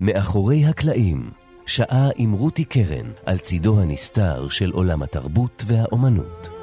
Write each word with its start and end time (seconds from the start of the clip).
מאחורי 0.00 0.66
הקלעים, 0.66 1.30
שעה 1.66 2.08
עם 2.16 2.32
רותי 2.32 2.64
קרן 2.64 3.10
על 3.26 3.38
צידו 3.38 3.80
הנסתר 3.80 4.48
של 4.48 4.70
עולם 4.70 5.02
התרבות 5.02 5.64
והאומנות. 5.66 6.59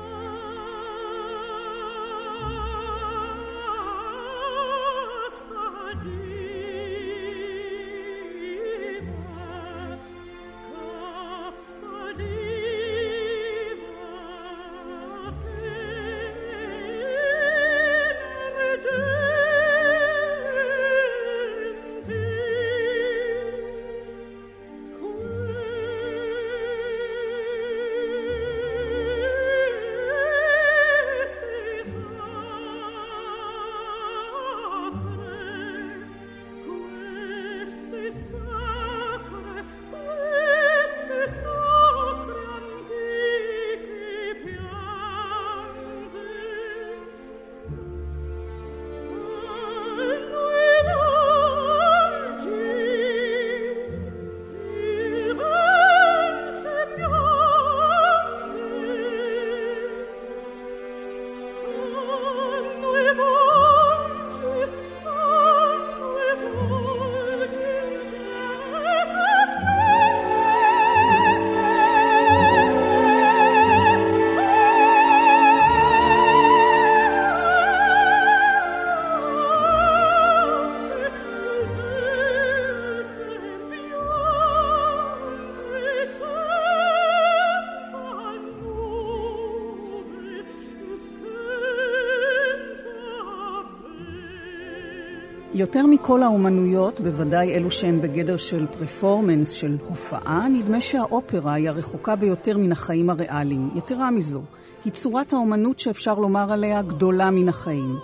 יותר 95.67 95.85
מכל 95.85 96.23
האומנויות, 96.23 96.99
בוודאי 97.01 97.55
אלו 97.55 97.71
שהן 97.71 98.01
בגדר 98.01 98.37
של 98.37 98.65
פרפורמנס, 98.67 99.51
של 99.51 99.77
הופעה, 99.87 100.47
נדמה 100.49 100.81
שהאופרה 100.81 101.53
היא 101.53 101.69
הרחוקה 101.69 102.15
ביותר 102.15 102.57
מן 102.57 102.71
החיים 102.71 103.09
הריאליים. 103.09 103.69
יתרה 103.75 104.11
מזו, 104.11 104.41
היא 104.85 104.93
צורת 104.93 105.33
האומנות 105.33 105.79
שאפשר 105.79 106.13
לומר 106.15 106.51
עליה 106.51 106.81
גדולה 106.81 107.31
מן 107.31 107.49
החיים. 107.49 107.97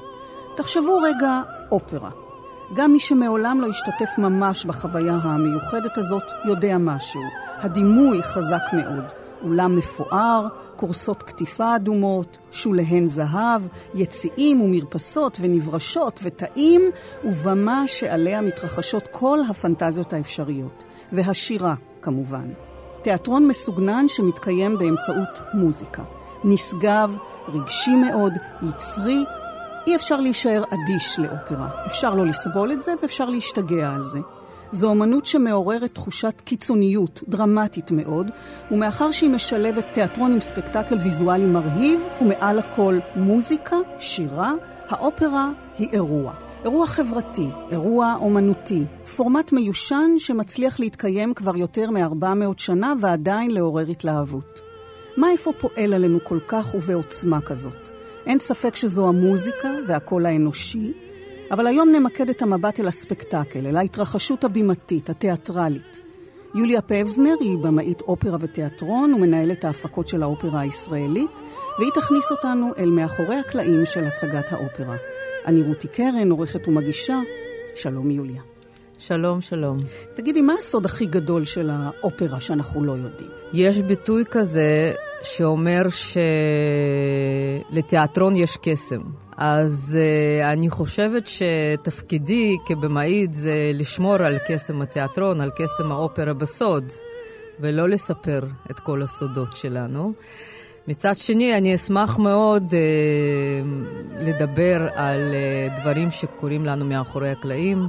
תחשבו 0.56 0.98
רגע 0.98 1.42
אופרה. 1.72 2.10
גם 2.76 2.92
מי 2.92 3.00
שמעולם 3.00 3.62
לא 3.62 3.68
השתתף 3.68 4.18
ממש 4.18 4.66
בחוויה 4.66 5.16
המיוחדת 5.16 5.98
הזאת, 5.98 6.24
יודע 6.46 6.78
משהו. 6.78 7.22
הדימוי 7.60 8.24
חזק 8.24 8.64
מאוד. 8.74 9.23
אולם 9.44 9.76
מפואר, 9.76 10.48
כורסות 10.76 11.24
קטיפה 11.24 11.76
אדומות, 11.76 12.38
שוליהן 12.52 13.06
זהב, 13.06 13.62
יציאים 13.94 14.62
ומרפסות 14.62 15.38
ונברשות 15.42 16.20
ותאים, 16.24 16.82
ובמה 17.24 17.84
שעליה 17.88 18.42
מתרחשות 18.42 19.08
כל 19.12 19.40
הפנטזיות 19.50 20.14
האפשריות. 20.14 20.84
והשירה, 21.12 21.76
כמובן. 22.02 22.54
תיאטרון 23.02 23.48
מסוגנן 23.48 24.08
שמתקיים 24.08 24.78
באמצעות 24.78 25.42
מוזיקה. 25.54 26.04
נשגב, 26.44 27.18
רגשי 27.48 27.96
מאוד, 27.96 28.34
יצרי, 28.70 29.24
אי 29.88 29.96
אפשר 29.96 30.20
להישאר 30.20 30.64
אדיש 30.64 31.20
לאופרה. 31.20 31.70
אפשר 31.86 32.14
לא 32.14 32.26
לסבול 32.26 32.72
את 32.72 32.82
זה 32.82 32.94
ואפשר 33.02 33.26
להשתגע 33.26 33.92
על 33.92 34.04
זה. 34.04 34.20
זו 34.74 34.92
אמנות 34.92 35.26
שמעוררת 35.26 35.94
תחושת 35.94 36.42
קיצוניות 36.44 37.24
דרמטית 37.28 37.92
מאוד, 37.92 38.32
ומאחר 38.72 39.12
שהיא 39.12 39.30
משלבת 39.30 39.86
תיאטרון 39.94 40.32
עם 40.32 40.42
ספקטקל 40.42 40.98
ויזואלי 40.98 41.46
מרהיב, 41.46 42.02
ומעל 42.22 42.60
הכל 42.60 43.00
מוזיקה, 43.16 43.76
שירה, 44.00 44.54
האופרה 44.90 45.52
היא 45.78 45.88
אירוע. 45.92 46.34
אירוע 46.64 46.88
חברתי, 46.88 47.48
אירוע 47.72 48.16
אומנותי, 48.20 48.84
פורמט 49.16 49.54
מיושן 49.54 50.10
שמצליח 50.18 50.80
להתקיים 50.80 51.34
כבר 51.34 51.58
יותר 51.58 51.92
מ-400 51.92 52.54
שנה 52.58 52.94
ועדיין 53.02 53.52
לעורר 53.52 53.86
התלהבות. 53.92 54.62
מה 55.18 55.32
איפה 55.32 55.52
פועל 55.60 55.94
עלינו 55.94 56.20
כל 56.24 56.40
כך 56.48 56.76
ובעוצמה 56.76 57.42
כזאת? 57.42 57.90
אין 58.26 58.40
ספק 58.40 58.76
שזו 58.76 59.08
המוזיקה 59.08 59.70
והקול 59.88 60.26
האנושי, 60.26 60.94
אבל 61.54 61.68
היום 61.68 61.90
נמקד 61.90 62.30
את 62.30 62.42
המבט 62.42 62.80
אל 62.80 62.88
הספקטקל, 62.88 63.68
אל 63.68 63.78
ההתרחשות 63.78 64.44
הבימתית, 64.44 65.10
התיאטרלית. 65.10 66.00
יוליה 66.56 66.82
פבזנר 66.82 67.36
היא 67.40 67.58
במאית 67.58 68.02
אופרה 68.02 68.38
ותיאטרון 68.42 69.14
ומנהלת 69.14 69.66
ההפקות 69.66 70.08
של 70.08 70.24
האופרה 70.24 70.60
הישראלית, 70.60 71.42
והיא 71.80 71.92
תכניס 71.94 72.32
אותנו 72.32 72.72
אל 72.78 72.90
מאחורי 72.90 73.36
הקלעים 73.36 73.86
של 73.86 74.04
הצגת 74.04 74.52
האופרה. 74.52 74.96
אני 75.46 75.62
רותי 75.62 75.88
קרן, 75.88 76.32
עורכת 76.32 76.68
ומגישה. 76.68 77.20
שלום 77.76 78.12
יוליה. 78.12 78.42
שלום, 78.98 79.42
שלום. 79.42 79.78
תגידי, 80.14 80.42
מה 80.42 80.54
הסוד 80.60 80.86
הכי 80.86 81.06
גדול 81.06 81.46
של 81.46 81.70
האופרה 81.74 82.40
שאנחנו 82.40 82.84
לא 82.84 82.92
יודעים? 82.92 83.30
יש 83.54 83.80
ביטוי 83.80 84.24
כזה 84.32 84.94
שאומר 85.24 85.82
שלתיאטרון 87.72 88.36
יש 88.36 88.58
קסם. 88.62 89.23
אז 89.38 89.98
uh, 90.00 90.46
אני 90.54 90.70
חושבת 90.70 91.28
שתפקידי 91.28 92.58
כבמאית 92.66 93.34
זה 93.34 93.72
לשמור 93.74 94.16
על 94.16 94.38
קסם 94.48 94.82
התיאטרון, 94.82 95.42
על 95.42 95.52
קסם 95.56 95.92
האופרה 95.92 96.34
בסוד, 96.34 96.84
ולא 97.60 97.90
לספר 97.90 98.42
את 98.72 98.80
כל 98.80 99.02
הסודות 99.02 99.56
שלנו. 99.56 100.14
מצד 100.88 101.18
שני, 101.18 101.58
אני 101.58 101.76
אשמח 101.76 102.18
מאוד 102.18 102.74
uh, 102.74 104.22
לדבר 104.22 104.88
על 104.96 105.34
uh, 105.34 105.82
דברים 105.82 106.12
שקורים 106.12 106.66
לנו 106.66 106.86
מאחורי 106.86 107.30
הקלעים, 107.30 107.88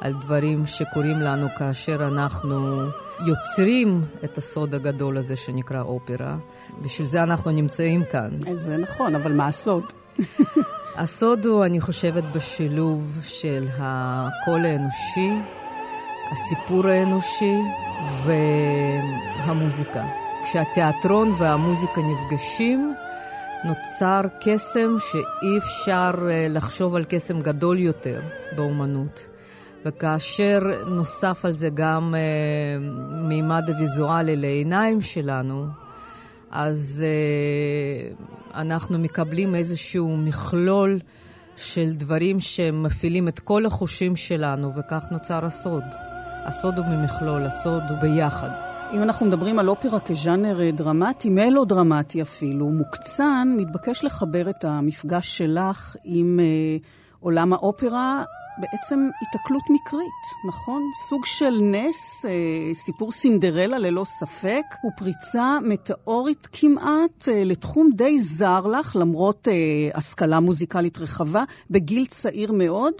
על 0.00 0.12
דברים 0.20 0.66
שקורים 0.66 1.20
לנו 1.20 1.46
כאשר 1.58 2.08
אנחנו 2.08 2.86
יוצרים 3.26 4.04
את 4.24 4.38
הסוד 4.38 4.74
הגדול 4.74 5.16
הזה 5.16 5.36
שנקרא 5.36 5.80
אופרה. 5.80 6.36
בשביל 6.82 7.06
זה 7.06 7.22
אנחנו 7.22 7.50
נמצאים 7.50 8.04
כאן. 8.10 8.30
זה 8.54 8.76
נכון, 8.76 9.14
אבל 9.14 9.32
מה 9.32 9.48
הסוד? 9.48 10.01
הסוד 10.96 11.46
הוא, 11.46 11.64
אני 11.64 11.80
חושבת, 11.80 12.24
בשילוב 12.24 13.18
של 13.22 13.68
הקול 13.78 14.66
האנושי, 14.66 15.30
הסיפור 16.32 16.86
האנושי 16.88 17.58
והמוזיקה. 18.24 20.04
כשהתיאטרון 20.42 21.28
והמוזיקה 21.38 22.00
נפגשים, 22.00 22.94
נוצר 23.64 24.20
קסם 24.40 24.96
שאי 24.98 25.58
אפשר 25.58 26.10
אה, 26.30 26.46
לחשוב 26.50 26.94
על 26.94 27.04
קסם 27.08 27.40
גדול 27.40 27.78
יותר 27.78 28.20
באומנות. 28.56 29.28
וכאשר 29.84 30.60
נוסף 30.86 31.44
על 31.44 31.52
זה 31.52 31.68
גם 31.74 32.14
אה, 32.14 32.78
מימד 33.16 33.70
הוויזואלי 33.70 34.36
לעיניים 34.36 35.00
שלנו, 35.00 35.66
אז 36.52 37.04
uh, 37.04 38.41
אנחנו 38.54 38.98
מקבלים 38.98 39.54
איזשהו 39.54 40.16
מכלול 40.16 40.98
של 41.56 41.92
דברים 41.92 42.40
שמפעילים 42.40 43.28
את 43.28 43.38
כל 43.38 43.66
החושים 43.66 44.16
שלנו, 44.16 44.74
וכך 44.74 45.04
נוצר 45.10 45.44
הסוד. 45.44 45.84
הסוד 46.44 46.78
הוא 46.78 46.86
ממכלול, 46.86 47.46
הסוד 47.46 47.82
הוא 47.88 47.98
ביחד. 47.98 48.50
אם 48.92 49.02
אנחנו 49.02 49.26
מדברים 49.26 49.58
על 49.58 49.68
אופרה 49.68 50.00
כז'אנר 50.00 50.60
אה, 50.60 50.70
דרמטי, 50.70 51.30
מלו-דרמטי 51.30 52.22
אפילו, 52.22 52.68
מוקצן 52.68 53.54
מתבקש 53.56 54.04
לחבר 54.04 54.50
את 54.50 54.64
המפגש 54.64 55.38
שלך 55.38 55.96
עם 56.04 56.40
uh, 56.40 56.84
עולם 57.20 57.52
האופרה 57.52 58.24
בעצם 58.58 59.08
התקלות 59.22 59.62
מקרית, 59.70 60.22
נכון? 60.44 60.82
סוג 61.08 61.24
של 61.24 61.58
נס, 61.62 62.26
אה, 62.26 62.74
סיפור 62.74 63.12
סינדרלה 63.12 63.78
ללא 63.78 64.04
ספק, 64.04 64.64
ופריצה 64.86 65.58
מטאורית 65.62 66.48
כמעט 66.52 67.28
אה, 67.28 67.44
לתחום 67.44 67.90
די 67.96 68.18
זר 68.18 68.60
לך, 68.60 68.96
למרות 68.96 69.48
אה, 69.48 69.54
השכלה 69.94 70.40
מוזיקלית 70.40 70.98
רחבה, 70.98 71.44
בגיל 71.70 72.06
צעיר 72.06 72.52
מאוד. 72.52 72.92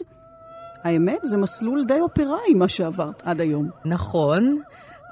האמת, 0.84 1.18
זה 1.22 1.36
מסלול 1.36 1.84
די 1.84 2.00
אופראי, 2.00 2.54
מה 2.56 2.68
שעברת 2.68 3.22
עד 3.26 3.40
היום. 3.40 3.68
נכון. 3.84 4.58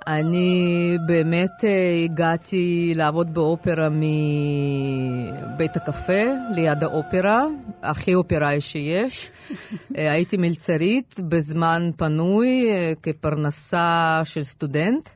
אני 0.07 0.97
באמת 1.07 1.65
אה, 1.65 2.05
הגעתי 2.05 2.93
לעבוד 2.97 3.35
באופרה 3.35 3.89
מבית 3.89 5.77
הקפה, 5.77 6.23
ליד 6.55 6.85
האופרה, 6.85 7.47
הכי 7.83 8.15
אופראי 8.15 8.61
שיש. 8.61 9.31
אה, 9.97 10.13
הייתי 10.13 10.37
מלצרית 10.37 11.17
בזמן 11.29 11.91
פנוי 11.97 12.71
אה, 12.71 12.93
כפרנסה 13.03 14.21
של 14.25 14.43
סטודנט. 14.43 15.09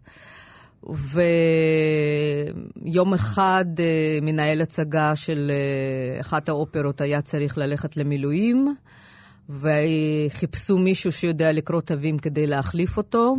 ויום 2.85 3.15
אחד 3.15 3.65
מנהל 4.23 4.63
הצגה 4.63 5.17
של 5.17 5.51
אחת 6.21 6.49
האופרות 6.49 7.01
היה 7.01 7.21
צריך 7.21 7.59
ללכת 7.59 7.97
למילואים, 7.97 8.75
וחיפשו 9.49 10.79
מישהו 10.79 11.13
שיודע 11.13 11.53
לקרוא 11.53 11.81
תווים 11.81 12.19
כדי 12.19 12.47
להחליף 12.47 12.97
אותו. 12.97 13.35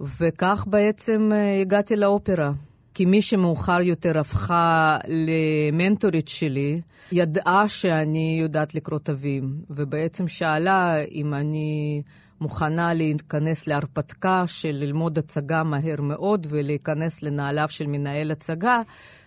וכך 0.00 0.64
בעצם 0.66 1.28
אה, 1.32 1.60
הגעתי 1.60 1.96
לאופרה. 1.96 2.52
כי 2.94 3.04
מי 3.04 3.22
שמאוחר 3.22 3.80
יותר 3.80 4.18
הפכה 4.18 4.98
למנטורית 5.08 6.28
שלי, 6.28 6.80
ידעה 7.12 7.68
שאני 7.68 8.38
יודעת 8.42 8.74
לקרוא 8.74 8.98
תווים, 8.98 9.54
ובעצם 9.70 10.28
שאלה 10.28 11.04
אם 11.12 11.34
אני 11.34 12.02
מוכנה 12.40 12.94
להיכנס 12.94 13.66
להרפתקה 13.66 14.44
של 14.46 14.72
ללמוד 14.72 15.18
הצגה 15.18 15.62
מהר 15.62 16.00
מאוד 16.00 16.46
ולהיכנס 16.50 17.22
לנעליו 17.22 17.68
של 17.68 17.86
מנהל 17.86 18.30
הצגה 18.30 18.80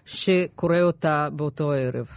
שקורא 0.05 0.79
אותה 0.81 1.29
באותו 1.33 1.71
ערב. 1.71 2.07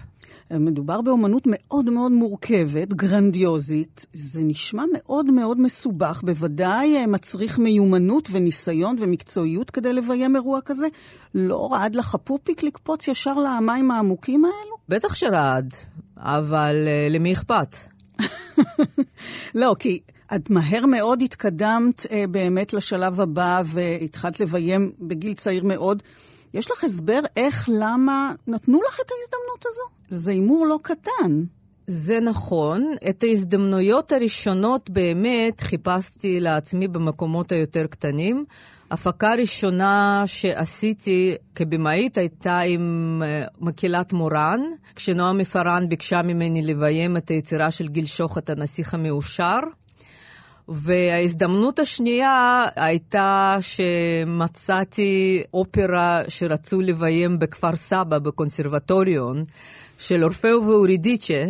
מדובר 0.51 1.01
באומנות 1.01 1.43
מאוד 1.47 1.91
מאוד 1.91 2.13
מורכבת, 2.13 2.89
גרנדיוזית. 2.89 4.07
זה 4.13 4.41
נשמע 4.43 4.83
מאוד 4.93 5.31
מאוד 5.31 5.61
מסובך, 5.61 6.23
בוודאי 6.25 6.97
אה, 6.97 7.07
מצריך 7.07 7.59
מיומנות 7.59 8.29
וניסיון 8.33 8.97
ומקצועיות 9.01 9.71
כדי 9.71 9.93
לביים 9.93 10.37
אירוע 10.37 10.61
כזה. 10.61 10.87
לא 11.35 11.69
רעד 11.73 11.95
לך 11.95 12.17
פופיק 12.25 12.63
לקפוץ 12.63 13.09
ישר 13.09 13.35
למים 13.35 13.91
העמוקים 13.91 14.45
האלו? 14.45 14.77
בטח 14.89 15.15
שרעד, 15.15 15.75
אבל 16.17 16.77
uh, 16.87 17.13
למי 17.13 17.33
אכפת? 17.33 17.77
לא, 19.55 19.77
כי 19.79 20.01
את 20.35 20.51
מהר 20.51 20.87
מאוד 20.87 21.23
התקדמת 21.23 22.01
uh, 22.01 22.11
באמת 22.31 22.73
לשלב 22.73 23.21
הבא 23.21 23.63
והתחלת 23.67 24.41
לביים 24.41 24.93
בגיל 25.01 25.35
צעיר 25.35 25.65
מאוד. 25.65 26.03
יש 26.55 26.71
לך 26.71 26.85
הסבר 26.85 27.21
איך, 27.37 27.69
למה 27.73 28.33
נתנו 28.47 28.81
לך 28.89 29.01
את 29.01 29.11
ההזדמנות 29.11 29.65
הזו? 29.67 29.83
זה 30.11 30.31
הימור 30.31 30.67
לא 30.67 30.79
קטן. 30.83 31.43
זה 31.87 32.21
נכון. 32.21 32.93
את 33.09 33.23
ההזדמנויות 33.23 34.13
הראשונות 34.13 34.91
באמת 34.91 35.61
חיפשתי 35.61 36.41
לעצמי 36.41 36.89
במקומות 36.89 37.53
היותר 37.53 37.87
קטנים. 37.87 38.45
הפקה 38.91 39.35
ראשונה 39.35 40.23
שעשיתי 40.27 41.35
כבמאית 41.55 42.19
הייתה 42.19 42.61
עם 42.61 43.23
אה, 43.25 43.45
מקהלת 43.61 44.13
מורן, 44.13 44.61
כשנועם 44.95 45.39
מפארן 45.39 45.89
ביקשה 45.89 46.23
ממני 46.23 46.63
לביים 46.63 47.17
את 47.17 47.29
היצירה 47.29 47.71
של 47.71 47.89
גיל 47.89 48.07
שוחט, 48.07 48.51
הנסיך 48.51 48.95
המאושר. 48.95 49.61
וההזדמנות 50.69 51.79
השנייה 51.79 52.65
הייתה 52.77 53.57
שמצאתי 53.61 55.43
אופרה 55.55 56.23
שרצו 56.29 56.81
לביים 56.81 57.39
בכפר 57.39 57.77
סבא, 57.77 58.19
בקונסרבטוריון, 58.19 59.45
של 59.99 60.25
אורפאו 60.25 60.67
ואורידיצ'ה. 60.67 61.45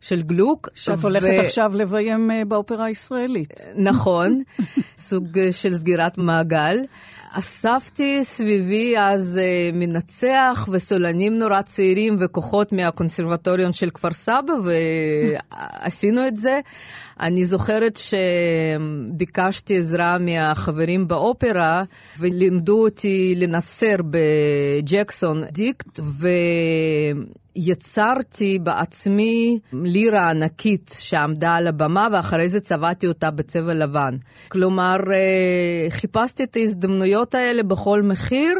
של 0.00 0.22
גלוק. 0.22 0.68
שאת 0.74 1.04
הולכת 1.04 1.28
ו... 1.38 1.40
עכשיו 1.40 1.72
לביים 1.74 2.30
אה, 2.30 2.44
באופרה 2.44 2.84
הישראלית. 2.84 3.60
נכון, 3.76 4.42
סוג 4.98 5.38
של 5.50 5.74
סגירת 5.76 6.18
מעגל. 6.18 6.76
אספתי 7.30 8.24
סביבי 8.24 8.94
אז 8.98 9.40
uh, 9.40 9.76
מנצח 9.76 10.68
וסולנים 10.72 11.38
נורא 11.38 11.62
צעירים 11.62 12.16
וכוחות 12.20 12.72
מהקונסרבטוריון 12.72 13.72
של 13.72 13.90
כפר 13.90 14.12
סבא, 14.12 14.52
ועשינו 14.64 16.26
את 16.28 16.36
זה. 16.36 16.60
אני 17.20 17.46
זוכרת 17.46 17.98
שביקשתי 17.98 19.78
עזרה 19.78 20.18
מהחברים 20.18 21.08
באופרה, 21.08 21.82
ולימדו 22.18 22.84
אותי 22.84 23.34
לנסר 23.36 23.96
בג'קסון 24.10 25.44
דיקט, 25.44 26.00
ו... 26.02 26.28
יצרתי 27.60 28.58
בעצמי 28.62 29.58
לירה 29.72 30.30
ענקית 30.30 30.94
שעמדה 30.98 31.54
על 31.54 31.66
הבמה, 31.66 32.08
ואחרי 32.12 32.48
זה 32.48 32.60
צבעתי 32.60 33.06
אותה 33.06 33.30
בצבע 33.30 33.74
לבן. 33.74 34.16
כלומר, 34.48 34.96
אה, 35.12 35.90
חיפשתי 35.90 36.44
את 36.44 36.56
ההזדמנויות 36.56 37.34
האלה 37.34 37.62
בכל 37.62 38.02
מחיר. 38.02 38.58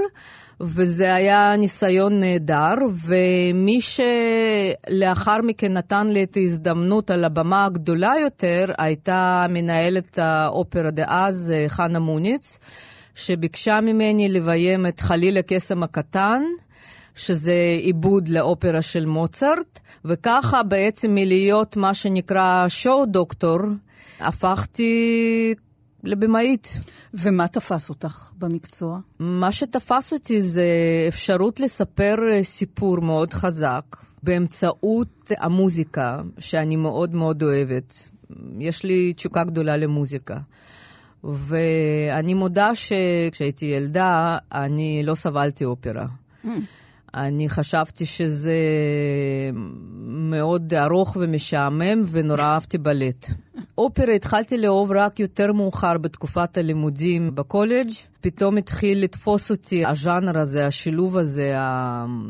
וזה 0.61 1.15
היה 1.15 1.57
ניסיון 1.59 2.21
נהדר, 2.21 2.75
ומי 3.05 3.81
שלאחר 3.81 5.43
מכן 5.43 5.73
נתן 5.73 6.07
לי 6.07 6.23
את 6.23 6.37
ההזדמנות 6.37 7.11
על 7.11 7.25
הבמה 7.25 7.65
הגדולה 7.65 8.13
יותר, 8.23 8.73
הייתה 8.79 9.47
מנהלת 9.49 10.19
האופרה 10.19 10.91
דאז, 10.91 11.53
אה, 11.55 11.65
חנה 11.69 11.99
מוניץ, 11.99 12.59
שביקשה 13.15 13.81
ממני 13.81 14.29
לביים 14.29 14.87
את 14.87 15.01
חליל 15.01 15.39
הקסם 15.39 15.83
הקטן. 15.83 16.43
שזה 17.19 17.77
עיבוד 17.81 18.29
לאופרה 18.29 18.83
של 18.83 19.07
מוצרט, 19.07 19.79
וככה 20.05 20.63
בעצם 20.63 21.15
מלהיות 21.15 21.77
מה 21.77 21.95
שנקרא 21.95 22.65
שואו 22.69 23.07
דוקטור, 23.07 23.59
הפכתי 24.21 25.55
לבמאית. 26.05 26.79
ומה 27.15 27.49
תפס 27.49 27.89
אותך 27.89 28.31
במקצוע? 28.39 28.99
מה 29.19 29.53
שתפס 29.53 30.13
אותי 30.13 30.43
זה 30.43 30.67
אפשרות 31.09 31.61
לספר 31.61 32.17
סיפור 32.43 33.01
מאוד 33.01 33.33
חזק 33.33 33.85
באמצעות 34.23 35.31
המוזיקה, 35.39 36.21
שאני 36.39 36.77
מאוד 36.77 37.15
מאוד 37.15 37.43
אוהבת. 37.43 38.09
יש 38.59 38.85
לי 38.85 39.13
תשוקה 39.13 39.45
גדולה 39.45 39.77
למוזיקה. 39.77 40.37
ואני 41.25 42.35
מודה 42.35 42.71
שכשהייתי 42.75 43.67
ילדה, 43.67 44.39
אני 44.53 45.03
לא 45.05 45.15
סבלתי 45.15 45.65
אופרה. 45.65 46.07
Mm. 46.45 46.49
אני 47.15 47.49
חשבתי 47.49 48.07
שזה 48.07 48.57
מאוד 50.07 50.75
ארוך 50.75 51.17
ומשעמם, 51.21 52.05
ונורא 52.07 52.43
אהבתי 52.43 52.79
בלט. 52.79 53.27
אופרה 53.79 54.15
התחלתי 54.15 54.59
לאהוב 54.59 54.93
רק 54.93 55.21
יותר 55.21 55.53
מאוחר 55.53 55.99
בתקופת 55.99 56.57
הלימודים 56.57 57.35
בקולג'. 57.35 57.91
פתאום 58.21 58.57
התחיל 58.57 59.05
לתפוס 59.05 59.51
אותי 59.51 59.87
הז'אנר 59.87 60.39
הזה, 60.39 60.67
השילוב 60.67 61.17
הזה, 61.17 61.55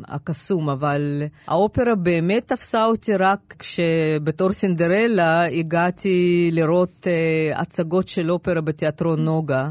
הקסום, 0.09 0.71
אבל 0.71 1.23
האופרה 1.47 1.95
באמת 1.95 2.49
תפסה 2.49 2.85
אותי 2.85 3.17
רק 3.17 3.55
כשבתור 3.59 4.53
סינדרלה 4.53 5.45
הגעתי 5.47 6.51
לראות 6.53 7.07
uh, 7.07 7.59
הצגות 7.61 8.09
של 8.09 8.31
אופרה 8.31 8.61
בתיאטרון 8.61 9.25
נוגה. 9.25 9.71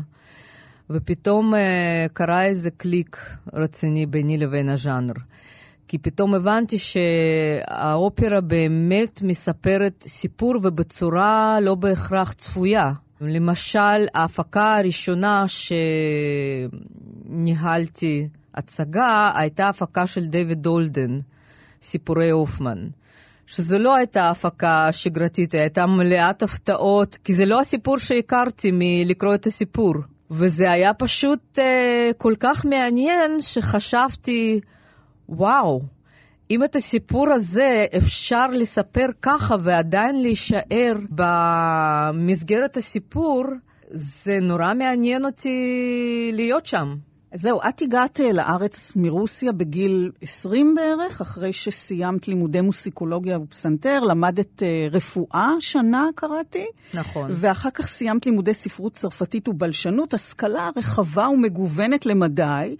ופתאום 0.90 1.54
uh, 1.54 1.58
קרה 2.14 2.44
איזה 2.44 2.72
קליק 2.72 3.18
רציני 3.54 4.06
ביני 4.06 4.38
לבין 4.38 4.70
הז'אנר. 4.70 5.14
כי 5.88 5.98
פתאום 5.98 6.34
הבנתי 6.34 6.78
שהאופרה 6.80 8.42
באמת 8.42 9.22
מספרת 9.22 10.04
סיפור 10.08 10.56
ובצורה 10.64 11.60
לא 11.62 11.76
בהכרח 11.76 12.34
צפויה. 12.34 12.92
למשל, 13.22 14.06
ההפקה 14.14 14.78
הראשונה 14.78 15.46
שניהלתי 17.26 18.28
הצגה 18.56 19.32
הייתה 19.36 19.70
הפקה 19.70 20.08
של 20.08 20.28
דיוויד 20.28 20.62
דולדן, 20.62 21.20
סיפורי 21.82 22.30
הופמן. 22.30 22.88
שזו 23.46 23.80
לא 23.80 23.96
הייתה 23.96 24.30
הפקה 24.30 24.88
שגרתית, 24.92 25.52
היא 25.52 25.62
הייתה 25.62 25.86
מלאת 25.86 26.44
הפתעות, 26.44 27.18
כי 27.24 27.34
זה 27.34 27.46
לא 27.46 27.62
הסיפור 27.62 27.98
שהכרתי 27.98 28.72
מלקרוא 28.74 29.36
את 29.36 29.46
הסיפור. 29.46 29.94
וזה 30.32 30.72
היה 30.72 30.94
פשוט 30.94 31.60
uh, 31.60 31.62
כל 32.18 32.34
כך 32.40 32.66
מעניין 32.66 33.42
שחשבתי, 33.42 34.60
וואו, 35.30 35.82
אם 36.52 36.64
את 36.64 36.76
הסיפור 36.76 37.30
הזה 37.30 37.86
אפשר 37.98 38.48
לספר 38.48 39.08
ככה 39.22 39.56
ועדיין 39.62 40.22
להישאר 40.22 40.94
במסגרת 41.10 42.78
הסיפור, 42.78 43.46
זה 43.92 44.40
נורא 44.42 44.74
מעניין 44.74 45.26
אותי 45.26 46.32
להיות 46.34 46.66
שם. 46.66 46.96
זהו, 47.34 47.60
את 47.70 47.82
הגעת 47.82 48.20
אה, 48.20 48.32
לארץ 48.32 48.94
מרוסיה 48.96 49.52
בגיל 49.52 50.12
20 50.22 50.76
בערך, 50.76 51.22
אחרי 51.22 51.54
שסיימת 51.54 52.28
לימודי 52.28 52.62
מוסיקולוגיה 52.62 53.40
ופסנתר, 53.40 54.00
למדת 54.00 54.62
uh, 54.62 54.96
רפואה 54.96 55.52
שנה, 55.60 56.06
קראתי. 56.16 56.66
נכון. 56.94 57.32
ואחר 57.34 57.70
כך 57.70 57.88
סיימת 57.88 58.26
לימודי 58.26 58.54
ספרות 58.54 58.94
צרפתית 58.94 59.48
ובלשנות, 59.48 60.14
השכלה 60.14 60.70
רחבה 60.76 61.28
ומגוונת 61.30 62.06
למדי. 62.06 62.76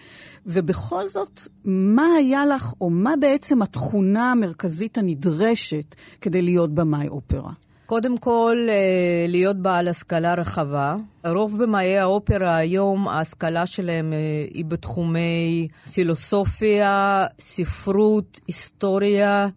ובכל 0.46 1.08
זאת, 1.08 1.42
מה 1.66 2.06
היה 2.18 2.46
לך, 2.46 2.74
או 2.82 2.90
מה 2.90 3.14
בעצם 3.20 3.62
התכונה 3.62 4.32
המרכזית 4.32 4.98
הנדרשת 4.98 5.96
כדי 6.22 6.42
להיות 6.42 6.74
במאי 6.76 7.08
אופרה? 7.08 7.52
קודם 7.88 8.18
כל, 8.18 8.58
אה, 8.70 9.26
להיות 9.28 9.58
בעל 9.58 9.88
השכלה 9.88 10.34
רחבה. 10.34 10.96
רוב 11.26 11.64
במאי 11.64 11.98
האופרה 11.98 12.56
היום, 12.56 13.08
ההשכלה 13.08 13.66
שלהם 13.66 14.14
אה, 14.14 14.18
היא 14.54 14.66
בתחומי 14.66 15.68
פילוסופיה, 15.94 17.26
ספרות, 17.40 18.40
היסטוריה. 18.48 19.48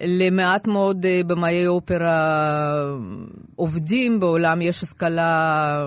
למעט 0.00 0.66
מאוד 0.66 1.06
אה, 1.06 1.20
במאי 1.26 1.66
אופרה 1.66 2.98
עובדים 3.56 4.20
בעולם, 4.20 4.62
יש 4.62 4.82
השכלה 4.82 5.86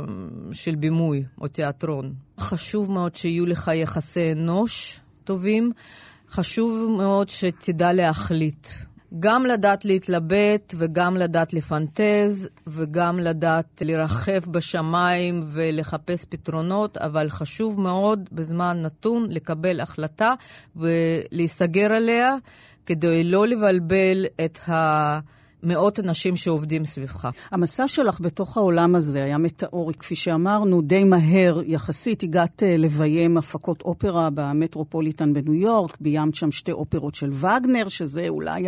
של 0.51 0.75
בימוי 0.75 1.23
או 1.41 1.47
תיאטרון. 1.47 2.13
חשוב 2.39 2.91
מאוד 2.91 3.15
שיהיו 3.15 3.45
לך 3.45 3.71
יחסי 3.73 4.31
אנוש 4.31 4.99
טובים. 5.23 5.71
חשוב 6.29 6.91
מאוד 6.97 7.29
שתדע 7.29 7.93
להחליט. 7.93 8.67
גם 9.19 9.45
לדעת 9.45 9.85
להתלבט 9.85 10.73
וגם 10.77 11.17
לדעת 11.17 11.53
לפנטז 11.53 12.49
וגם 12.67 13.19
לדעת 13.19 13.81
לרחף 13.85 14.47
בשמיים 14.51 15.43
ולחפש 15.47 16.25
פתרונות, 16.29 16.97
אבל 16.97 17.29
חשוב 17.29 17.81
מאוד 17.81 18.29
בזמן 18.31 18.81
נתון 18.81 19.25
לקבל 19.29 19.79
החלטה 19.79 20.33
ולהיסגר 20.75 21.93
עליה 21.93 22.35
כדי 22.85 23.23
לא 23.23 23.47
לבלבל 23.47 24.25
את 24.45 24.69
ה... 24.69 25.19
מאות 25.63 25.99
אנשים 25.99 26.35
שעובדים 26.35 26.85
סביבך. 26.85 27.29
המסע 27.51 27.87
שלך 27.87 28.19
בתוך 28.21 28.57
העולם 28.57 28.95
הזה 28.95 29.23
היה 29.23 29.37
מטאורי, 29.37 29.93
כפי 29.93 30.15
שאמרנו, 30.15 30.81
די 30.81 31.03
מהר 31.03 31.61
יחסית. 31.65 32.23
הגעת 32.23 32.63
אה, 32.63 32.77
לביים 32.77 33.37
הפקות 33.37 33.81
אופרה 33.81 34.29
במטרופוליטן 34.33 35.33
בניו 35.33 35.53
יורק, 35.53 35.97
ביימת 36.01 36.35
שם 36.35 36.51
שתי 36.51 36.71
אופרות 36.71 37.15
של 37.15 37.31
וגנר, 37.31 37.87
שזה 37.87 38.27
אולי 38.27 38.65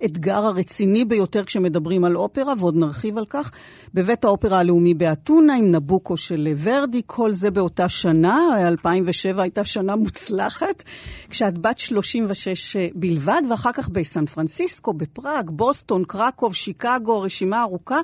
האתגר 0.00 0.38
הרציני 0.38 1.04
ביותר 1.04 1.44
כשמדברים 1.44 2.04
על 2.04 2.16
אופרה, 2.16 2.54
ועוד 2.58 2.76
נרחיב 2.76 3.18
על 3.18 3.26
כך. 3.30 3.50
בבית 3.94 4.24
האופרה 4.24 4.58
הלאומי 4.58 4.94
באתונה 4.94 5.56
עם 5.56 5.70
נבוקו 5.70 6.16
של 6.16 6.48
ורדי, 6.62 7.02
כל 7.06 7.32
זה 7.32 7.50
באותה 7.50 7.88
שנה, 7.88 8.38
2007 8.68 9.42
הייתה 9.42 9.64
שנה 9.64 9.96
מוצלחת, 9.96 10.82
כשאת 11.30 11.58
בת 11.58 11.78
36 11.78 12.76
אה, 12.76 12.88
בלבד, 12.94 13.42
ואחר 13.50 13.72
כך 13.72 13.88
בסן 13.88 14.26
פרנסיסקו, 14.26 14.92
בפראג, 14.92 15.50
בוסטון, 15.50 16.04
קרק. 16.04 16.29
קרקוב, 16.30 16.54
שיקגו, 16.54 17.20
רשימה 17.20 17.62
ארוכה. 17.62 18.00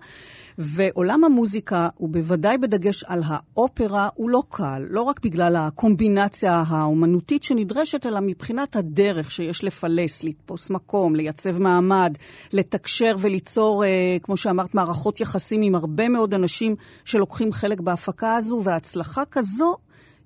ועולם 0.59 1.25
המוזיקה, 1.25 1.89
ובוודאי 2.01 2.59
בדגש 2.59 3.05
על 3.05 3.23
האופרה, 3.27 4.09
הוא 4.15 4.31
לא 4.31 4.43
קל. 4.51 4.87
לא 4.91 5.03
רק 5.03 5.21
בגלל 5.25 5.57
הקומבינציה 5.57 6.63
האומנותית 6.69 7.43
שנדרשת, 7.43 8.07
אלא 8.07 8.21
מבחינת 8.21 8.77
הדרך 8.77 9.31
שיש 9.31 9.65
לפלס, 9.65 10.25
לתפוס 10.25 10.71
מקום, 10.71 11.17
לייצב 11.17 11.59
מעמד, 11.59 12.17
לתקשר 12.53 13.17
וליצור, 13.19 13.85
אה, 13.85 14.17
כמו 14.23 14.37
שאמרת, 14.37 14.75
מערכות 14.75 15.21
יחסים 15.21 15.63
עם 15.63 15.75
הרבה 15.75 16.09
מאוד 16.09 16.35
אנשים 16.35 16.77
שלוקחים 17.05 17.53
חלק 17.53 17.81
בהפקה 17.81 18.37
הזו, 18.37 18.61
והצלחה 18.65 19.23
כזו 19.31 19.77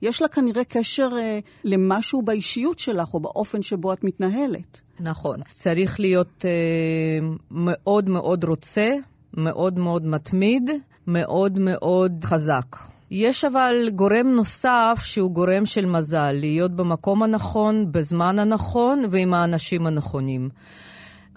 יש 0.03 0.23
לה 0.23 0.29
כנראה 0.29 0.65
קשר 0.65 1.09
אה, 1.19 1.39
למשהו 1.65 2.23
באישיות 2.23 2.79
שלך 2.79 3.15
או 3.15 3.21
באופן 3.21 3.63
שבו 3.63 3.93
את 3.93 4.05
מתנהלת. 4.05 4.81
נכון. 5.01 5.37
צריך 5.51 6.01
להיות 6.01 6.45
אה, 6.45 7.29
מאוד 7.51 8.09
מאוד 8.09 8.45
רוצה, 8.45 8.91
מאוד 9.37 9.79
מאוד 9.79 10.07
מתמיד, 10.07 10.71
מאוד 11.07 11.59
מאוד 11.59 12.25
חזק. 12.25 12.77
יש 13.11 13.45
אבל 13.45 13.75
גורם 13.95 14.27
נוסף 14.27 15.01
שהוא 15.03 15.31
גורם 15.31 15.67
של 15.67 15.87
מזל, 15.87 16.33
להיות 16.33 16.73
במקום 16.73 17.23
הנכון, 17.23 17.93
בזמן 17.93 18.39
הנכון 18.39 19.05
ועם 19.11 19.35
האנשים 19.35 19.87
הנכונים. 19.87 20.49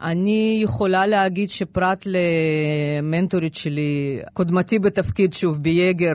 אני 0.04 0.60
יכולה 0.64 1.08
להגיד 1.08 1.50
שפרט 1.50 2.06
למנטורית 2.06 3.56
שלי, 3.56 4.20
קודמתי 4.34 4.80
בתפקיד, 4.80 5.34
שוב, 5.34 5.58
ביגר, 5.58 6.14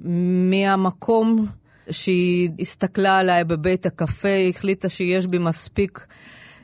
שמהמקום 0.00 1.46
שהיא 1.90 2.50
הסתכלה 2.60 3.18
עליי 3.18 3.44
בבית 3.44 3.86
הקפה, 3.86 4.36
החליטה 4.50 4.88
שיש 4.88 5.26
בי 5.26 5.38
מספיק 5.38 6.06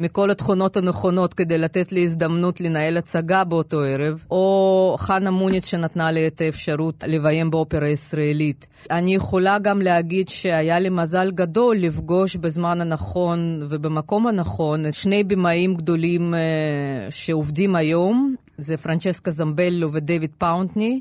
מכל 0.01 0.31
התכונות 0.31 0.77
הנכונות 0.77 1.35
כדי 1.35 1.59
לתת 1.59 1.93
לי 1.93 2.05
הזדמנות 2.05 2.61
לנהל 2.61 2.97
הצגה 2.97 3.45
באותו 3.45 3.81
ערב, 3.81 4.25
או 4.31 4.97
חנה 4.99 5.31
מוניץ 5.31 5.67
שנתנה 5.67 6.11
לי 6.11 6.27
את 6.27 6.41
האפשרות 6.41 7.05
לביים 7.07 7.51
באופרה 7.51 7.89
ישראלית. 7.89 8.67
אני 8.91 9.15
יכולה 9.15 9.59
גם 9.59 9.83
להגיד 9.83 10.29
שהיה 10.29 10.79
לי 10.79 10.89
מזל 10.89 11.31
גדול 11.31 11.77
לפגוש 11.77 12.37
בזמן 12.37 12.81
הנכון 12.81 13.67
ובמקום 13.69 14.27
הנכון 14.27 14.87
את 14.87 14.95
שני 14.95 15.25
במאים 15.25 15.75
גדולים 15.75 16.35
uh, 16.35 17.11
שעובדים 17.11 17.77
היום, 17.77 18.35
זה 18.59 18.77
פרנצ'סקה 18.77 19.31
זמבלו 19.31 19.93
ודייוויד 19.93 20.31
פאונטני, 20.39 21.01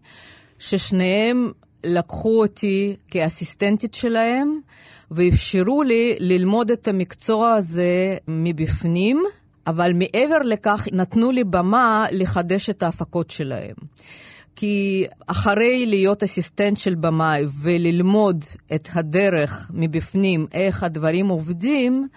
ששניהם 0.59 1.51
לקחו 1.83 2.41
אותי 2.41 2.95
כאסיסטנטית 3.11 3.93
שלהם. 3.93 4.59
ואפשרו 5.11 5.83
לי 5.83 6.15
ללמוד 6.19 6.71
את 6.71 6.87
המקצוע 6.87 7.53
הזה 7.53 8.17
מבפנים, 8.27 9.23
אבל 9.67 9.91
מעבר 9.93 10.37
לכך 10.45 10.87
נתנו 10.91 11.31
לי 11.31 11.43
במה 11.43 12.05
לחדש 12.11 12.69
את 12.69 12.83
ההפקות 12.83 13.29
שלהם. 13.29 13.75
כי 14.55 15.05
אחרי 15.27 15.85
להיות 15.85 16.23
אסיסטנט 16.23 16.77
של 16.77 16.95
במאי 16.95 17.45
וללמוד 17.61 18.45
את 18.75 18.89
הדרך 18.93 19.71
מבפנים, 19.73 20.47
איך 20.53 20.83
הדברים 20.83 21.27
עובדים, 21.27 22.07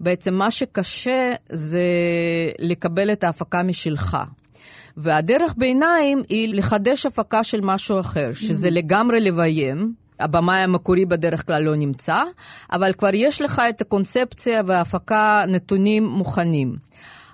בעצם 0.00 0.34
מה 0.34 0.50
שקשה 0.50 1.32
זה 1.48 1.82
לקבל 2.58 3.12
את 3.12 3.24
ההפקה 3.24 3.62
משלך. 3.62 4.16
והדרך 4.96 5.54
ביניים 5.56 6.22
היא 6.28 6.54
לחדש 6.54 7.06
הפקה 7.06 7.44
של 7.44 7.60
משהו 7.62 8.00
אחר, 8.00 8.30
שזה 8.32 8.70
לגמרי 8.70 9.20
לביים. 9.20 9.94
הבמאי 10.20 10.58
המקורי 10.58 11.04
בדרך 11.04 11.46
כלל 11.46 11.62
לא 11.62 11.76
נמצא, 11.76 12.22
אבל 12.72 12.92
כבר 12.92 13.10
יש 13.14 13.42
לך 13.42 13.62
את 13.68 13.80
הקונספציה 13.80 14.62
וההפקה 14.66 15.44
נתונים 15.48 16.04
מוכנים. 16.04 16.76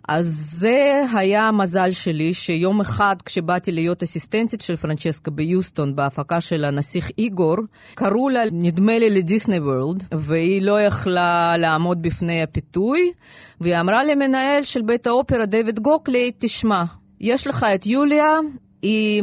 אז 0.08 0.26
זה 0.58 1.04
היה 1.14 1.48
המזל 1.48 1.92
שלי, 1.92 2.34
שיום 2.34 2.80
אחד 2.80 3.16
כשבאתי 3.24 3.72
להיות 3.72 4.02
אסיסטנטית 4.02 4.60
של 4.60 4.76
פרנצ'סקה 4.76 5.30
ביוסטון 5.30 5.96
בהפקה 5.96 6.40
של 6.40 6.64
הנסיך 6.64 7.10
איגור, 7.18 7.56
קראו 7.94 8.28
לה, 8.28 8.42
נדמה 8.52 8.98
לי, 8.98 9.10
לדיסני 9.10 9.58
וורלד, 9.58 10.04
והיא 10.12 10.62
לא 10.62 10.80
יכלה 10.80 11.56
לעמוד 11.56 12.02
בפני 12.02 12.42
הפיתוי, 12.42 13.12
והיא 13.60 13.80
אמרה 13.80 14.04
למנהל 14.04 14.64
של 14.64 14.82
בית 14.82 15.06
האופרה, 15.06 15.46
דיוויד 15.46 15.80
גוקלי, 15.80 16.30
תשמע, 16.38 16.84
יש 17.20 17.46
לך 17.46 17.66
את 17.74 17.86
יוליה, 17.86 18.38
היא 18.84 19.22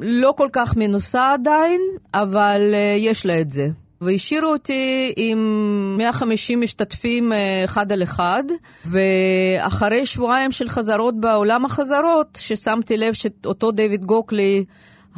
לא 0.00 0.34
כל 0.36 0.48
כך 0.52 0.76
מנוסה 0.76 1.32
עדיין, 1.32 1.80
אבל 2.14 2.60
uh, 2.72 2.98
יש 2.98 3.26
לה 3.26 3.40
את 3.40 3.50
זה. 3.50 3.68
והשאירו 4.00 4.52
אותי 4.52 5.12
עם 5.16 5.94
150 5.98 6.60
משתתפים 6.60 7.32
uh, 7.32 7.34
אחד 7.64 7.92
על 7.92 8.02
אחד, 8.02 8.42
ואחרי 8.84 10.06
שבועיים 10.06 10.52
של 10.52 10.68
חזרות 10.68 11.20
בעולם 11.20 11.64
החזרות, 11.64 12.38
ששמתי 12.40 12.96
לב 12.96 13.12
שאותו 13.12 13.70
דיוויד 13.72 14.04
גוקלי 14.04 14.64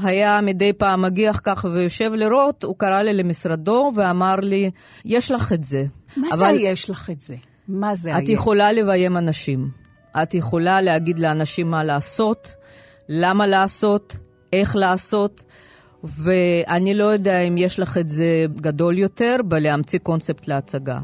היה 0.03 0.41
מדי 0.41 0.73
פעם 0.73 1.03
מגיח 1.03 1.41
ככה 1.45 1.69
ויושב 1.69 2.13
לראות, 2.15 2.65
הוא 2.65 2.75
קרא 2.79 3.03
לי 3.03 3.15
למשרדו 3.15 3.93
ואמר 3.95 4.37
לי, 4.37 4.71
יש 5.05 5.31
לך 5.31 5.53
את 5.53 5.65
זה. 5.65 5.85
מה 6.17 6.29
אבל... 6.33 6.57
זה 6.57 6.63
יש 6.63 6.91
לך 6.91 7.11
את 7.11 7.21
זה? 7.21 7.35
מה 7.69 7.95
זה 7.95 8.19
את 8.19 8.29
יכולה 8.29 8.73
לביים 8.73 9.17
אנשים. 9.17 9.69
את 10.23 10.35
יכולה 10.35 10.81
להגיד 10.81 11.19
לאנשים 11.19 11.71
מה 11.71 11.85
לעשות. 11.85 12.62
למה 13.15 13.47
לעשות, 13.47 14.17
איך 14.53 14.77
לעשות, 14.77 15.45
ואני 16.05 16.95
לא 16.95 17.05
יודע 17.05 17.39
אם 17.41 17.59
יש 17.59 17.79
לך 17.81 17.99
את 17.99 18.09
זה 18.09 18.47
גדול 18.57 18.99
יותר 18.99 19.37
בלהמציא 19.45 19.99
קונספט 19.99 20.49
להצגה. 20.49 20.99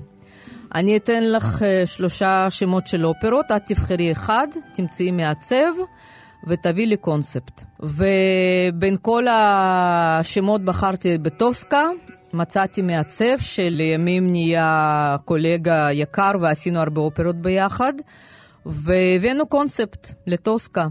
אני 0.75 0.97
אתן 0.97 1.25
לך 1.25 1.63
uh, 1.63 1.87
שלושה 1.87 2.51
שמות 2.51 2.87
של 2.87 3.07
אופרות, 3.07 3.47
את 3.57 3.63
תבחרי 3.67 4.13
אחד, 4.13 4.49
תמצאי 4.75 5.11
מעצב 5.11 5.73
ותביאי 6.49 6.87
לי 6.87 6.97
קונספט. 6.97 7.63
ובין 7.81 8.97
כל 9.03 9.27
השמות 9.31 10.65
בחרתי 10.65 11.19
בטוסקה, 11.19 11.89
מצאתי 12.33 12.83
מעצב 12.83 13.39
שלימים 13.39 14.31
נהיה 14.31 15.17
קולגה 15.25 15.89
יקר 15.93 16.33
ועשינו 16.41 16.81
הרבה 16.81 17.01
אופרות 17.01 17.37
ביחד, 17.37 17.93
והבאנו 18.67 19.47
קונספט 19.47 20.13
לטוסקה. 20.27 20.87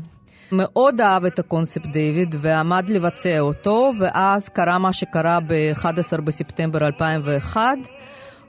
מאוד 0.52 1.02
אהב 1.02 1.26
את 1.26 1.40
הקונספט 1.40 1.86
דיוויד 1.86 2.36
ועמד 2.40 2.90
לבצע 2.90 3.40
אותו, 3.40 3.92
ואז 4.00 4.50
קרה 4.50 4.78
מה 4.78 4.94
שקרה 4.94 5.40
ב-11 5.48 6.22
בספטמבר 6.22 6.88
2001. 6.88 7.78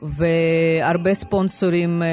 והרבה 0.03 1.15
ספונסורים 1.15 2.03
אה, 2.03 2.09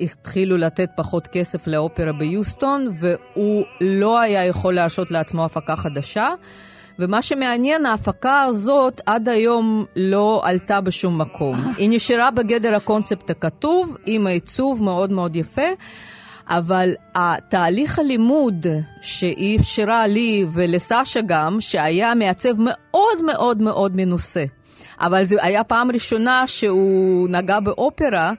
התחילו 0.00 0.56
לתת 0.56 0.90
פחות 0.96 1.26
כסף 1.26 1.66
לאופרה 1.66 2.12
ביוסטון, 2.12 2.88
והוא 3.00 3.64
לא 3.80 4.20
היה 4.20 4.44
יכול 4.44 4.74
להרשות 4.74 5.10
לעצמו 5.10 5.44
הפקה 5.44 5.76
חדשה. 5.76 6.28
ומה 6.98 7.22
שמעניין, 7.22 7.86
ההפקה 7.86 8.42
הזאת 8.42 9.00
עד 9.06 9.28
היום 9.28 9.84
לא 9.96 10.42
עלתה 10.44 10.80
בשום 10.80 11.20
מקום. 11.20 11.72
היא 11.76 11.90
נשארה 11.90 12.30
בגדר 12.30 12.74
הקונספט 12.74 13.30
הכתוב, 13.30 13.96
עם 14.06 14.26
העיצוב 14.26 14.82
מאוד 14.82 15.10
מאוד 15.10 15.36
יפה. 15.36 15.66
אבל 16.48 16.94
התהליך 17.14 17.98
הלימוד 17.98 18.66
שהיא 19.02 19.60
אפשרה 19.60 20.06
לי 20.06 20.46
ולסשה 20.52 21.20
גם, 21.26 21.60
שהיה 21.60 22.14
מעצב 22.14 22.52
מאוד 22.58 23.22
מאוד 23.26 23.62
מאוד 23.62 23.96
מנוסה. 23.96 24.44
אבל 25.00 25.24
זו 25.24 25.36
הייתה 25.42 25.64
פעם 25.64 25.90
ראשונה 25.90 26.46
שהוא 26.46 27.28
נגע 27.28 27.60
באופרה. 27.60 28.32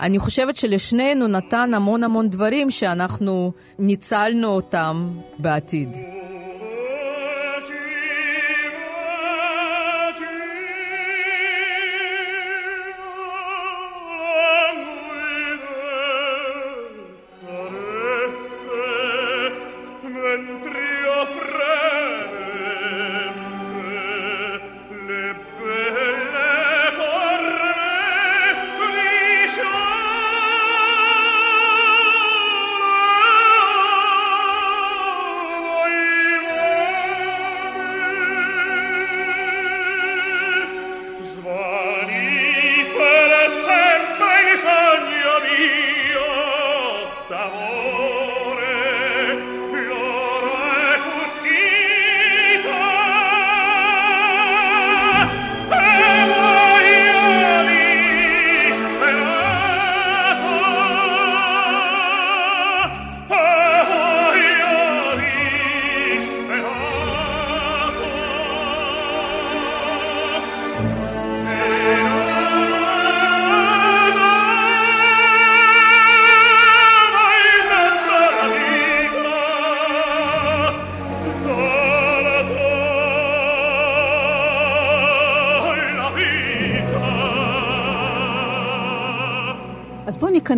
אני 0.00 0.18
חושבת 0.18 0.56
שלשנינו 0.56 1.26
נתן 1.26 1.74
המון 1.74 2.04
המון 2.04 2.28
דברים 2.30 2.70
שאנחנו 2.70 3.52
ניצלנו 3.78 4.48
אותם 4.48 5.08
בעתיד. 5.38 5.96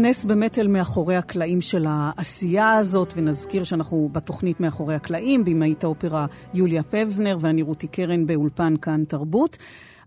ניכנס 0.00 0.24
באמת 0.24 0.58
אל 0.58 0.68
מאחורי 0.68 1.16
הקלעים 1.16 1.60
של 1.60 1.86
העשייה 1.88 2.72
הזאת, 2.72 3.12
ונזכיר 3.16 3.64
שאנחנו 3.64 4.08
בתוכנית 4.12 4.60
מאחורי 4.60 4.94
הקלעים, 4.94 5.44
במאית 5.44 5.84
האופרה 5.84 6.26
יוליה 6.54 6.82
פבזנר 6.82 7.36
ואני 7.40 7.62
רותי 7.62 7.86
קרן 7.86 8.26
באולפן 8.26 8.74
כאן 8.82 9.04
תרבות. 9.04 9.56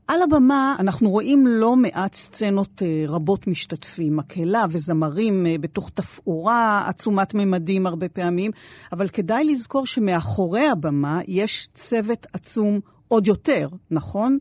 על 0.07 0.21
הבמה 0.21 0.75
אנחנו 0.79 1.09
רואים 1.09 1.47
לא 1.47 1.75
מעט 1.75 2.13
סצנות 2.13 2.81
אה, 2.81 3.03
רבות 3.07 3.47
משתתפים, 3.47 4.15
מקהלה 4.15 4.65
וזמרים 4.69 5.45
אה, 5.45 5.55
בתוך 5.59 5.89
תפאורה 5.93 6.83
עצומת 6.87 7.33
ממדים 7.33 7.87
הרבה 7.87 8.09
פעמים, 8.09 8.51
אבל 8.91 9.07
כדאי 9.07 9.43
לזכור 9.43 9.85
שמאחורי 9.85 10.67
הבמה 10.67 11.21
יש 11.27 11.67
צוות 11.73 12.27
עצום 12.33 12.79
עוד 13.07 13.27
יותר, 13.27 13.67
נכון? 13.91 14.37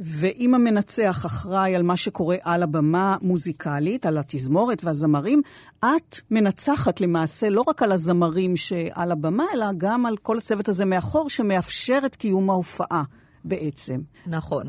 ואם 0.00 0.54
המנצח 0.54 1.26
אחראי 1.26 1.76
על 1.76 1.82
מה 1.82 1.96
שקורה 1.96 2.36
על 2.42 2.62
הבמה 2.62 3.16
מוזיקלית, 3.22 4.06
על 4.06 4.18
התזמורת 4.18 4.84
והזמרים, 4.84 5.42
את 5.80 6.20
מנצחת 6.30 7.00
למעשה 7.00 7.48
לא 7.48 7.64
רק 7.68 7.82
על 7.82 7.92
הזמרים 7.92 8.56
שעל 8.56 9.12
הבמה, 9.12 9.44
אלא 9.54 9.66
גם 9.78 10.06
על 10.06 10.16
כל 10.16 10.38
הצוות 10.38 10.68
הזה 10.68 10.84
מאחור, 10.84 11.30
שמאפשר 11.30 11.98
את 12.06 12.16
קיום 12.16 12.50
ההופעה 12.50 13.02
בעצם. 13.44 14.00
נכון. 14.26 14.66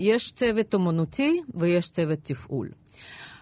יש 0.00 0.32
צוות 0.32 0.74
אומנותי 0.74 1.40
ויש 1.54 1.90
צוות 1.90 2.18
תפעול. 2.22 2.68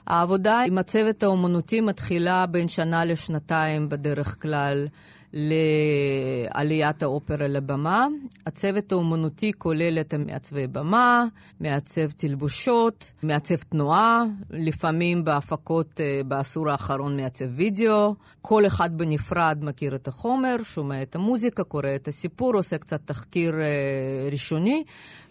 העבודה 0.06 0.60
עם 0.60 0.78
הצוות 0.78 1.22
האומנותי 1.22 1.80
מתחילה 1.80 2.46
בין 2.46 2.68
שנה 2.68 3.04
לשנתיים 3.04 3.88
בדרך 3.88 4.42
כלל. 4.42 4.86
לעליית 5.32 7.02
האופרה 7.02 7.48
לבמה. 7.48 8.06
הצוות 8.46 8.92
האומנותי 8.92 9.52
כולל 9.58 9.98
את 10.00 10.14
מעצבי 10.14 10.66
במה, 10.66 11.24
מעצב 11.60 12.10
תלבושות, 12.10 13.12
מעצב 13.22 13.56
תנועה, 13.56 14.22
לפעמים 14.50 15.24
בהפקות 15.24 16.00
אה, 16.00 16.20
בעשור 16.26 16.70
האחרון 16.70 17.16
מעצב 17.16 17.44
וידאו. 17.56 18.14
כל 18.42 18.66
אחד 18.66 18.98
בנפרד 18.98 19.58
מכיר 19.62 19.94
את 19.94 20.08
החומר, 20.08 20.56
שומע 20.64 21.02
את 21.02 21.14
המוזיקה, 21.14 21.64
קורא 21.64 21.94
את 21.94 22.08
הסיפור, 22.08 22.54
עושה 22.54 22.78
קצת 22.78 23.00
תחקיר 23.04 23.54
אה, 23.54 24.28
ראשוני, 24.32 24.84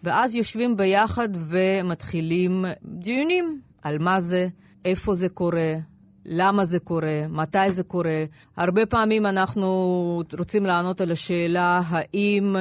ואז 0.03 0.35
יושבים 0.35 0.77
ביחד 0.77 1.29
ומתחילים 1.33 2.65
דיונים 2.85 3.61
על 3.81 3.97
מה 3.99 4.21
זה, 4.21 4.47
איפה 4.85 5.15
זה 5.15 5.29
קורה, 5.29 5.75
למה 6.25 6.65
זה 6.65 6.79
קורה, 6.79 7.21
מתי 7.29 7.71
זה 7.71 7.83
קורה. 7.83 8.23
הרבה 8.57 8.85
פעמים 8.85 9.25
אנחנו 9.25 10.23
רוצים 10.37 10.65
לענות 10.65 11.01
על 11.01 11.11
השאלה 11.11 11.81
האם 11.87 12.55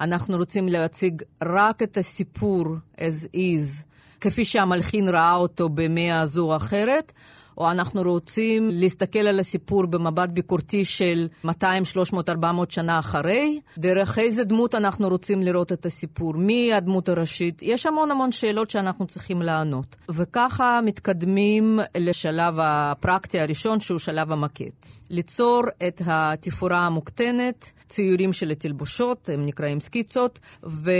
אנחנו 0.00 0.36
רוצים 0.36 0.68
להציג 0.68 1.22
רק 1.42 1.82
את 1.82 1.96
הסיפור 1.96 2.64
as 2.96 3.36
is, 3.36 3.82
כפי 4.20 4.44
שהמלחין 4.44 5.08
ראה 5.08 5.34
אותו 5.34 5.68
במאה 5.68 6.26
זו 6.26 6.52
או 6.52 6.56
אחרת, 6.56 7.12
או 7.58 7.70
אנחנו 7.70 8.02
רוצים 8.02 8.68
להסתכל 8.72 9.18
על 9.18 9.40
הסיפור 9.40 9.86
במבט 9.86 10.28
ביקורתי 10.28 10.84
של 10.84 11.28
200, 11.44 11.84
300, 11.84 12.28
400 12.28 12.70
שנה 12.70 12.98
אחרי, 12.98 13.60
דרך 13.78 14.18
איזה 14.18 14.44
דמות 14.44 14.74
אנחנו 14.74 15.08
רוצים 15.08 15.42
לראות 15.42 15.72
את 15.72 15.86
הסיפור, 15.86 16.34
מי 16.34 16.74
הדמות 16.74 17.08
הראשית. 17.08 17.62
יש 17.62 17.86
המון 17.86 18.10
המון 18.10 18.32
שאלות 18.32 18.70
שאנחנו 18.70 19.06
צריכים 19.06 19.42
לענות. 19.42 19.96
וככה 20.08 20.80
מתקדמים 20.84 21.80
לשלב 21.96 22.54
הפרקטי 22.58 23.40
הראשון, 23.40 23.80
שהוא 23.80 23.98
שלב 23.98 24.32
המקט. 24.32 24.86
ליצור 25.10 25.62
את 25.88 26.02
התפאורה 26.06 26.86
המוקטנת, 26.86 27.72
ציורים 27.88 28.32
של 28.32 28.50
התלבושות, 28.50 29.28
הם 29.32 29.46
נקראים 29.46 29.80
סקיצות, 29.80 30.38
ו... 30.64 30.90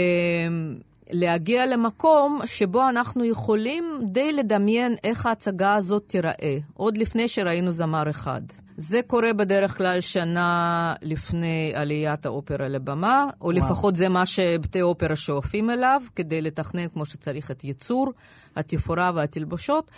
להגיע 1.11 1.65
למקום 1.65 2.39
שבו 2.45 2.89
אנחנו 2.89 3.25
יכולים 3.25 3.99
די 4.03 4.33
לדמיין 4.33 4.95
איך 5.03 5.25
ההצגה 5.25 5.75
הזאת 5.75 6.03
תיראה, 6.07 6.57
עוד 6.73 6.97
לפני 6.97 7.27
שראינו 7.27 7.71
זמר 7.71 8.09
אחד. 8.09 8.41
זה 8.77 8.99
קורה 9.07 9.33
בדרך 9.33 9.77
כלל 9.77 10.01
שנה 10.01 10.93
לפני 11.01 11.71
עליית 11.75 12.25
האופרה 12.25 12.67
לבמה, 12.67 13.25
או 13.41 13.45
וואו. 13.45 13.51
לפחות 13.51 13.95
זה 13.95 14.09
מה 14.09 14.25
שבתי 14.25 14.81
אופרה 14.81 15.15
שואפים 15.15 15.69
אליו, 15.69 16.01
כדי 16.15 16.41
לתכנן 16.41 16.87
כמו 16.87 17.05
שצריך 17.05 17.51
את 17.51 17.63
ייצור, 17.63 18.07
התפאורה 18.55 19.11
והתלבושות. 19.15 19.91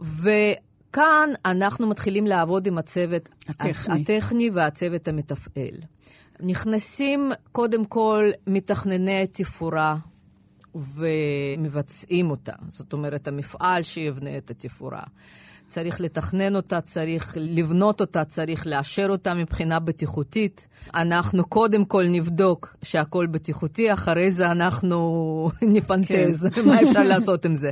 וכאן 0.00 1.30
אנחנו 1.44 1.86
מתחילים 1.86 2.26
לעבוד 2.26 2.66
עם 2.66 2.78
הצוות 2.78 3.28
הטכני, 3.48 4.02
הטכני 4.02 4.50
והצוות 4.50 5.08
המתפעל. 5.08 5.78
נכנסים 6.40 7.32
קודם 7.52 7.84
כל 7.84 8.30
מתכנני 8.46 9.26
תפאורה 9.32 9.96
ומבצעים 10.74 12.30
אותה. 12.30 12.52
זאת 12.68 12.92
אומרת, 12.92 13.28
המפעל 13.28 13.82
שיבנה 13.82 14.36
את 14.36 14.50
התפאורה. 14.50 15.02
צריך 15.68 16.00
לתכנן 16.00 16.56
אותה, 16.56 16.80
צריך 16.80 17.36
לבנות 17.40 18.00
אותה, 18.00 18.24
צריך 18.24 18.66
לאשר 18.66 19.06
אותה 19.08 19.34
מבחינה 19.34 19.80
בטיחותית. 19.80 20.68
אנחנו 20.94 21.44
קודם 21.44 21.84
כל 21.84 22.04
נבדוק 22.08 22.76
שהכל 22.82 23.26
בטיחותי, 23.26 23.92
אחרי 23.92 24.32
זה 24.32 24.50
אנחנו 24.50 24.98
נפנטז, 25.62 26.48
כן. 26.54 26.64
מה 26.68 26.82
אפשר 26.82 27.02
לעשות 27.02 27.44
עם 27.44 27.56
זה. 27.56 27.70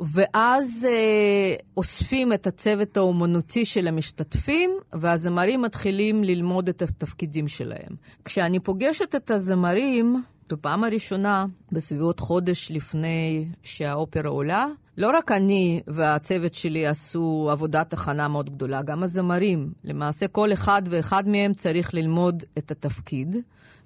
ואז 0.00 0.86
אה, 0.90 1.54
אוספים 1.76 2.32
את 2.32 2.46
הצוות 2.46 2.96
האומנותי 2.96 3.64
של 3.64 3.88
המשתתפים, 3.88 4.70
והזמרים 4.92 5.62
מתחילים 5.62 6.24
ללמוד 6.24 6.68
את 6.68 6.82
התפקידים 6.82 7.48
שלהם. 7.48 7.94
כשאני 8.24 8.60
פוגשת 8.60 9.14
את 9.14 9.30
הזמרים, 9.30 10.22
בפעם 10.52 10.84
הראשונה, 10.84 11.46
בסביבות 11.72 12.20
חודש 12.20 12.70
לפני 12.70 13.48
שהאופרה 13.62 14.28
עולה, 14.28 14.66
לא 14.98 15.10
רק 15.18 15.32
אני 15.32 15.80
והצוות 15.86 16.54
שלי 16.54 16.86
עשו 16.86 17.48
עבודת 17.52 17.92
הכנה 17.92 18.28
מאוד 18.28 18.50
גדולה, 18.50 18.82
גם 18.82 19.02
הזמרים. 19.02 19.72
למעשה 19.84 20.28
כל 20.28 20.52
אחד 20.52 20.82
ואחד 20.90 21.28
מהם 21.28 21.54
צריך 21.54 21.94
ללמוד 21.94 22.44
את 22.58 22.70
התפקיד, 22.70 23.36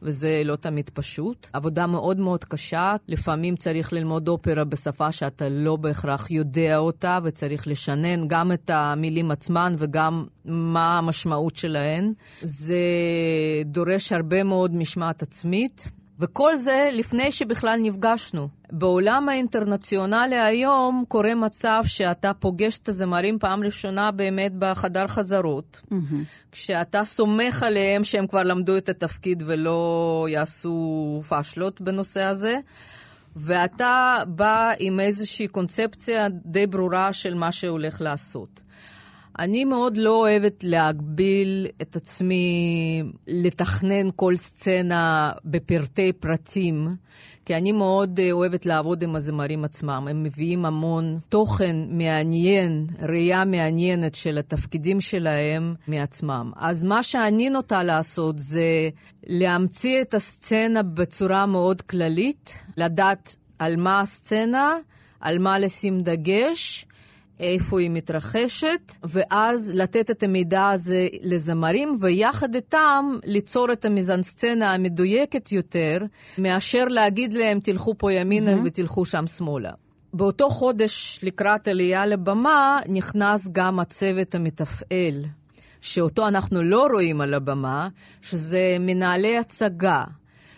וזה 0.03 0.43
לא 0.45 0.57
תמיד 0.57 0.91
פשוט. 0.95 1.47
עבודה 1.53 1.87
מאוד 1.87 2.19
מאוד 2.19 2.45
קשה, 2.45 2.97
לפעמים 3.09 3.57
צריך 3.57 3.93
ללמוד 3.93 4.29
אופרה 4.29 4.65
בשפה 4.65 5.13
שאתה 5.13 5.49
לא 5.49 5.77
בהכרח 5.77 6.31
יודע 6.31 6.79
אותה, 6.79 7.19
וצריך 7.25 7.69
לשנן 7.69 8.29
גם 8.29 8.53
את 8.53 8.71
המילים 8.71 9.31
עצמן 9.31 9.75
וגם 9.79 10.25
מה 10.45 10.99
המשמעות 10.99 11.57
שלהן. 11.57 12.13
זה 12.43 12.79
דורש 13.65 14.13
הרבה 14.13 14.43
מאוד 14.43 14.75
משמעת 14.75 15.23
עצמית. 15.23 15.89
וכל 16.21 16.57
זה 16.57 16.91
לפני 16.93 17.33
שבכלל 17.33 17.79
נפגשנו. 17.83 18.49
בעולם 18.73 19.29
האינטרנציונלי 19.29 20.39
היום 20.39 21.05
קורה 21.09 21.35
מצב 21.35 21.83
שאתה 21.87 22.35
פוגש 22.35 22.79
את 22.79 22.89
הזמרים 22.89 23.39
פעם 23.39 23.63
ראשונה 23.65 24.11
באמת 24.11 24.53
בחדר 24.59 25.07
חזרות, 25.07 25.81
mm-hmm. 25.85 26.15
כשאתה 26.53 27.05
סומך 27.05 27.63
עליהם 27.63 28.05
שהם 28.05 28.27
כבר 28.27 28.43
למדו 28.43 28.77
את 28.77 28.89
התפקיד 28.89 29.43
ולא 29.47 30.27
יעשו 30.31 31.21
פאשלות 31.29 31.81
בנושא 31.81 32.23
הזה. 32.23 32.59
ואתה 33.37 34.17
בא 34.27 34.71
עם 34.79 35.01
איזושהי 35.01 35.49
קונספציה 35.49 36.29
די 36.29 36.67
ברורה 36.67 37.13
של 37.13 37.35
מה 37.35 37.53
שהולך 37.53 38.01
לעשות. 38.01 38.61
אני 39.39 39.65
מאוד 39.65 39.97
לא 39.97 40.21
אוהבת 40.21 40.65
להגביל 40.65 41.67
את 41.83 41.97
עצמי 41.97 43.03
לתכנן 43.27 44.09
כל 44.17 44.37
סצנה 44.37 45.33
בפרטי 45.45 46.13
פרטים, 46.13 46.97
כי 47.45 47.55
אני 47.55 47.73
מאוד 47.73 48.21
אה, 48.21 48.33
אוהבת 48.33 48.67
לעבוד 48.67 49.03
עם 49.03 49.17
הזמרים 49.17 49.65
עצמם. 49.65 50.07
הם 50.11 50.23
מביאים 50.23 50.65
המון 50.65 51.19
תוכן 51.29 51.77
מעניין, 51.91 52.87
ראייה 53.03 53.45
מעניינת 53.45 54.15
של 54.15 54.39
התפקידים 54.39 55.01
שלהם 55.01 55.75
מעצמם. 55.89 56.53
אז 56.57 56.85
מה 56.85 57.03
שאני 57.03 57.51
נוטה 57.51 57.83
לעשות 57.83 58.39
זה 58.39 58.89
להמציא 59.27 60.01
את 60.01 60.15
הסצנה 60.15 60.83
בצורה 60.83 61.47
מאוד 61.47 61.83
כללית, 61.83 62.59
לדעת 62.77 63.37
על 63.59 63.77
מה 63.77 64.01
הסצנה, 64.01 64.77
על 65.21 65.39
מה 65.39 65.59
לשים 65.59 66.03
דגש. 66.03 66.88
איפה 67.41 67.81
היא 67.81 67.91
מתרחשת, 67.91 68.93
ואז 69.03 69.71
לתת 69.75 70.11
את 70.11 70.23
המידע 70.23 70.69
הזה 70.69 71.09
לזמרים, 71.23 71.97
ויחד 72.01 72.55
איתם 72.55 73.13
ליצור 73.25 73.73
את 73.73 73.85
המזנסצנה 73.85 74.75
המדויקת 74.75 75.53
יותר, 75.53 75.99
מאשר 76.39 76.85
להגיד 76.85 77.33
להם, 77.33 77.61
תלכו 77.61 77.95
פה 77.99 78.13
ימינה 78.13 78.55
mm-hmm. 78.55 78.61
ותלכו 78.65 79.05
שם 79.05 79.27
שמאלה. 79.27 79.71
באותו 80.13 80.51
חודש 80.51 81.21
לקראת 81.23 81.69
עלייה 81.69 82.07
לבמה, 82.07 82.81
נכנס 82.89 83.49
גם 83.53 83.81
הצוות 83.81 84.35
המתפעל, 84.35 85.25
שאותו 85.81 86.29
אנחנו 86.29 86.63
לא 86.63 86.87
רואים 86.93 87.21
על 87.21 87.35
הבמה, 87.35 87.89
שזה 88.23 88.77
מנהלי 88.81 89.39
הצגה, 89.39 90.05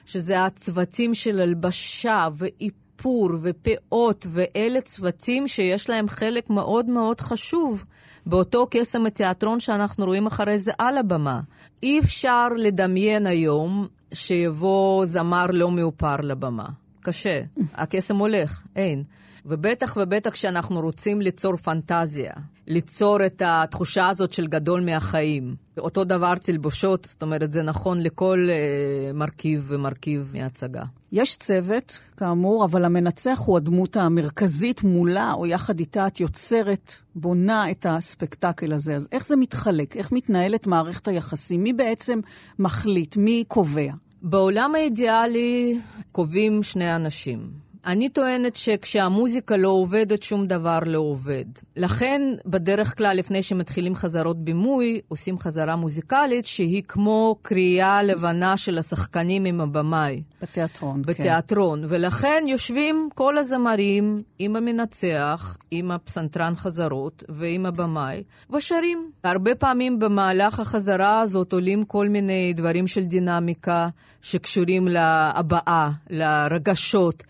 שזה 0.06 0.44
הצוותים 0.44 1.14
של 1.14 1.40
הלבשה 1.40 2.28
ואיפור. 2.36 2.79
איפור 3.00 3.30
ופאות, 3.42 4.26
ואלה 4.30 4.80
צוותים 4.80 5.48
שיש 5.48 5.90
להם 5.90 6.08
חלק 6.08 6.50
מאוד 6.50 6.86
מאוד 6.86 7.20
חשוב 7.20 7.84
באותו 8.26 8.66
קסם 8.70 9.06
התיאטרון 9.06 9.60
שאנחנו 9.60 10.06
רואים 10.06 10.26
אחרי 10.26 10.58
זה 10.58 10.72
על 10.78 10.98
הבמה. 10.98 11.40
אי 11.82 12.00
אפשר 12.00 12.48
לדמיין 12.56 13.26
היום 13.26 13.86
שיבוא 14.14 15.06
זמר 15.06 15.46
לא 15.52 15.70
מאופר 15.70 16.16
לבמה. 16.16 16.66
קשה. 17.00 17.42
הקסם 17.74 18.16
הולך, 18.16 18.62
אין. 18.76 19.04
ובטח 19.46 19.96
ובטח 20.00 20.30
כשאנחנו 20.30 20.80
רוצים 20.80 21.20
ליצור 21.20 21.56
פנטזיה, 21.56 22.32
ליצור 22.66 23.26
את 23.26 23.42
התחושה 23.46 24.08
הזאת 24.08 24.32
של 24.32 24.46
גדול 24.46 24.80
מהחיים. 24.80 25.54
אותו 25.78 26.04
דבר 26.04 26.34
תלבושות, 26.34 27.06
זאת 27.10 27.22
אומרת, 27.22 27.52
זה 27.52 27.62
נכון 27.62 28.02
לכל 28.02 28.38
אה, 28.50 29.12
מרכיב 29.12 29.64
ומרכיב 29.68 30.32
מההצגה. 30.34 30.82
יש 31.12 31.36
צוות, 31.36 31.98
כאמור, 32.16 32.64
אבל 32.64 32.84
המנצח 32.84 33.42
הוא 33.46 33.56
הדמות 33.56 33.96
המרכזית 33.96 34.82
מולה, 34.82 35.32
או 35.32 35.46
יחד 35.46 35.80
איתה 35.80 36.06
את 36.06 36.20
יוצרת, 36.20 36.92
בונה 37.14 37.70
את 37.70 37.86
הספקטקל 37.88 38.72
הזה. 38.72 38.96
אז 38.96 39.08
איך 39.12 39.26
זה 39.26 39.36
מתחלק? 39.36 39.96
איך 39.96 40.12
מתנהלת 40.12 40.66
מערכת 40.66 41.08
היחסים? 41.08 41.62
מי 41.62 41.72
בעצם 41.72 42.20
מחליט? 42.58 43.16
מי 43.16 43.44
קובע? 43.48 43.92
בעולם 44.22 44.74
האידיאלי 44.74 45.78
קובעים 46.12 46.62
שני 46.62 46.96
אנשים. 46.96 47.69
אני 47.86 48.08
טוענת 48.08 48.56
שכשהמוזיקה 48.56 49.56
לא 49.56 49.68
עובדת, 49.68 50.22
שום 50.22 50.46
דבר 50.46 50.78
לא 50.86 50.98
עובד. 50.98 51.44
לכן, 51.76 52.22
בדרך 52.46 52.98
כלל, 52.98 53.16
לפני 53.16 53.42
שמתחילים 53.42 53.94
חזרות 53.94 54.44
בימוי, 54.44 55.00
עושים 55.08 55.38
חזרה 55.38 55.76
מוזיקלית 55.76 56.46
שהיא 56.46 56.82
כמו 56.88 57.36
קריאה 57.42 58.02
לבנה 58.02 58.56
של 58.56 58.78
השחקנים 58.78 59.44
עם 59.44 59.60
הבמאי. 59.60 60.22
בתיאטרון, 60.42 60.96
כן. 60.96 61.02
בתיאטרון. 61.02 61.80
כן. 61.82 61.86
ולכן 61.90 62.44
יושבים 62.46 63.08
כל 63.14 63.38
הזמרים 63.38 64.18
עם 64.38 64.56
המנצח, 64.56 65.56
עם 65.70 65.90
הפסנתרן 65.90 66.54
חזרות 66.56 67.24
ועם 67.28 67.66
הבמאי, 67.66 68.22
ושרים. 68.56 69.10
הרבה 69.24 69.54
פעמים 69.54 69.98
במהלך 69.98 70.60
החזרה 70.60 71.20
הזאת 71.20 71.52
עולים 71.52 71.84
כל 71.84 72.08
מיני 72.08 72.52
דברים 72.52 72.86
של 72.86 73.04
דינמיקה 73.04 73.88
שקשורים 74.22 74.88
להבעה, 74.88 75.90
לרגשות. 76.10 77.22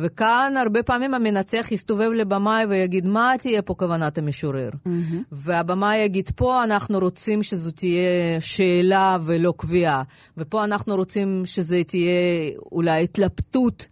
וכאן 0.00 0.54
הרבה 0.60 0.82
פעמים 0.82 1.14
המנצח 1.14 1.66
יסתובב 1.70 2.10
לבמאי 2.10 2.64
ויגיד, 2.64 3.06
מה 3.06 3.32
תהיה 3.38 3.62
פה 3.62 3.74
כוונת 3.74 4.18
המשורר? 4.18 4.70
Mm-hmm. 4.70 5.14
והבמאי 5.32 5.96
יגיד, 5.96 6.30
פה 6.36 6.64
אנחנו 6.64 6.98
רוצים 6.98 7.42
שזו 7.42 7.70
תהיה 7.70 8.40
שאלה 8.40 9.18
ולא 9.24 9.54
קביעה, 9.56 10.02
ופה 10.36 10.64
אנחנו 10.64 10.96
רוצים 10.96 11.42
שזה 11.44 11.82
תהיה 11.86 12.50
אולי 12.72 13.04
התלבטות 13.04 13.88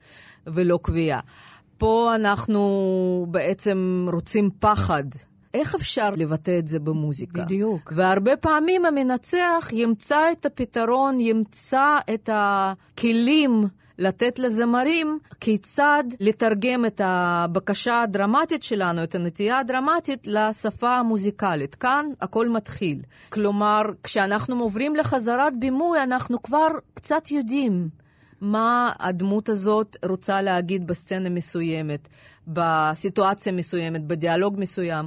ולא 0.47 0.79
קביעה. 0.83 1.21
פה 1.79 2.15
אנחנו 2.15 3.27
בעצם 3.31 4.07
רוצים 4.13 4.51
פחד. 4.59 5.05
איך 5.55 5.75
אפשר 5.75 6.11
לבטא 6.17 6.59
את 6.59 6.69
זה 6.69 6.79
במוזיקה? 6.79 7.45
בדיוק. 7.45 7.93
והרבה 7.97 8.37
פעמים 8.37 8.85
המנצח 8.85 9.69
ימצא 9.73 10.33
את 10.33 10.47
הפתרון, 10.47 11.21
ימצא 11.21 11.99
את 12.15 12.31
הכלים. 12.33 13.65
לתת 13.99 14.39
לזמרים 14.39 15.19
כיצד 15.41 16.05
לתרגם 16.21 16.85
את 16.85 17.01
הבקשה 17.05 18.03
הדרמטית 18.03 18.63
שלנו, 18.63 19.03
את 19.03 19.15
הנטייה 19.15 19.59
הדרמטית, 19.59 20.27
לשפה 20.27 20.97
המוזיקלית. 20.97 21.75
כאן 21.75 22.07
הכל 22.21 22.49
מתחיל. 22.49 23.03
כלומר, 23.29 23.83
כשאנחנו 24.03 24.61
עוברים 24.61 24.97
לחזרת 24.97 25.59
בימוי, 25.59 26.03
אנחנו 26.03 26.43
כבר 26.43 26.69
קצת 26.95 27.31
יודעים. 27.31 27.89
מה 28.41 28.93
הדמות 28.99 29.49
הזאת 29.49 29.97
רוצה 30.05 30.43
להגיד 30.43 30.87
בסצנה 30.87 31.31
מסוימת, 31.31 32.09
בסיטואציה 32.49 33.53
מסוימת, 33.53 34.05
בדיאלוג 34.07 34.55
מסוים. 34.59 35.07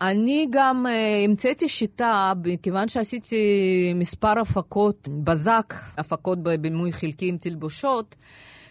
אני 0.00 0.46
גם 0.50 0.86
uh, 0.86 1.24
המצאתי 1.24 1.68
שיטה, 1.68 2.32
מכיוון 2.44 2.88
שעשיתי 2.88 3.36
מספר 3.94 4.40
הפקות 4.40 5.08
בזק, 5.24 5.74
הפקות 5.98 6.42
בבימוי 6.42 6.92
חלקי 6.92 7.28
עם 7.28 7.36
תלבושות, 7.38 8.16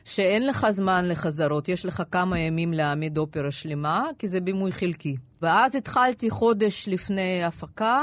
שאין 0.06 0.48
לך 0.48 0.68
זמן 0.70 1.06
לחזרות, 1.08 1.70
יש 1.70 1.86
לך 1.86 2.04
כמה 2.12 2.40
ימים 2.40 2.74
להעמיד 2.74 3.18
אופרה 3.18 3.52
שלמה, 3.52 4.04
כי 4.20 4.28
זה 4.28 4.42
בימוי 4.42 4.72
חלקי. 4.72 5.16
ואז 5.42 5.76
התחלתי 5.76 6.30
חודש 6.30 6.88
לפני 6.88 7.44
הפקה, 7.44 8.02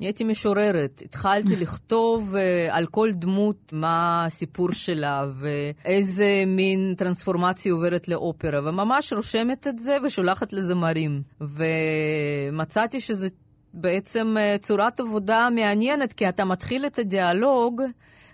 נהייתי 0.00 0.24
משוררת. 0.24 1.02
התחלתי 1.04 1.56
לכתוב 1.62 2.34
uh, 2.34 2.38
על 2.74 2.86
כל 2.86 3.12
דמות 3.12 3.72
מה 3.72 4.24
הסיפור 4.26 4.72
שלה 4.72 5.26
ואיזה 5.40 6.44
מין 6.46 6.94
טרנספורמציה 6.98 7.72
עוברת 7.72 8.08
לאופרה, 8.08 8.60
וממש 8.68 9.12
רושמת 9.12 9.66
את 9.66 9.78
זה 9.78 9.96
ושולחת 10.04 10.52
לזמרים. 10.52 11.22
ומצאתי 11.40 13.00
שזה 13.00 13.28
בעצם 13.74 14.36
uh, 14.36 14.62
צורת 14.62 15.00
עבודה 15.00 15.48
מעניינת, 15.54 16.12
כי 16.12 16.28
אתה 16.28 16.44
מתחיל 16.44 16.86
את 16.86 16.98
הדיאלוג 16.98 17.82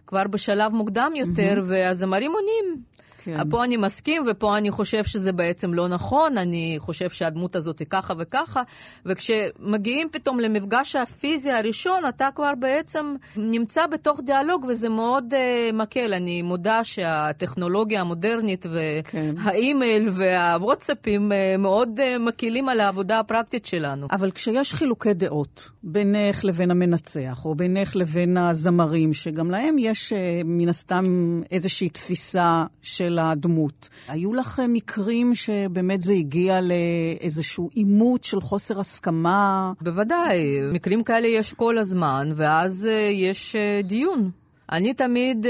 כבר 0.07 0.25
בשלב 0.27 0.73
מוקדם 0.73 1.13
יותר. 1.17 1.63
והזמרים 1.67 2.33
עונים. 2.33 2.83
כן. 3.25 3.51
פה 3.51 3.65
אני 3.65 3.77
מסכים, 3.77 4.23
ופה 4.31 4.59
אני 4.59 4.71
חושב 4.71 5.05
שזה 5.05 5.33
בעצם 5.33 5.75
לא 5.75 5.89
נכון, 5.89 6.39
אני 6.39 6.77
חושב 6.79 7.11
שהדמות 7.11 7.57
הזאת 7.57 7.79
היא 7.79 7.87
ככה 7.91 8.15
וככה, 8.19 8.63
וכשמגיעים 9.07 10.09
פתאום 10.13 10.41
למפגש 10.41 10.97
הפיזי 10.97 11.51
הראשון, 11.51 12.03
אתה 12.09 12.29
כבר 12.35 12.53
בעצם 12.59 13.15
נמצא 13.37 13.87
בתוך 13.87 14.21
דיאלוג, 14.25 14.67
וזה 14.69 14.89
מאוד 14.89 15.35
uh, 15.35 15.75
מקל. 15.75 16.15
אני 16.15 16.43
מודה 16.43 16.85
שהטכנולוגיה 16.85 18.01
המודרנית. 18.01 18.67
והאימייל 18.71 20.11
כן. 20.11 20.23
והוואטסאפים 20.23 21.33
uh, 21.33 21.59
מאוד 21.59 22.01
uh, 22.01 22.19
מקלים 22.19 22.69
על 22.69 22.81
העבודה 22.81 23.19
הפרקטית 23.19 23.67
שלנו. 23.67 24.07
אבל 24.11 24.31
כשיש 24.31 24.75
חילוקי 24.75 25.15
דעות 25.15 25.71
בינך 25.83 26.45
לבין 26.45 26.71
המנצח, 26.71 27.45
או 27.45 27.55
בינך 27.55 27.97
לבין 27.97 28.37
הזמרים, 28.37 29.15
שגם 29.15 29.51
להם 29.51 29.77
יש 29.79 30.13
uh, 30.13 30.17
מן 30.45 30.69
הסתם 30.69 31.05
איזושהי 31.51 31.89
תפיסה 31.89 32.65
של... 32.83 33.12
של 33.13 33.19
הדמות. 33.19 33.89
היו 34.09 34.35
לך 34.35 34.63
מקרים 34.69 35.35
שבאמת 35.35 36.03
זה 36.03 36.13
הגיע 36.13 36.61
לאיזשהו 36.61 37.71
עימות 37.75 38.25
של 38.25 38.41
חוסר 38.41 38.81
הסכמה? 38.81 39.73
בוודאי, 39.81 40.39
מקרים 40.73 41.03
כאלה 41.05 41.27
יש 41.29 41.53
כל 41.53 41.79
הזמן, 41.79 42.33
ואז 42.37 42.89
אה, 42.91 43.11
יש 43.13 43.57
אה, 43.57 43.81
דיון. 43.85 44.31
אני 44.73 44.95
תמיד 44.95 45.47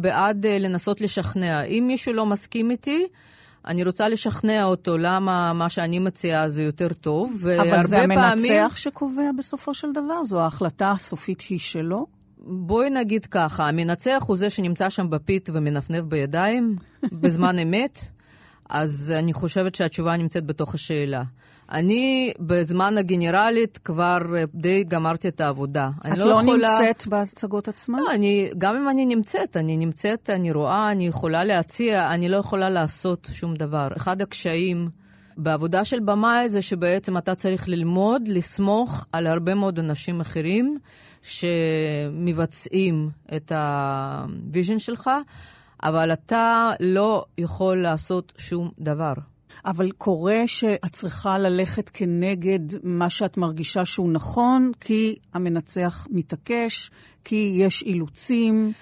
בעד 0.00 0.46
לנסות 0.46 1.00
לשכנע. 1.00 1.62
אם 1.62 1.84
מישהו 1.86 2.12
לא 2.12 2.26
מסכים 2.26 2.70
איתי, 2.70 3.06
אני 3.66 3.84
רוצה 3.84 4.08
לשכנע 4.08 4.64
אותו 4.64 4.98
למה 4.98 5.52
מה 5.52 5.68
שאני 5.68 5.98
מציעה 5.98 6.48
זה 6.48 6.62
יותר 6.62 6.88
טוב, 6.88 7.46
אבל 7.46 7.86
זה 7.86 7.98
המנצח 7.98 8.20
פעמים... 8.20 8.70
שקובע 8.74 9.30
בסופו 9.38 9.74
של 9.74 9.92
דבר? 9.92 10.24
זו 10.24 10.40
ההחלטה 10.40 10.90
הסופית 10.90 11.40
היא 11.40 11.58
שלו? 11.58 12.06
בואי 12.46 12.90
נגיד 12.90 13.26
ככה, 13.26 13.68
המנצח 13.68 14.24
הוא 14.26 14.36
זה 14.36 14.50
שנמצא 14.50 14.90
שם 14.90 15.10
בפית 15.10 15.50
ומנפנף 15.52 16.04
בידיים 16.04 16.76
בזמן 17.20 17.58
אמת, 17.58 17.98
אז 18.70 19.12
אני 19.18 19.32
חושבת 19.32 19.74
שהתשובה 19.74 20.16
נמצאת 20.16 20.46
בתוך 20.46 20.74
השאלה. 20.74 21.22
אני 21.72 22.32
בזמן 22.40 22.98
הגנרלית 22.98 23.78
כבר 23.78 24.18
אה, 24.36 24.44
די 24.54 24.84
גמרתי 24.84 25.28
את 25.28 25.40
העבודה. 25.40 25.90
את 26.00 26.18
לא, 26.18 26.26
לא 26.26 26.40
יכולה... 26.40 26.78
נמצאת 26.80 27.06
בהצגות 27.06 27.68
עצמן? 27.68 27.98
לא, 27.98 28.10
אני, 28.14 28.50
גם 28.58 28.76
אם 28.76 28.88
אני 28.88 29.06
נמצאת, 29.06 29.56
אני 29.56 29.76
נמצאת, 29.76 30.30
אני 30.30 30.52
רואה, 30.52 30.92
אני 30.92 31.06
יכולה 31.06 31.44
להציע, 31.44 32.10
אני 32.14 32.28
לא 32.28 32.36
יכולה 32.36 32.70
לעשות 32.70 33.28
שום 33.32 33.54
דבר. 33.54 33.88
אחד 33.96 34.22
הקשיים 34.22 34.88
בעבודה 35.36 35.84
של 35.84 36.00
במאי 36.00 36.48
זה 36.48 36.62
שבעצם 36.62 37.16
אתה 37.16 37.34
צריך 37.34 37.68
ללמוד, 37.68 38.28
לסמוך 38.28 39.06
על 39.12 39.26
הרבה 39.26 39.54
מאוד 39.54 39.78
אנשים 39.78 40.20
אחרים 40.20 40.78
שמבצעים 41.22 43.10
את 43.36 43.52
ה 43.52 43.70
vision 43.70 44.78
שלך, 44.78 45.10
אבל 45.82 46.12
אתה 46.12 46.70
לא 46.80 47.24
יכול 47.38 47.76
לעשות 47.76 48.32
שום 48.38 48.70
דבר. 48.78 49.12
אבל 49.64 49.90
קורה 49.90 50.42
שאת 50.46 50.92
צריכה 50.92 51.38
ללכת 51.38 51.88
כנגד 51.88 52.60
מה 52.82 53.10
שאת 53.10 53.36
מרגישה 53.36 53.84
שהוא 53.84 54.12
נכון, 54.12 54.72
כי 54.80 55.16
המנצח 55.34 56.06
מתעקש, 56.10 56.90
כי 57.24 57.52
יש 57.56 57.82
אילוצים. 57.82 58.72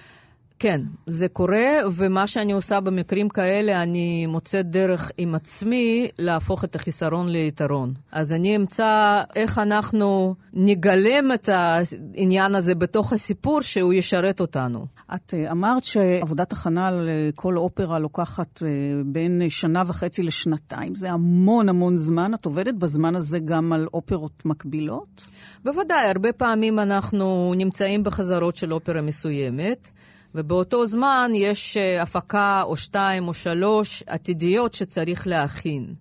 כן, 0.63 0.81
זה 1.07 1.27
קורה, 1.27 1.69
ומה 1.91 2.27
שאני 2.27 2.51
עושה 2.53 2.79
במקרים 2.79 3.29
כאלה, 3.29 3.83
אני 3.83 4.25
מוצאת 4.25 4.69
דרך 4.69 5.11
עם 5.17 5.35
עצמי 5.35 6.07
להפוך 6.19 6.63
את 6.63 6.75
החיסרון 6.75 7.29
ליתרון. 7.29 7.93
אז 8.11 8.31
אני 8.31 8.55
אמצא 8.55 9.21
איך 9.35 9.59
אנחנו 9.59 10.35
נגלם 10.53 11.31
את 11.33 11.49
העניין 11.49 12.55
הזה 12.55 12.75
בתוך 12.75 13.13
הסיפור 13.13 13.61
שהוא 13.61 13.93
ישרת 13.93 14.39
אותנו. 14.39 14.85
את 15.15 15.33
אה, 15.33 15.51
אמרת 15.51 15.83
שעבודת 15.83 16.51
הכנה 16.51 16.89
לכל 16.91 17.57
אופרה 17.57 17.99
לוקחת 17.99 18.63
אה, 18.65 18.69
בין 19.05 19.41
שנה 19.49 19.83
וחצי 19.87 20.23
לשנתיים. 20.23 20.95
זה 20.95 21.11
המון 21.11 21.69
המון 21.69 21.97
זמן. 21.97 22.33
את 22.33 22.45
עובדת 22.45 22.73
בזמן 22.73 23.15
הזה 23.15 23.39
גם 23.39 23.73
על 23.73 23.87
אופרות 23.93 24.45
מקבילות? 24.45 25.27
בוודאי, 25.63 26.07
הרבה 26.09 26.33
פעמים 26.33 26.79
אנחנו 26.79 27.53
נמצאים 27.57 28.03
בחזרות 28.03 28.55
של 28.55 28.73
אופרה 28.73 29.01
מסוימת. 29.01 29.89
ובאותו 30.35 30.87
זמן 30.87 31.31
יש 31.35 31.77
אה, 31.77 32.01
הפקה 32.01 32.61
או 32.65 32.77
שתיים 32.77 33.27
או 33.27 33.33
שלוש 33.33 34.03
עתידיות 34.07 34.73
שצריך 34.73 35.27
להכין. 35.27 35.93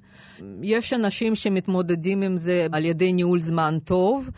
יש 0.62 0.92
אנשים 0.92 1.34
שמתמודדים 1.34 2.22
עם 2.22 2.38
זה 2.38 2.66
על 2.72 2.84
ידי 2.84 3.12
ניהול 3.12 3.42
זמן 3.42 3.78
טוב, 3.84 4.30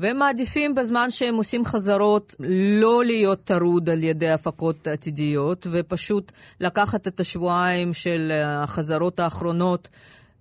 והם 0.00 0.18
מעדיפים 0.18 0.74
בזמן 0.74 1.10
שהם 1.10 1.34
עושים 1.34 1.64
חזרות 1.64 2.34
לא 2.80 3.04
להיות 3.04 3.44
טרוד 3.44 3.90
על 3.90 4.04
ידי 4.04 4.30
הפקות 4.30 4.86
עתידיות, 4.86 5.66
ופשוט 5.70 6.32
לקחת 6.60 7.08
את 7.08 7.20
השבועיים 7.20 7.92
של 7.92 8.32
החזרות 8.46 9.20
האחרונות 9.20 9.88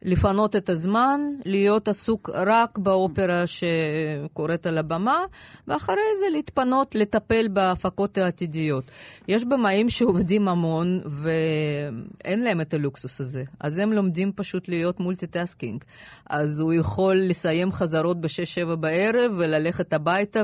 לפנות 0.03 0.55
את 0.55 0.69
הזמן, 0.69 1.21
להיות 1.45 1.87
עסוק 1.87 2.29
רק 2.33 2.77
באופרה 2.77 3.43
שקורית 3.47 4.67
על 4.67 4.77
הבמה, 4.77 5.19
ואחרי 5.67 5.95
זה 6.19 6.25
להתפנות, 6.31 6.95
לטפל 6.95 7.47
בהפקות 7.47 8.17
העתידיות. 8.17 8.83
יש 9.27 9.45
במאים 9.45 9.89
שעובדים 9.89 10.47
המון 10.47 10.99
ואין 11.05 12.43
להם 12.43 12.61
את 12.61 12.73
הלוקסוס 12.73 13.21
הזה, 13.21 13.43
אז 13.59 13.77
הם 13.77 13.93
לומדים 13.93 14.31
פשוט 14.35 14.67
להיות 14.67 14.99
multitasking. 14.99 15.83
אז 16.29 16.59
הוא 16.59 16.73
יכול 16.73 17.15
לסיים 17.15 17.71
חזרות 17.71 18.21
ב-6-7 18.21 18.75
בערב 18.75 19.31
וללכת 19.37 19.93
הביתה 19.93 20.43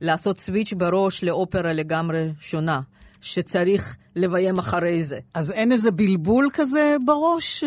ולעשות 0.00 0.38
סוויץ' 0.38 0.72
בראש 0.72 1.24
לאופרה 1.24 1.72
לגמרי 1.72 2.28
שונה. 2.40 2.80
שצריך 3.20 3.96
לביים 4.16 4.58
אחרי 4.58 5.04
זה. 5.04 5.18
אז 5.34 5.50
אין 5.50 5.72
איזה 5.72 5.90
בלבול 5.90 6.48
כזה 6.52 6.96
בראש? 7.06 7.64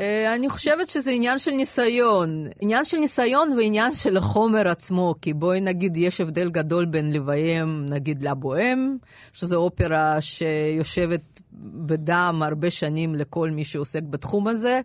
אה, 0.00 0.34
אני 0.34 0.48
חושבת 0.48 0.88
שזה 0.88 1.10
עניין 1.10 1.38
של 1.38 1.50
ניסיון. 1.50 2.46
עניין 2.60 2.84
של 2.84 2.96
ניסיון 2.98 3.48
ועניין 3.56 3.94
של 3.94 4.16
החומר 4.16 4.68
עצמו, 4.68 5.14
כי 5.22 5.32
בואי 5.32 5.60
נגיד, 5.60 5.96
יש 5.96 6.20
הבדל 6.20 6.50
גדול 6.50 6.84
בין 6.84 7.12
לביים, 7.12 7.86
נגיד, 7.88 8.22
לבוהם, 8.22 8.96
שזו 9.32 9.56
אופרה 9.56 10.20
שיושבת 10.20 11.40
בדם 11.86 12.40
הרבה 12.44 12.70
שנים 12.70 13.14
לכל 13.14 13.50
מי 13.50 13.64
שעוסק 13.64 14.02
בתחום 14.02 14.48
הזה. 14.48 14.80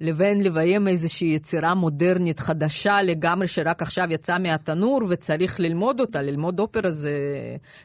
לבין 0.00 0.42
לביים 0.42 0.88
איזושהי 0.88 1.28
יצירה 1.28 1.74
מודרנית 1.74 2.40
חדשה 2.40 3.02
לגמרי, 3.02 3.48
שרק 3.48 3.82
עכשיו 3.82 4.06
יצאה 4.10 4.38
מהתנור 4.38 5.00
וצריך 5.08 5.60
ללמוד 5.60 6.00
אותה. 6.00 6.22
ללמוד 6.22 6.60
אופרה 6.60 6.90
זה 6.90 7.12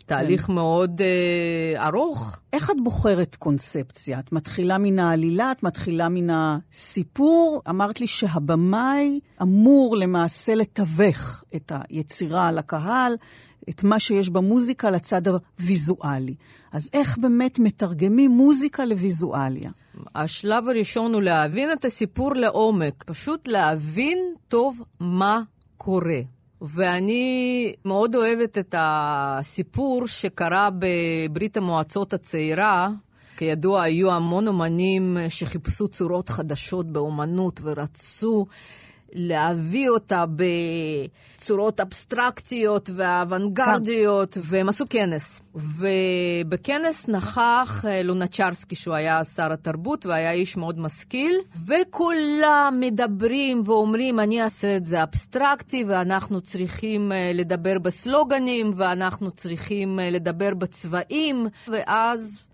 תהליך 0.05 0.41
כן. 0.41 0.53
מאוד 0.53 1.01
אה, 1.01 1.87
ארוך. 1.87 2.39
איך 2.53 2.71
את 2.71 2.75
בוחרת 2.83 3.35
קונספציה? 3.35 4.19
את 4.19 4.31
מתחילה 4.31 4.77
מן 4.77 4.99
העלילה, 4.99 5.51
את 5.51 5.63
מתחילה 5.63 6.09
מן 6.09 6.27
הסיפור. 6.29 7.61
אמרת 7.69 8.01
לי 8.01 8.07
שהבמאי 8.07 9.19
אמור 9.41 9.97
למעשה 9.97 10.55
לתווך 10.55 11.43
את 11.55 11.71
היצירה 11.89 12.51
לקהל. 12.51 13.15
את 13.69 13.83
מה 13.83 13.99
שיש 13.99 14.29
במוזיקה 14.29 14.89
לצד 14.89 15.21
הוויזואלי. 15.27 16.35
אז 16.71 16.89
איך 16.93 17.17
באמת 17.17 17.59
מתרגמים 17.59 18.31
מוזיקה 18.31 18.85
לוויזואליה? 18.85 19.71
השלב 20.15 20.67
הראשון 20.67 21.13
הוא 21.13 21.21
להבין 21.21 21.71
את 21.71 21.85
הסיפור 21.85 22.33
לעומק, 22.33 23.03
פשוט 23.03 23.47
להבין 23.47 24.17
טוב 24.47 24.81
מה 24.99 25.41
קורה. 25.77 26.19
ואני 26.61 27.73
מאוד 27.85 28.15
אוהבת 28.15 28.57
את 28.57 28.75
הסיפור 28.77 30.07
שקרה 30.07 30.69
בברית 30.79 31.57
המועצות 31.57 32.13
הצעירה. 32.13 32.89
כידוע, 33.37 33.81
היו 33.81 34.11
המון 34.11 34.47
אומנים 34.47 35.17
שחיפשו 35.29 35.87
צורות 35.87 36.29
חדשות 36.29 36.91
באומנות 36.91 37.59
ורצו 37.63 38.45
להביא 39.13 39.89
אותה 39.89 40.25
בצורות 41.37 41.79
אבסטרקטיות 41.79 42.89
ואוונגרדיות, 42.95 44.37
והם 44.43 44.69
עשו 44.69 44.85
כנס. 44.89 45.41
ובכנס 45.55 47.07
נכח 47.07 47.85
אה, 47.87 48.03
לונצ'רסקי, 48.03 48.75
שהוא 48.75 48.95
היה 48.95 49.23
שר 49.23 49.51
התרבות 49.51 50.05
והיה 50.05 50.31
איש 50.31 50.57
מאוד 50.57 50.79
משכיל, 50.79 51.35
וכולם 51.67 52.77
מדברים 52.79 53.61
ואומרים, 53.65 54.19
אני 54.19 54.43
אעשה 54.43 54.77
את 54.77 54.85
זה 54.85 55.03
אבסטרקטי, 55.03 55.83
ואנחנו 55.87 56.41
צריכים 56.41 57.11
אה, 57.11 57.31
לדבר 57.33 57.79
בסלוגנים, 57.79 58.71
ואנחנו 58.75 59.31
צריכים 59.31 59.99
אה, 59.99 60.09
לדבר 60.09 60.53
בצבעים, 60.53 61.47
ואז... 61.67 62.48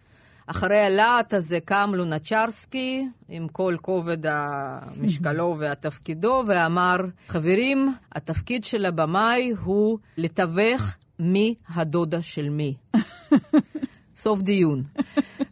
אחרי 0.47 0.81
הלהט 0.81 1.33
הזה 1.33 1.59
קם 1.65 1.91
לונצ'רסקי 1.95 3.07
עם 3.29 3.47
כל 3.47 3.75
כובד 3.81 4.17
המשקלו 4.25 5.55
והתפקידו 5.59 6.43
ואמר, 6.47 6.97
חברים, 7.27 7.95
התפקיד 8.11 8.63
של 8.63 8.85
הבמאי 8.85 9.53
הוא 9.63 9.99
לתווך 10.17 10.95
מי 11.19 11.55
הדודה 11.75 12.21
של 12.21 12.49
מי. 12.49 12.73
סוף 14.15 14.41
דיון. 14.41 14.83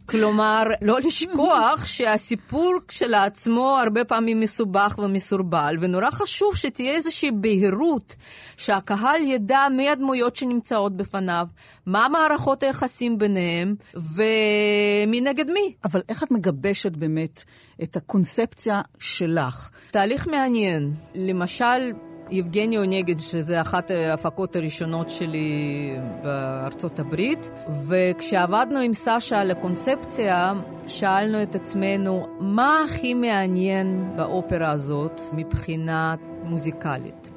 כלומר, 0.06 0.62
לא 0.82 1.00
לשכוח 1.00 1.84
שהסיפור 1.84 2.74
כשלעצמו 2.88 3.78
הרבה 3.84 4.04
פעמים 4.04 4.40
מסובך 4.40 4.98
ומסורבל, 4.98 5.76
ונורא 5.80 6.10
חשוב 6.10 6.56
שתהיה 6.56 6.92
איזושהי 6.92 7.30
בהירות, 7.30 8.14
שהקהל 8.56 9.22
ידע 9.22 9.66
מי 9.76 9.90
הדמויות 9.90 10.36
שנמצאות 10.36 10.96
בפניו, 10.96 11.46
מה 11.86 12.06
מערכות 12.12 12.62
היחסים 12.62 13.18
ביניהם, 13.18 13.74
ומי 13.94 15.20
נגד 15.20 15.50
מי. 15.50 15.74
אבל 15.84 16.00
איך 16.08 16.22
את 16.22 16.30
מגבשת 16.30 16.92
באמת 16.92 17.44
את 17.82 17.96
הקונספציה 17.96 18.80
שלך? 18.98 19.70
תהליך 19.90 20.28
מעניין. 20.28 20.92
למשל, 21.14 21.92
יבגני 22.30 22.78
אונגד, 22.78 23.20
שזה 23.20 23.60
אחת 23.60 23.90
ההפקות 23.90 24.56
הראשונות 24.56 25.10
שלי 25.10 25.90
בארצות 26.22 26.98
הברית, 26.98 27.50
וכשעבדנו 27.88 28.80
עם 28.80 28.94
סשה 28.94 29.40
על 29.40 29.50
הקונספציה, 29.50 30.52
שאלנו 30.88 31.42
את 31.42 31.54
עצמנו, 31.54 32.26
מה 32.40 32.80
הכי 32.84 33.14
מעניין 33.14 34.12
באופרה 34.16 34.70
הזאת 34.70 35.20
מבחינה 35.32 36.14
מוזיקלית? 36.42 37.30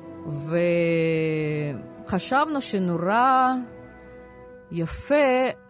וחשבנו 2.06 2.62
שנורא 2.62 3.54
יפה, 4.71 5.15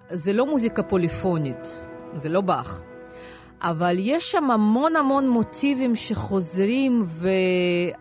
זה 0.09 0.33
לא 0.33 0.45
מוזיקה 0.45 0.83
פוליפונית. 0.83 1.81
זה 2.15 2.29
לא 2.29 2.41
באך. 2.41 2.81
אבל 3.61 3.95
יש 3.99 4.31
שם 4.31 4.51
המון 4.51 4.95
המון 4.95 5.29
מוטיבים 5.29 5.95
שחוזרים 5.95 7.05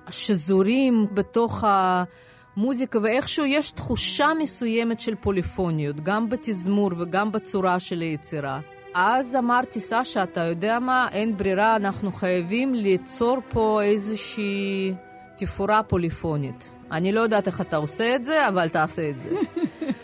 ושזורים 0.09 1.07
בתוך 1.15 1.65
המוזיקה, 1.67 2.99
ואיכשהו 3.03 3.45
יש 3.45 3.71
תחושה 3.71 4.29
מסוימת 4.39 5.01
של 5.01 5.15
פוליפוניות, 5.15 6.01
גם 6.01 6.29
בתזמור 6.29 6.91
וגם 6.99 7.33
בצורה 7.33 7.81
של 7.81 8.01
היצירה. 8.01 8.61
אז 8.95 9.37
אמרתי, 9.37 9.81
סשה, 9.81 10.23
אתה 10.23 10.41
יודע 10.41 10.79
מה? 10.79 11.09
אין 11.13 11.37
ברירה, 11.37 11.77
אנחנו 11.77 12.13
חייבים 12.13 12.75
ליצור 12.75 13.39
פה 13.49 13.81
איזושהי 13.83 14.95
תפאורה 15.37 15.83
פוליפונית. 15.83 16.73
אני 16.93 17.13
לא 17.13 17.21
יודעת 17.21 17.47
איך 17.47 17.61
אתה 17.61 17.77
עושה 17.77 18.17
את 18.17 18.25
זה, 18.25 18.49
אבל 18.49 18.69
תעשה 18.69 19.11
את 19.11 19.21
זה. 19.21 19.29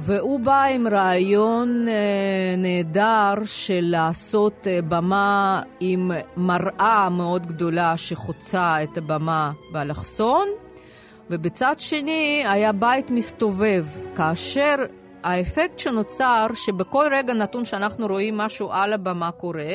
והוא 0.00 0.40
בא 0.40 0.64
עם 0.64 0.86
רעיון 0.86 1.88
אה, 1.88 1.94
נהדר 2.58 3.34
של 3.44 3.80
לעשות 3.82 4.66
אה, 4.66 4.78
במה 4.88 5.62
עם 5.80 6.10
מראה 6.36 7.08
מאוד 7.10 7.46
גדולה 7.46 7.96
שחוצה 7.96 8.82
את 8.82 8.98
הבמה 8.98 9.52
באלכסון, 9.72 10.46
ובצד 11.30 11.74
שני 11.78 12.44
היה 12.46 12.72
בית 12.72 13.10
מסתובב, 13.10 13.86
כאשר 14.16 14.74
האפקט 15.22 15.78
שנוצר, 15.78 16.46
שבכל 16.54 17.06
רגע 17.10 17.34
נתון 17.34 17.64
שאנחנו 17.64 18.06
רואים 18.06 18.36
משהו 18.36 18.72
על 18.72 18.92
הבמה 18.92 19.30
קורה, 19.30 19.74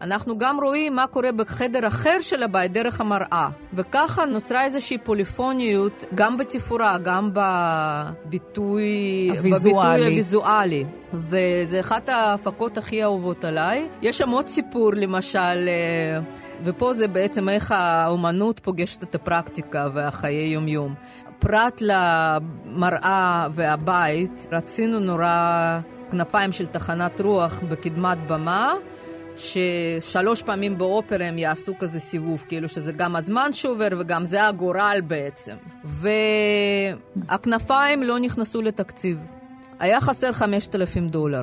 אנחנו 0.00 0.38
גם 0.38 0.58
רואים 0.62 0.96
מה 0.96 1.06
קורה 1.06 1.32
בחדר 1.32 1.86
אחר 1.86 2.20
של 2.20 2.42
הבית 2.42 2.72
דרך 2.72 3.00
המראה. 3.00 3.48
וככה 3.74 4.24
נוצרה 4.24 4.64
איזושהי 4.64 4.98
פוליפוניות, 4.98 6.04
גם 6.14 6.36
בתפאורה, 6.36 6.98
גם 6.98 7.30
בביטוי 7.32 8.90
הוויזואלי. 9.36 9.74
בביטוי 9.74 10.06
הוויזואלי. 10.06 10.84
וזה 11.12 11.80
אחת 11.80 12.08
ההפקות 12.08 12.78
הכי 12.78 13.02
אהובות 13.02 13.44
עליי. 13.44 13.88
יש 14.02 14.18
שם 14.18 14.28
עוד 14.28 14.48
סיפור, 14.48 14.92
למשל, 14.94 15.38
אה, 15.38 16.20
ופה 16.64 16.94
זה 16.94 17.08
בעצם 17.08 17.48
איך 17.48 17.72
האומנות 17.76 18.60
פוגשת 18.60 19.02
את 19.02 19.14
הפרקטיקה 19.14 19.88
והחיי 19.94 20.52
יומיום. 20.52 20.94
פרט 21.42 21.82
למראה 21.82 23.46
והבית, 23.52 24.48
רצינו 24.52 25.00
נורא 25.00 25.80
כנפיים 26.10 26.52
של 26.52 26.66
תחנת 26.66 27.20
רוח 27.20 27.60
בקדמת 27.68 28.18
במה. 28.26 28.72
ששלוש 29.36 30.42
פעמים 30.42 30.78
באופרה 30.78 31.26
הם 31.26 31.38
יעשו 31.38 31.72
כזה 31.78 32.00
סיבוב, 32.00 32.44
כאילו 32.48 32.68
שזה 32.68 32.92
גם 32.92 33.16
הזמן 33.16 33.52
שעובר 33.52 33.88
וגם 34.00 34.24
זה 34.24 34.46
הגורל 34.46 35.00
בעצם. 35.06 35.56
והכנפיים 37.28 38.02
לא 38.02 38.18
נכנסו 38.18 38.62
לתקציב. 38.62 39.18
היה 39.78 40.00
חסר 40.00 40.32
5,000 40.32 41.08
דולר. 41.08 41.42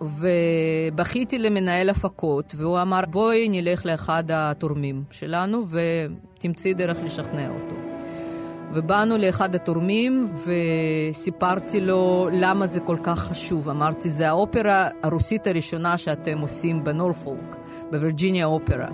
ובכיתי 0.00 1.38
למנהל 1.38 1.90
הפקות, 1.90 2.54
והוא 2.56 2.82
אמר, 2.82 3.00
בואי 3.10 3.48
נלך 3.48 3.86
לאחד 3.86 4.24
התורמים 4.32 5.04
שלנו 5.10 5.64
ותמצאי 5.70 6.74
דרך 6.74 6.98
לשכנע 7.02 7.48
אותו. 7.48 7.81
ובאנו 8.74 9.18
לאחד 9.18 9.54
התורמים 9.54 10.26
וסיפרתי 10.34 11.80
לו 11.80 12.28
למה 12.32 12.66
זה 12.66 12.80
כל 12.80 12.96
כך 13.02 13.18
חשוב. 13.18 13.68
אמרתי, 13.68 14.10
זה 14.10 14.28
האופרה 14.28 14.88
הרוסית 15.02 15.46
הראשונה 15.46 15.98
שאתם 15.98 16.38
עושים 16.38 16.84
בנורפולק, 16.84 17.56
בווירג'יניה 17.90 18.46
אופרה. 18.46 18.88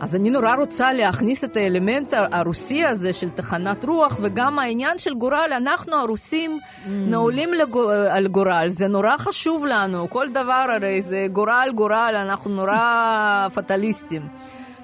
אז 0.00 0.16
אני 0.16 0.30
נורא 0.30 0.54
רוצה 0.54 0.92
להכניס 0.92 1.44
את 1.44 1.56
האלמנט 1.56 2.14
הרוסי 2.32 2.84
הזה 2.84 3.12
של 3.12 3.30
תחנת 3.30 3.84
רוח, 3.84 4.18
וגם 4.22 4.58
העניין 4.58 4.98
של 4.98 5.14
גורל, 5.14 5.50
אנחנו 5.56 5.96
הרוסים 5.96 6.58
mm. 6.60 6.88
נעולים 6.88 7.54
לגור, 7.54 7.92
על 7.92 8.28
גורל, 8.28 8.66
זה 8.68 8.88
נורא 8.88 9.16
חשוב 9.16 9.64
לנו, 9.66 10.10
כל 10.10 10.28
דבר 10.28 10.66
הרי 10.76 11.02
זה 11.02 11.26
גורל, 11.32 11.68
גורל, 11.74 12.14
אנחנו 12.26 12.50
נורא 12.50 13.48
פטליסטים. 13.54 14.22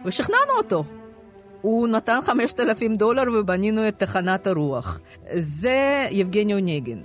ושכנענו 0.05 0.53
אותו. 0.59 0.85
הוא 1.63 1.89
נתן 1.89 2.19
5,000 2.23 2.97
דולר 2.97 3.23
ובנינו 3.39 3.89
את 3.89 3.99
תחנת 3.99 4.47
הרוח. 4.47 5.01
זה 5.33 6.07
יבגני 6.11 6.55
אוניגין. 6.55 7.05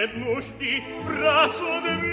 jednosti, 0.00 0.82
praco 1.06 1.80
de 1.84 2.09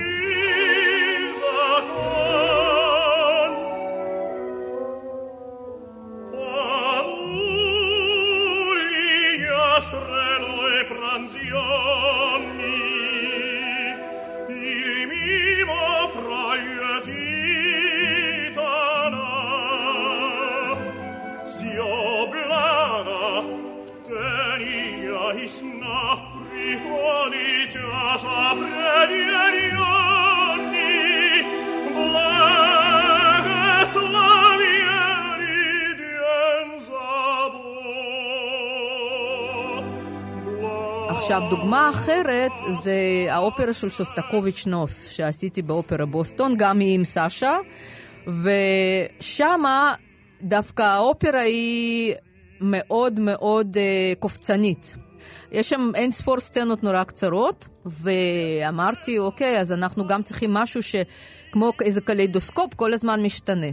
עכשיו, 41.10 41.42
דוגמה 41.50 41.90
אחרת 41.90 42.52
זה 42.84 42.94
האופרה 43.30 43.74
של 43.74 43.90
שוסטקוביץ' 43.90 44.66
הנוס, 44.68 45.10
שעשיתי 45.10 45.62
באופרה 45.62 46.06
בוסטון, 46.06 46.56
גם 46.58 46.80
היא 46.80 46.96
עם 46.96 47.06
סשה, 47.06 47.58
ושמה 49.22 49.94
דווקא 50.42 50.82
האופרה 50.82 51.42
היא 51.42 52.14
מאוד 52.62 53.20
מאוד 53.20 53.78
uh, 53.78 54.20
קופצנית. 54.20 55.07
יש 55.52 55.70
שם 55.70 55.92
אין 55.96 56.12
ספור 56.12 56.40
סצנות 56.40 56.84
נורא 56.84 57.04
קצרות, 57.04 57.68
ואמרתי, 57.86 59.20
אוקיי, 59.20 59.60
אז 59.60 59.72
אנחנו 59.72 60.08
גם 60.08 60.24
צריכים 60.24 60.54
משהו 60.54 60.82
שכמו 60.84 61.72
איזה 61.82 62.02
קליידוסקופ, 62.02 62.74
כל 62.74 62.94
הזמן 62.94 63.24
משתנה. 63.24 63.68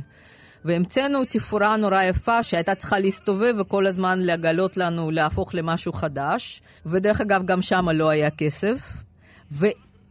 והמצאנו 0.65 1.25
תפאורה 1.25 1.77
נורא 1.77 2.03
יפה 2.03 2.43
שהייתה 2.43 2.75
צריכה 2.75 2.99
להסתובב 2.99 3.55
וכל 3.61 3.87
הזמן 3.87 4.21
לגלות 4.21 4.77
לנו 4.77 5.11
להפוך 5.11 5.55
למשהו 5.55 5.93
חדש. 5.93 6.63
ודרך 6.87 7.21
אגב, 7.21 7.45
גם 7.45 7.63
שם 7.63 7.89
לא 7.89 8.09
היה 8.09 8.31
כסף. 8.31 8.93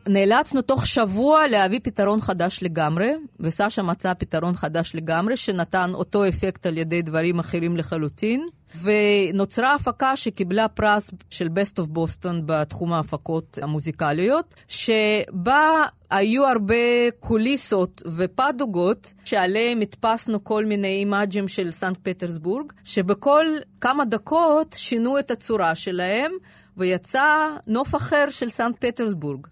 ונאלצנו 0.07 0.61
תוך 0.61 0.87
שבוע 0.87 1.47
להביא 1.47 1.79
פתרון 1.83 2.21
חדש 2.21 2.59
לגמרי, 2.63 3.11
וסשה 3.39 3.81
מצא 3.81 4.13
פתרון 4.13 4.55
חדש 4.55 4.95
לגמרי, 4.95 5.37
שנתן 5.37 5.91
אותו 5.93 6.27
אפקט 6.27 6.65
על 6.65 6.77
ידי 6.77 7.01
דברים 7.01 7.39
אחרים 7.39 7.77
לחלוטין. 7.77 8.47
ונוצרה 8.81 9.75
הפקה 9.75 10.15
שקיבלה 10.15 10.67
פרס 10.67 11.11
של 11.29 11.47
Best 11.47 11.79
of 11.79 11.97
Boston 11.97 12.35
בתחום 12.45 12.93
ההפקות 12.93 13.57
המוזיקליות, 13.61 14.53
שבה 14.67 15.83
היו 16.09 16.45
הרבה 16.45 17.11
קוליסות 17.19 18.01
ופדוגות 18.15 19.13
שעליהם 19.25 19.81
הדפסנו 19.81 20.43
כל 20.43 20.65
מיני 20.65 20.87
אימאג'ים 20.87 21.47
של 21.47 21.71
סנט 21.71 21.97
פטרסבורג, 22.03 22.71
שבכל 22.83 23.45
כמה 23.81 24.05
דקות 24.05 24.75
שינו 24.77 25.19
את 25.19 25.31
הצורה 25.31 25.75
שלהם 25.75 26.31
ויצא 26.77 27.47
נוף 27.67 27.95
אחר 27.95 28.25
של 28.29 28.49
סנט 28.49 28.75
פטרסבורג. 28.79 29.47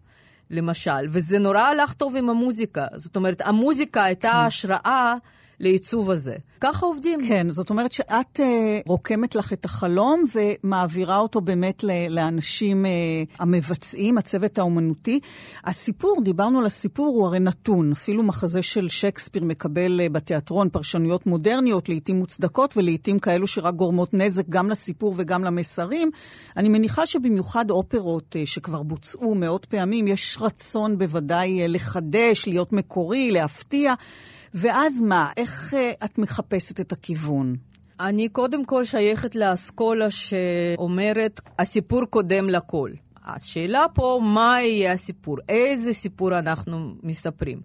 למשל, 0.52 1.08
וזה 1.10 1.40
נורא 1.40 1.60
הלך 1.62 1.94
טוב 1.94 2.16
עם 2.16 2.30
המוזיקה. 2.30 2.86
זאת 2.96 3.16
אומרת, 3.16 3.42
המוזיקה 3.46 4.04
הייתה 4.04 4.46
השראה 4.46 5.16
לעיצוב 5.62 6.12
הזה. 6.12 6.36
ככה 6.62 6.86
עובדים. 6.86 7.20
כן, 7.28 7.50
זאת 7.50 7.70
אומרת 7.70 7.92
שאת 7.92 8.40
uh, 8.40 8.44
רוקמת 8.86 9.36
לך 9.36 9.54
את 9.54 9.66
החלום 9.66 10.24
ומעבירה 10.36 11.18
אותו 11.18 11.42
באמת 11.42 11.84
לאנשים 12.10 12.86
uh, 12.86 12.90
המבצעים, 13.40 14.18
הצוות 14.18 14.58
האומנותי. 14.58 15.20
הסיפור, 15.64 16.22
דיברנו 16.24 16.60
על 16.60 16.66
הסיפור, 16.66 17.08
הוא 17.08 17.28
הרי 17.28 17.40
נתון. 17.40 17.92
אפילו 17.92 18.24
מחזה 18.24 18.62
של 18.62 18.90
שייקספיר 18.90 19.46
מקבל 19.46 20.02
uh, 20.06 20.10
בתיאטרון 20.10 20.70
פרשנויות 20.70 21.26
מודרניות, 21.26 21.90
לעיתים 21.90 22.16
מוצדקות 22.16 22.78
ולעיתים 22.78 23.20
כאלו 23.20 23.48
שרק 23.48 23.74
גורמות 23.74 24.14
נזק 24.14 24.44
גם 24.50 24.70
לסיפור 24.70 25.14
וגם 25.18 25.44
למסרים. 25.44 26.12
אני 26.58 26.70
מניחה 26.70 27.06
שבמיוחד 27.06 27.72
אופרות 27.72 28.36
uh, 28.36 28.46
שכבר 28.46 28.84
בוצעו 28.84 29.36
מאות 29.36 29.66
פעמים, 29.66 30.08
יש 30.08 30.38
רצון 30.42 30.98
בוודאי 30.98 31.66
uh, 31.66 31.68
לחדש, 31.68 32.48
להיות 32.48 32.74
מקורי, 32.74 33.32
להפתיע. 33.32 33.94
ואז 34.54 35.02
מה? 35.02 35.30
איך 35.38 35.74
uh, 35.74 36.06
את 36.06 36.18
מחפשת 36.18 36.80
את 36.80 36.92
הכיוון? 36.92 37.56
אני 38.00 38.30
קודם 38.30 38.66
כל 38.66 38.84
שייכת 38.84 39.36
לאסכולה 39.36 40.08
שאומרת, 40.10 41.42
הסיפור 41.60 42.06
קודם 42.06 42.50
לכל. 42.50 42.90
השאלה 43.26 43.86
פה, 43.94 44.22
מה 44.24 44.62
יהיה 44.62 44.94
הסיפור? 44.94 45.38
איזה 45.50 45.94
סיפור 45.94 46.40
אנחנו 46.40 46.94
מספרים? 47.04 47.60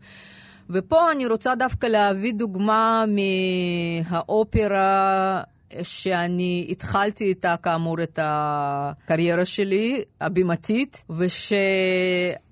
ופה 0.70 1.12
אני 1.12 1.26
רוצה 1.26 1.55
דווקא 1.55 1.87
להביא 1.87 2.32
דוגמה 2.34 3.05
מהאופרה 4.11 5.43
שאני 5.82 6.66
התחלתי 6.70 7.24
איתה, 7.24 7.55
כאמור, 7.62 8.03
את 8.03 8.18
הקריירה 8.22 9.45
שלי, 9.45 10.03
הבימתית, 10.20 11.05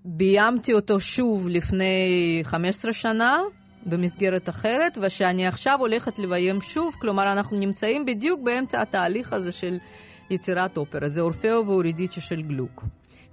ושביימתי 0.04 0.72
אותו 0.72 1.00
שוב 1.00 1.48
לפני 1.48 2.40
15 2.44 2.92
שנה. 2.92 3.40
במסגרת 3.86 4.48
אחרת, 4.48 4.98
ושאני 5.02 5.46
עכשיו 5.46 5.76
הולכת 5.80 6.18
לביים 6.18 6.60
שוב, 6.60 6.94
כלומר, 7.00 7.32
אנחנו 7.32 7.58
נמצאים 7.58 8.06
בדיוק 8.06 8.40
באמצע 8.40 8.82
התהליך 8.82 9.32
הזה 9.32 9.52
של 9.52 9.78
יצירת 10.30 10.76
אופרה. 10.76 11.08
זה 11.08 11.20
אורפאו 11.20 11.66
ואורידיצ'ה 11.66 12.20
של 12.20 12.42
גלוק. 12.42 12.84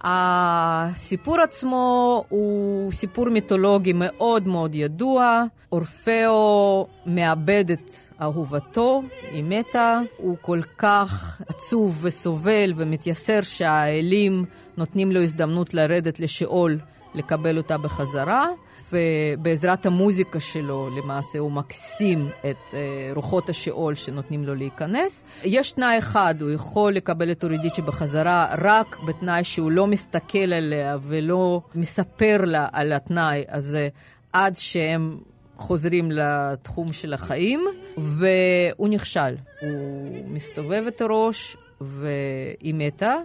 הסיפור 0.04 1.42
עצמו 1.42 2.24
הוא 2.30 2.92
סיפור 2.92 3.30
מיתולוגי 3.30 3.94
מאוד 3.96 4.48
מאוד 4.48 4.76
ידוע. 4.76 5.44
אורפאו 5.72 6.88
מאבד 7.06 7.72
את 7.72 7.92
אהובתו, 8.22 9.04
היא 9.32 9.44
מתה. 9.44 10.00
הוא 10.18 10.38
כל 10.42 10.62
כך 10.78 11.42
עצוב 11.48 11.98
וסובל 12.02 12.74
ומתייסר 12.76 13.42
שהאלים 13.42 14.46
נותנים 14.78 15.12
לו 15.12 15.22
הזדמנות 15.22 15.74
לרדת 15.74 16.20
לשאול 16.20 16.80
לקבל 17.14 17.58
אותה 17.58 17.78
בחזרה. 17.78 18.46
ובעזרת 18.92 19.86
המוזיקה 19.86 20.40
שלו 20.40 20.90
למעשה 20.98 21.40
הוא 21.40 21.52
מקסים 21.52 22.30
את 22.50 22.70
uh, 22.70 22.74
רוחות 23.16 23.50
השאול 23.50 23.96
שנותנים 23.96 24.44
לו 24.44 24.56
להיכנס. 24.56 25.24
יש 25.44 25.72
תנאי 25.72 25.98
אחד, 25.98 26.36
הוא 26.42 26.52
יכול 26.52 26.94
לקבל 26.94 27.32
את 27.32 27.44
אורידיצ'י 27.44 27.82
בחזרה 27.82 28.56
רק 28.58 29.00
בתנאי 29.00 29.44
שהוא 29.44 29.72
לא 29.72 29.88
מסתכל 29.88 30.54
עליה 30.54 30.98
ולא 31.02 31.62
מספר 31.76 32.42
לה 32.46 32.68
על 32.72 32.94
התנאי 32.94 33.44
הזה 33.50 33.90
עד 34.34 34.56
שהם 34.56 35.18
חוזרים 35.58 36.12
לתחום 36.12 36.94
של 36.94 37.14
החיים, 37.14 37.66
והוא 37.98 38.90
נכשל. 38.90 39.36
הוא 39.62 40.26
מסתובב 40.28 40.84
את 40.88 41.02
הראש 41.02 41.58
והיא 41.82 42.74
מתה. 42.74 43.16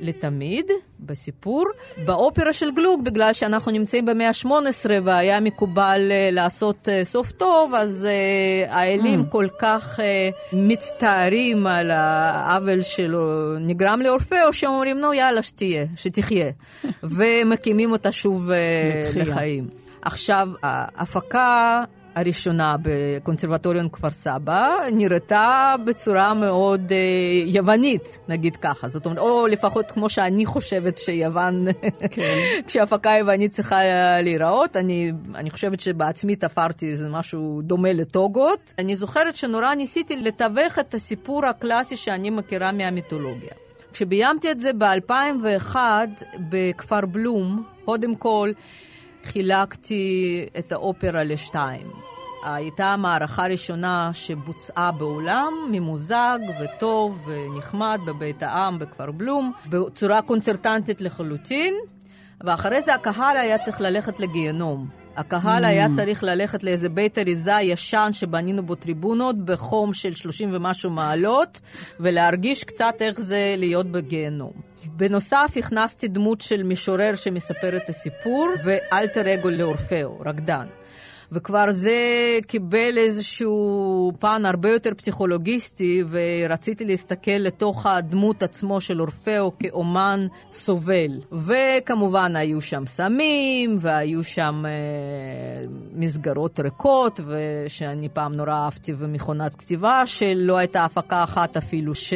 לתמיד 0.00 0.70
בסיפור. 1.00 1.64
באופרה 2.04 2.52
של 2.52 2.70
גלוק, 2.70 3.00
בגלל 3.02 3.32
שאנחנו 3.32 3.72
נמצאים 3.72 4.06
במאה 4.06 4.28
ה-18 4.28 4.90
והיה 5.04 5.40
מקובל 5.40 6.00
uh, 6.10 6.34
לעשות 6.34 6.88
uh, 6.88 7.04
סוף 7.04 7.32
טוב, 7.32 7.74
אז 7.74 8.06
uh, 8.06 8.72
האלים 8.72 9.20
mm. 9.20 9.30
כל 9.30 9.46
כך 9.58 9.98
uh, 9.98 10.02
מצטערים 10.52 11.66
על 11.66 11.90
העוול 11.90 12.80
שלו 12.80 13.54
נגרם 13.60 14.00
לאורפאו, 14.04 14.52
שהם 14.52 14.70
אומרים, 14.70 14.98
נו 14.98 15.14
יאללה, 15.14 15.42
שתהיה, 15.42 15.84
שתחיה. 15.96 16.50
ומקימים 17.02 17.92
אותה 17.92 18.12
שוב 18.12 18.50
uh, 18.50 19.18
לחיים. 19.18 19.68
עכשיו, 20.02 20.48
ההפקה 20.62 21.84
הראשונה 22.14 22.76
בקונסרבטוריון 22.82 23.88
כפר 23.88 24.10
סבא 24.10 24.76
נראתה 24.92 25.74
בצורה 25.84 26.34
מאוד 26.34 26.92
אה, 26.92 26.96
יוונית, 27.46 28.20
נגיד 28.28 28.56
ככה. 28.56 28.88
זאת 28.88 29.06
אומרת, 29.06 29.18
או 29.18 29.46
לפחות 29.46 29.90
כמו 29.90 30.08
שאני 30.10 30.46
חושבת 30.46 30.98
שיוון, 30.98 31.66
כן. 32.10 32.38
כשהפקה 32.66 33.10
יוונית 33.10 33.50
צריכה 33.50 33.76
להיראות. 34.22 34.76
אני, 34.76 35.12
אני 35.34 35.50
חושבת 35.50 35.80
שבעצמי 35.80 36.36
תפרתי 36.36 36.90
איזה 36.90 37.08
משהו 37.08 37.60
דומה 37.62 37.92
לטוגות. 37.92 38.74
אני 38.78 38.96
זוכרת 38.96 39.36
שנורא 39.36 39.74
ניסיתי 39.74 40.16
לתווך 40.16 40.78
את 40.78 40.94
הסיפור 40.94 41.46
הקלאסי 41.46 41.96
שאני 41.96 42.30
מכירה 42.30 42.72
מהמיתולוגיה. 42.72 43.52
כשביימתי 43.92 44.50
את 44.50 44.60
זה 44.60 44.70
ב-2001 44.72 45.76
בכפר 46.50 47.06
בלום, 47.06 47.64
קודם 47.84 48.14
כל, 48.16 48.50
חילקתי 49.24 50.46
את 50.58 50.72
האופרה 50.72 51.24
לשתיים. 51.24 51.86
הייתה 52.44 52.92
המערכה 52.92 53.44
הראשונה 53.44 54.10
שבוצעה 54.12 54.92
בעולם, 54.92 55.52
ממוזג 55.72 56.38
וטוב 56.60 57.28
ונחמד 57.28 58.00
בבית 58.06 58.42
העם 58.42 58.78
בכפר 58.78 59.10
בלום, 59.10 59.52
בצורה 59.66 60.22
קונצרטנטית 60.22 61.00
לחלוטין, 61.00 61.74
ואחרי 62.40 62.82
זה 62.82 62.94
הקהל 62.94 63.36
היה 63.36 63.58
צריך 63.58 63.80
ללכת 63.80 64.20
לגיהנום. 64.20 64.88
הקהל 65.18 65.64
mm. 65.64 65.68
היה 65.68 65.88
צריך 65.92 66.22
ללכת 66.22 66.62
לאיזה 66.62 66.88
בית 66.88 67.18
אריזה 67.18 67.52
ישן 67.62 68.08
שבנינו 68.12 68.62
בו 68.62 68.74
טריבונות 68.74 69.44
בחום 69.44 69.92
של 69.92 70.14
30 70.14 70.50
ומשהו 70.52 70.90
מעלות, 70.90 71.60
ולהרגיש 72.00 72.64
קצת 72.64 72.94
איך 73.00 73.20
זה 73.20 73.54
להיות 73.58 73.86
בגיהנום. 73.86 74.52
בנוסף, 74.86 75.52
הכנסתי 75.56 76.08
דמות 76.08 76.40
של 76.40 76.62
משורר 76.62 77.14
שמספר 77.14 77.76
את 77.76 77.88
הסיפור, 77.88 78.48
ואלטר 78.64 79.34
אגו 79.34 79.50
לאורפאו, 79.50 80.18
רקדן. 80.26 80.66
וכבר 81.32 81.64
זה 81.70 81.98
קיבל 82.46 82.98
איזשהו 82.98 84.12
פן 84.18 84.42
הרבה 84.44 84.68
יותר 84.68 84.90
פסיכולוגיסטי, 84.96 86.04
ורציתי 86.10 86.84
להסתכל 86.84 87.30
לתוך 87.30 87.86
הדמות 87.86 88.42
עצמו 88.42 88.80
של 88.80 89.00
אורפאו 89.00 89.52
כאומן 89.58 90.26
סובל. 90.52 91.20
וכמובן 91.32 92.36
היו 92.36 92.60
שם 92.60 92.86
סמים, 92.86 93.78
והיו 93.80 94.24
שם 94.24 94.64
אה, 94.66 95.64
מסגרות 95.94 96.60
ריקות, 96.60 97.20
ושאני 97.26 98.08
פעם 98.08 98.34
נורא 98.34 98.52
אהבתי, 98.52 98.92
ומכונת 98.98 99.54
כתיבה, 99.54 100.02
שלא 100.06 100.56
הייתה 100.56 100.84
הפקה 100.84 101.24
אחת 101.24 101.56
אפילו 101.56 101.94
ש... 101.94 102.14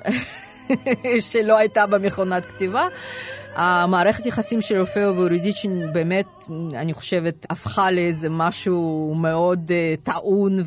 שלא 1.30 1.58
הייתה 1.58 1.86
במכונת 1.86 2.46
כתיבה. 2.46 2.86
המערכת 3.54 4.26
יחסים 4.26 4.60
של 4.60 4.78
רופאו 4.78 5.16
ואורידיצ'ין 5.16 5.92
באמת, 5.92 6.26
אני 6.74 6.94
חושבת, 6.94 7.46
הפכה 7.50 7.90
לאיזה 7.90 8.28
משהו 8.30 9.14
מאוד 9.16 9.70
uh, 9.70 10.00
טעון 10.02 10.58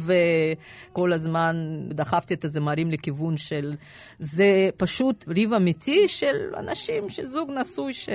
וכל 0.92 1.14
הזמן 1.14 1.56
דחפתי 1.90 2.34
את 2.34 2.46
הזמרים 2.46 2.92
לכיוון 2.92 3.38
של... 3.38 3.76
זה 4.20 4.70
פשוט 4.78 5.26
ריב 5.28 5.54
אמיתי 5.54 6.08
של 6.08 6.56
אנשים, 6.58 7.10
של 7.10 7.26
זוג 7.28 7.52
נשוי 7.52 7.94
ש... 7.94 8.10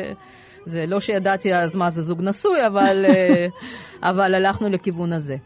זה 0.67 0.87
לא 0.87 1.01
שידעתי 1.01 1.55
אז 1.55 1.75
מה 1.75 1.91
זה 1.91 2.03
זוג 2.03 2.23
נשוי, 2.23 2.67
אבל, 2.67 3.07
uh, 3.09 3.67
אבל 4.11 4.35
הלכנו 4.35 4.69
לכיוון 4.69 5.13
הזה. 5.13 5.37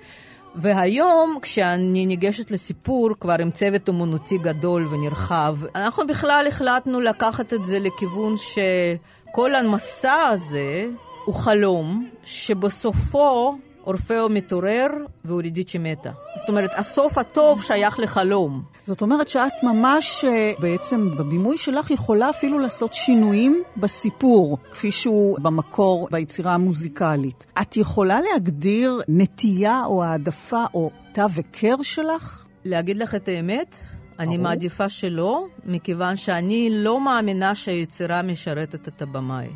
והיום, 0.57 1.39
כשאני 1.43 2.07
ניגשת 2.07 2.51
לסיפור, 2.51 3.11
כבר 3.21 3.37
עם 3.41 3.51
צוות 3.51 3.89
אומנותי 3.89 4.39
גדול 4.39 4.87
ונרחב, 4.87 5.57
אנחנו 5.75 6.07
בכלל 6.07 6.45
החלטנו 6.49 7.01
לקחת 7.01 7.53
את 7.53 7.65
זה 7.65 7.79
לכיוון 7.79 8.35
שכל 8.37 9.55
המסע 9.55 10.17
הזה 10.33 10.89
הוא 11.25 11.35
חלום, 11.35 12.09
שבסופו 12.25 13.57
אורפאו 13.87 14.29
מתעורר 14.29 14.87
ואורידיצ'י 15.25 15.79
מתה. 15.79 16.11
זאת 16.37 16.49
אומרת, 16.49 16.71
הסוף 16.77 17.19
הטוב 17.19 17.63
שייך 17.63 18.01
לחלום. 18.01 18.63
זאת 18.83 19.03
אומרת 19.03 19.29
שאת 19.29 19.63
ממש, 19.63 20.25
אה, 20.25 20.53
בעצם 20.59 21.11
בבימוי 21.17 21.59
שלך, 21.59 21.91
יכולה 21.91 22.31
אפילו 22.31 22.59
לעשות 22.59 22.95
שינויים 22.95 23.63
בסיפור, 23.77 24.59
כפי 24.71 24.93
שהוא 24.93 25.39
במקור 25.39 26.09
ביצירה 26.13 26.55
המוזיקלית. 26.55 27.47
את 27.61 27.77
יכולה 27.77 28.21
להגדיר 28.21 29.01
נטייה 29.09 29.83
או 29.87 30.05
העדפה 30.05 30.65
או 30.75 30.91
תו 31.15 31.23
היכר 31.37 31.83
שלך? 31.83 32.47
להגיד 32.65 32.97
לך 32.97 33.15
את 33.15 33.29
האמת? 33.29 33.79
אני 34.19 34.37
מעדיפה 34.37 34.89
שלא, 34.89 35.47
מכיוון 35.65 36.17
שאני 36.17 36.69
לא 36.73 37.01
מאמינה 37.01 37.55
שהיצירה 37.55 38.23
משרתת 38.23 38.89
את 38.89 39.03
הבמאי. 39.03 39.49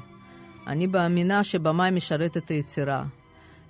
אני 0.67 0.87
מאמינה 0.87 1.45
שבמאי 1.45 1.91
משרת 1.91 2.37
את 2.37 2.49
היצירה. 2.49 3.05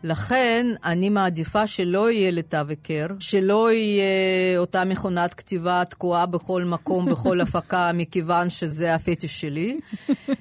לכן 0.03 0.67
אני 0.85 1.11
מעדיפה 1.11 1.67
שלא 1.67 2.11
יהיה 2.11 2.31
לתו 2.31 2.59
היכר, 2.69 3.07
שלא 3.19 3.73
יהיה 3.73 4.59
אותה 4.59 4.85
מכונת 4.85 5.35
כתיבה 5.35 5.83
תקועה 5.85 6.27
בכל 6.27 6.65
מקום, 6.65 7.07
בכל 7.11 7.41
הפקה, 7.41 7.91
מכיוון 7.95 8.51
שזה 8.51 8.95
הפטיש 8.95 9.41
שלי, 9.41 9.81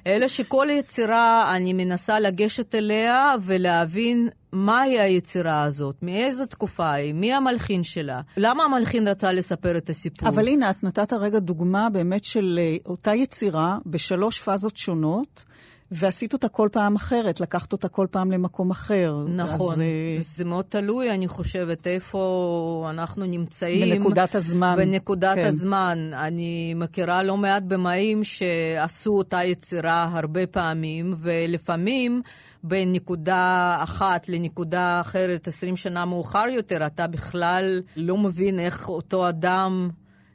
אלא 0.06 0.28
שכל 0.28 0.68
יצירה 0.70 1.56
אני 1.56 1.72
מנסה 1.72 2.20
לגשת 2.20 2.74
אליה 2.74 3.34
ולהבין 3.42 4.28
מהי 4.52 5.00
היצירה 5.00 5.62
הזאת, 5.62 5.96
מאיזו 6.02 6.46
תקופה 6.46 6.92
היא, 6.92 7.14
מי 7.14 7.34
המלחין 7.34 7.82
שלה, 7.82 8.20
למה 8.36 8.64
המלחין 8.64 9.08
רצה 9.08 9.32
לספר 9.32 9.76
את 9.76 9.90
הסיפור. 9.90 10.28
אבל 10.28 10.48
הנה, 10.48 10.70
את 10.70 10.84
נתת 10.84 11.12
הרגע 11.12 11.38
דוגמה 11.38 11.90
באמת 11.90 12.24
של 12.24 12.58
אה, 12.62 12.76
אותה 12.86 13.14
יצירה 13.14 13.78
בשלוש 13.86 14.40
פאזות 14.40 14.76
שונות. 14.76 15.44
ועשית 15.90 16.32
אותה 16.32 16.48
כל 16.48 16.68
פעם 16.72 16.96
אחרת, 16.96 17.40
לקחת 17.40 17.72
אותה 17.72 17.88
כל 17.88 18.06
פעם 18.10 18.30
למקום 18.30 18.70
אחר. 18.70 19.16
נכון, 19.28 19.74
אז, 19.74 19.80
אה, 19.80 20.16
זה 20.20 20.44
מאוד 20.44 20.64
תלוי, 20.68 21.10
אני 21.10 21.28
חושבת, 21.28 21.86
איפה 21.86 22.86
אנחנו 22.90 23.26
נמצאים. 23.26 23.98
בנקודת 23.98 24.34
הזמן. 24.34 24.74
בנקודת 24.76 25.34
כן. 25.34 25.46
הזמן. 25.46 26.10
אני 26.12 26.74
מכירה 26.76 27.22
לא 27.22 27.36
מעט 27.36 27.62
במאים 27.62 28.24
שעשו 28.24 29.10
אותה 29.10 29.44
יצירה 29.44 30.10
הרבה 30.12 30.46
פעמים, 30.46 31.14
ולפעמים 31.18 32.22
בין 32.62 32.92
נקודה 32.92 33.76
אחת 33.80 34.28
לנקודה 34.28 35.00
אחרת, 35.00 35.48
20 35.48 35.76
שנה 35.76 36.04
מאוחר 36.04 36.46
יותר, 36.48 36.86
אתה 36.86 37.06
בכלל 37.06 37.82
לא 37.96 38.16
מבין 38.16 38.58
איך 38.58 38.88
אותו 38.88 39.28
אדם... 39.28 39.90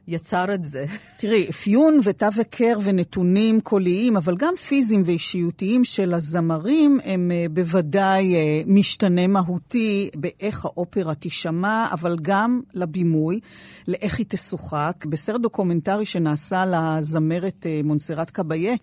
יצר 0.08 0.54
את 0.54 0.64
זה. 0.64 0.84
תראי, 1.20 1.46
אפיון 1.50 2.00
ותו 2.02 2.26
היכר 2.36 2.78
ונתונים 2.84 3.60
קוליים, 3.60 4.16
אבל 4.16 4.36
גם 4.36 4.54
פיזיים 4.56 5.02
ואישיותיים 5.06 5.84
של 5.84 6.14
הזמרים, 6.14 7.00
הם 7.04 7.30
אה, 7.34 7.46
בוודאי 7.50 8.34
אה, 8.34 8.62
משתנה 8.66 9.26
מהותי 9.26 10.10
באיך 10.16 10.64
האופרה 10.64 11.14
תישמע, 11.14 11.86
אבל 11.92 12.16
גם 12.22 12.60
לבימוי, 12.74 13.40
לאיך 13.88 14.18
היא 14.18 14.26
תשוחק. 14.28 15.04
בסרט 15.08 15.40
דוקומנטרי 15.40 16.06
שנעשה 16.06 16.64
לזמרת 16.66 17.66
אה, 17.66 17.80
מונסרט 17.84 18.30
קבאייה, 18.30 18.74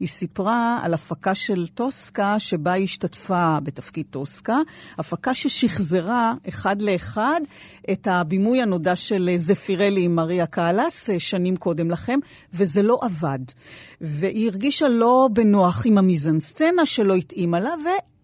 היא 0.00 0.08
סיפרה 0.08 0.80
על 0.82 0.94
הפקה 0.94 1.34
של 1.34 1.66
טוסקה, 1.66 2.38
שבה 2.38 2.72
היא 2.72 2.84
השתתפה 2.84 3.58
בתפקיד 3.62 4.06
טוסקה, 4.10 4.56
הפקה 4.98 5.34
ששחזרה 5.34 6.34
אחד 6.48 6.82
לאחד 6.82 7.40
את 7.92 8.06
הבימוי 8.06 8.62
הנודע 8.62 8.96
של 8.96 9.30
זפירלי 9.36 10.02
עם 10.02 10.14
מריה 10.14 10.46
קאלאס 10.46 11.10
שנים 11.18 11.56
קודם 11.56 11.90
לכם, 11.90 12.18
וזה 12.52 12.82
לא 12.82 12.98
עבד. 13.02 13.38
והיא 14.00 14.48
הרגישה 14.48 14.88
לא 14.88 15.28
בנוח 15.32 15.86
עם 15.86 15.98
המיזנסצנה 15.98 16.86
שלא 16.86 17.14
התאימה 17.14 17.60
לה, 17.60 17.74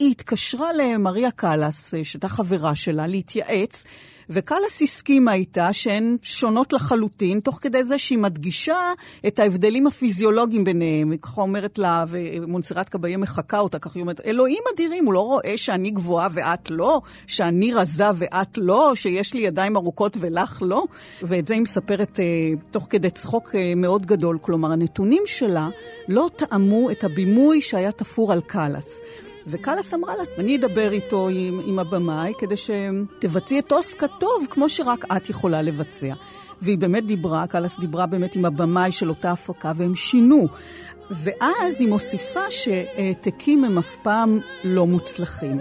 והיא 0.05 0.12
התקשרה 0.12 0.72
למריה 0.72 1.30
קאלאס, 1.30 1.94
שהייתה 2.02 2.28
חברה 2.28 2.74
שלה, 2.74 3.07
להתייעץ. 3.07 3.84
וקאלאס 4.30 4.82
הסכימה 4.82 5.34
איתה 5.34 5.72
שהן 5.72 6.16
שונות 6.22 6.72
לחלוטין, 6.72 7.40
תוך 7.40 7.59
כדי 7.62 7.84
זה 7.84 7.98
שהיא 7.98 8.18
מדגישה 8.18 8.92
את 9.26 9.38
ההבדלים 9.38 9.86
הפיזיולוגיים 9.86 10.64
ביניהם. 10.64 11.11
היא 11.11 11.18
ככה 11.18 11.40
אומרת 11.40 11.78
לה, 11.78 12.05
ומונסרט 12.09 12.88
קביה 12.88 13.16
מחקה 13.16 13.59
אותה, 13.59 13.78
ככה 13.78 13.92
היא 13.94 14.00
אומרת, 14.00 14.20
אלוהים 14.26 14.62
אדירים, 14.74 15.05
הוא 15.05 15.14
לא 15.14 15.20
רואה 15.20 15.57
שאני 15.57 15.90
גבוהה 15.90 16.28
ואת 16.32 16.70
לא, 16.70 17.00
שאני 17.26 17.72
רזה 17.72 18.09
ואת 18.16 18.59
לא, 18.59 18.92
שיש 18.94 19.34
לי 19.34 19.40
ידיים 19.40 19.76
ארוכות 19.76 20.16
ולך 20.20 20.59
לא? 20.62 20.84
ואת 21.22 21.46
זה 21.46 21.55
היא 21.55 21.62
מספרת 21.62 22.20
אה, 22.20 22.24
תוך 22.70 22.86
כדי 22.90 23.11
צחוק 23.11 23.55
אה, 23.55 23.74
מאוד 23.76 24.07
גדול. 24.07 24.38
כלומר, 24.40 24.72
הנתונים 24.72 25.22
שלה 25.26 25.68
לא 26.09 26.30
טעמו 26.36 26.90
את 26.90 27.05
הבימוי 27.05 27.61
שהיה 27.61 27.92
תפור 27.92 28.32
על 28.32 28.40
קאלאס. 28.40 29.00
וקאלאס 29.47 29.95
אמרה 29.95 30.16
לה, 30.16 30.22
אני 30.38 30.57
אדבר 30.57 30.92
איתו 30.92 31.28
עם, 31.28 31.61
עם 31.66 31.78
הבמאי 31.78 32.32
כדי 32.38 32.55
שתבצעי 32.57 33.59
את 33.59 33.72
אוסקה 33.72 34.07
טוב, 34.09 34.47
כמו 34.51 34.68
שרק 34.68 35.05
את 35.16 35.30
יכולה 35.30 35.62
לבצע. 35.62 36.14
והיא 36.62 36.78
באמת 36.78 37.07
דיברה, 37.07 37.47
קאלאס 37.47 37.78
דיברה 37.80 38.07
באמת 38.07 38.36
עם 38.36 38.45
הבמאי 38.45 38.92
של 38.92 39.09
אותה 39.09 39.30
הפקה, 39.30 39.72
והם 39.76 39.95
שינו. 39.95 40.49
ואז 41.11 41.80
היא 41.80 41.88
מוסיפה 41.88 42.51
שהעתקים 42.51 43.64
הם 43.64 43.78
אף 43.78 43.97
פעם 44.03 44.40
לא 44.64 44.86
מוצלחים. 44.86 45.61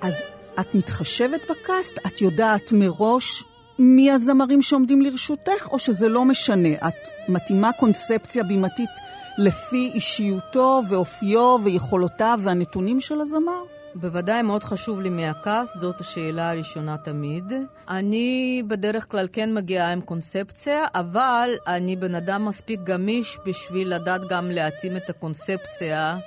אז 0.00 0.22
את 0.60 0.74
מתחשבת 0.74 1.50
בקאסט? 1.50 1.98
את 2.06 2.20
יודעת 2.20 2.72
מראש 2.72 3.44
מי 3.78 4.10
הזמרים 4.10 4.62
שעומדים 4.62 5.02
לרשותך, 5.02 5.68
או 5.72 5.78
שזה 5.78 6.08
לא 6.08 6.24
משנה? 6.24 6.72
את 6.88 7.08
מתאימה 7.28 7.72
קונספציה 7.72 8.44
בימתית 8.44 8.90
לפי 9.38 9.90
אישיותו 9.94 10.82
ואופיו 10.88 11.56
ויכולותיו 11.64 12.38
והנתונים 12.42 13.00
של 13.00 13.20
הזמר? 13.20 13.62
בוודאי 13.94 14.42
מאוד 14.42 14.64
חשוב 14.64 15.00
לי 15.00 15.10
מהקאסט, 15.10 15.80
זאת 15.80 16.00
השאלה 16.00 16.50
הראשונה 16.50 16.96
תמיד. 16.98 17.52
אני 17.88 18.62
בדרך 18.66 19.06
כלל 19.10 19.28
כן 19.32 19.54
מגיעה 19.54 19.92
עם 19.92 20.00
קונספציה, 20.00 20.84
אבל 20.94 21.50
אני 21.66 21.96
בן 21.96 22.14
אדם 22.14 22.44
מספיק 22.44 22.80
גמיש 22.80 23.38
בשביל 23.46 23.94
לדעת 23.94 24.20
גם 24.28 24.50
להתאים 24.50 24.96
את 24.96 25.10
הקונספציה 25.10 26.18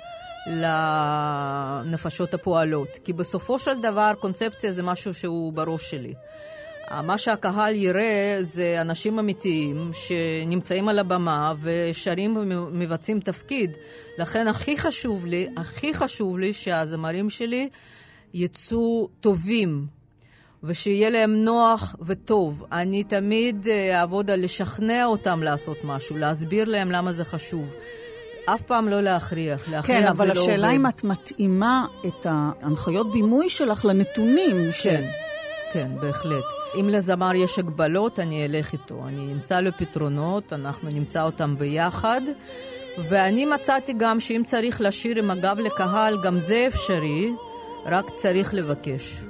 לנפשות 0.46 2.34
הפועלות. 2.34 2.98
כי 3.04 3.12
בסופו 3.12 3.58
של 3.58 3.80
דבר 3.82 4.12
קונספציה 4.20 4.72
זה 4.72 4.82
משהו 4.82 5.14
שהוא 5.14 5.52
בראש 5.52 5.90
שלי. 5.90 6.14
מה 6.90 7.18
שהקהל 7.18 7.74
יראה 7.74 8.36
זה 8.40 8.76
אנשים 8.80 9.18
אמיתיים 9.18 9.90
שנמצאים 9.92 10.88
על 10.88 10.98
הבמה 10.98 11.54
ושרים 11.62 12.36
ומבצעים 12.36 13.20
תפקיד. 13.20 13.76
לכן 14.18 14.48
הכי 14.48 14.78
חשוב 14.78 15.26
לי, 15.26 15.48
הכי 15.56 15.94
חשוב 15.94 16.38
לי 16.38 16.52
שהזמרים 16.52 17.30
שלי 17.30 17.68
יצאו 18.34 19.08
טובים 19.20 19.86
ושיהיה 20.62 21.10
להם 21.10 21.34
נוח 21.34 21.96
וטוב. 22.06 22.64
אני 22.72 23.04
תמיד 23.04 23.68
אה, 23.68 24.00
אעבוד 24.00 24.30
על 24.30 24.44
לשכנע 24.44 25.04
אותם 25.04 25.42
לעשות 25.42 25.76
משהו, 25.84 26.16
להסביר 26.16 26.64
להם 26.64 26.90
למה 26.90 27.12
זה 27.12 27.24
חשוב. 27.24 27.74
אף 28.46 28.62
פעם 28.62 28.88
לא 28.88 29.00
להכריח, 29.00 29.68
להכריח 29.68 29.98
כן, 29.98 30.02
זה 30.02 30.10
אבל 30.10 30.26
לא 30.26 30.32
עובד. 30.32 30.40
השאלה 30.40 30.70
אם 30.70 30.86
את 30.86 31.04
מתאימה 31.04 31.86
את 32.06 32.26
ההנחיות 32.30 33.12
בימוי 33.12 33.48
שלך 33.48 33.84
לנתונים. 33.84 34.68
כן. 34.82 35.25
כן, 35.72 35.90
בהחלט. 36.00 36.44
אם 36.80 36.88
לזמר 36.88 37.34
יש 37.34 37.58
הגבלות, 37.58 38.18
אני 38.18 38.44
אלך 38.44 38.72
איתו. 38.72 39.04
אני 39.08 39.32
אמצא 39.32 39.60
לו 39.60 39.70
פתרונות, 39.78 40.52
אנחנו 40.52 40.90
נמצא 40.90 41.22
אותם 41.22 41.58
ביחד. 41.58 42.20
ואני 42.98 43.46
מצאתי 43.46 43.92
גם 43.92 44.20
שאם 44.20 44.42
צריך 44.46 44.80
לשיר 44.80 45.18
עם 45.18 45.30
הגב 45.30 45.58
לקהל, 45.58 46.22
גם 46.22 46.38
זה 46.38 46.64
אפשרי, 46.68 47.32
רק 47.86 48.10
צריך 48.10 48.54
לבקש. 48.54 49.20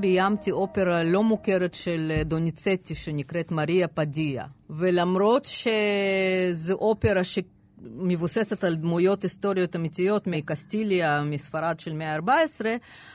ביימתי 0.00 0.50
אופרה 0.50 1.04
לא 1.04 1.22
מוכרת 1.22 1.74
של 1.74 2.12
דוניצטי 2.24 2.94
שנקראת 2.94 3.52
מריה 3.52 3.88
פדיה. 3.88 4.44
ולמרות 4.70 5.44
שזו 5.44 6.74
אופרה 6.74 7.22
שמבוססת 7.24 8.64
על 8.64 8.74
דמויות 8.74 9.22
היסטוריות 9.22 9.76
אמיתיות 9.76 10.26
מקסטיליה, 10.26 11.22
מספרד 11.22 11.80
של 11.80 11.92
מאה 11.92 12.14
ה-14, 12.14 12.64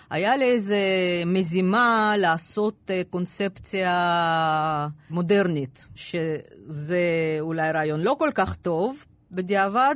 היה 0.09 0.37
לי 0.37 0.45
איזה 0.45 0.77
מזימה 1.25 2.13
לעשות 2.17 2.91
קונספציה 3.09 4.87
מודרנית, 5.09 5.87
שזה 5.95 7.37
אולי 7.39 7.71
רעיון 7.71 8.01
לא 8.01 8.15
כל 8.19 8.29
כך 8.35 8.55
טוב. 8.55 9.05
בדיעבד. 9.33 9.95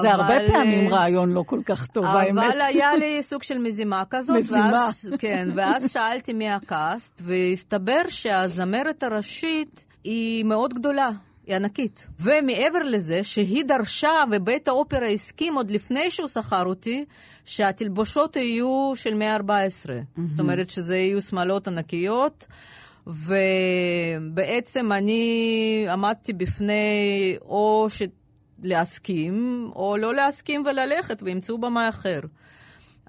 זה 0.00 0.14
אבל... 0.14 0.20
הרבה 0.20 0.52
פעמים 0.52 0.94
רעיון 0.94 1.32
לא 1.32 1.44
כל 1.46 1.60
כך 1.66 1.86
טוב, 1.86 2.04
אבל 2.04 2.20
האמת. 2.20 2.44
אבל 2.52 2.60
היה 2.60 2.96
לי 2.96 3.22
סוג 3.22 3.42
של 3.42 3.58
מזימה 3.58 4.02
כזאת. 4.10 4.36
מזימה. 4.36 4.70
ואז, 4.72 5.10
כן, 5.18 5.48
ואז 5.56 5.92
שאלתי 5.92 6.32
מי 6.32 6.50
הקאסט, 6.50 7.20
והסתבר 7.24 8.02
שהזמרת 8.08 9.02
הראשית 9.02 9.84
היא 10.04 10.44
מאוד 10.44 10.74
גדולה. 10.74 11.10
היא 11.46 11.56
ענקית. 11.56 12.06
ומעבר 12.20 12.82
לזה, 12.84 13.24
שהיא 13.24 13.64
דרשה, 13.64 14.24
ובית 14.30 14.68
האופרה 14.68 15.08
הסכים 15.08 15.54
עוד 15.54 15.70
לפני 15.70 16.10
שהוא 16.10 16.28
שכר 16.28 16.64
אותי, 16.64 17.04
שהתלבושות 17.44 18.36
יהיו 18.36 18.92
של 18.94 19.14
114. 19.14 19.96
Mm-hmm. 19.96 20.20
זאת 20.24 20.40
אומרת 20.40 20.70
שזה 20.70 20.96
יהיו 20.96 21.22
שמלות 21.22 21.68
ענקיות. 21.68 22.46
ובעצם 23.06 24.92
אני 24.92 25.86
עמדתי 25.90 26.32
בפני 26.32 27.36
או 27.42 27.86
ש... 27.88 28.02
להסכים, 28.64 29.70
או 29.76 29.96
לא 29.96 30.14
להסכים 30.14 30.62
וללכת, 30.66 31.22
וימצאו 31.22 31.58
במאי 31.58 31.88
אחר. 31.88 32.20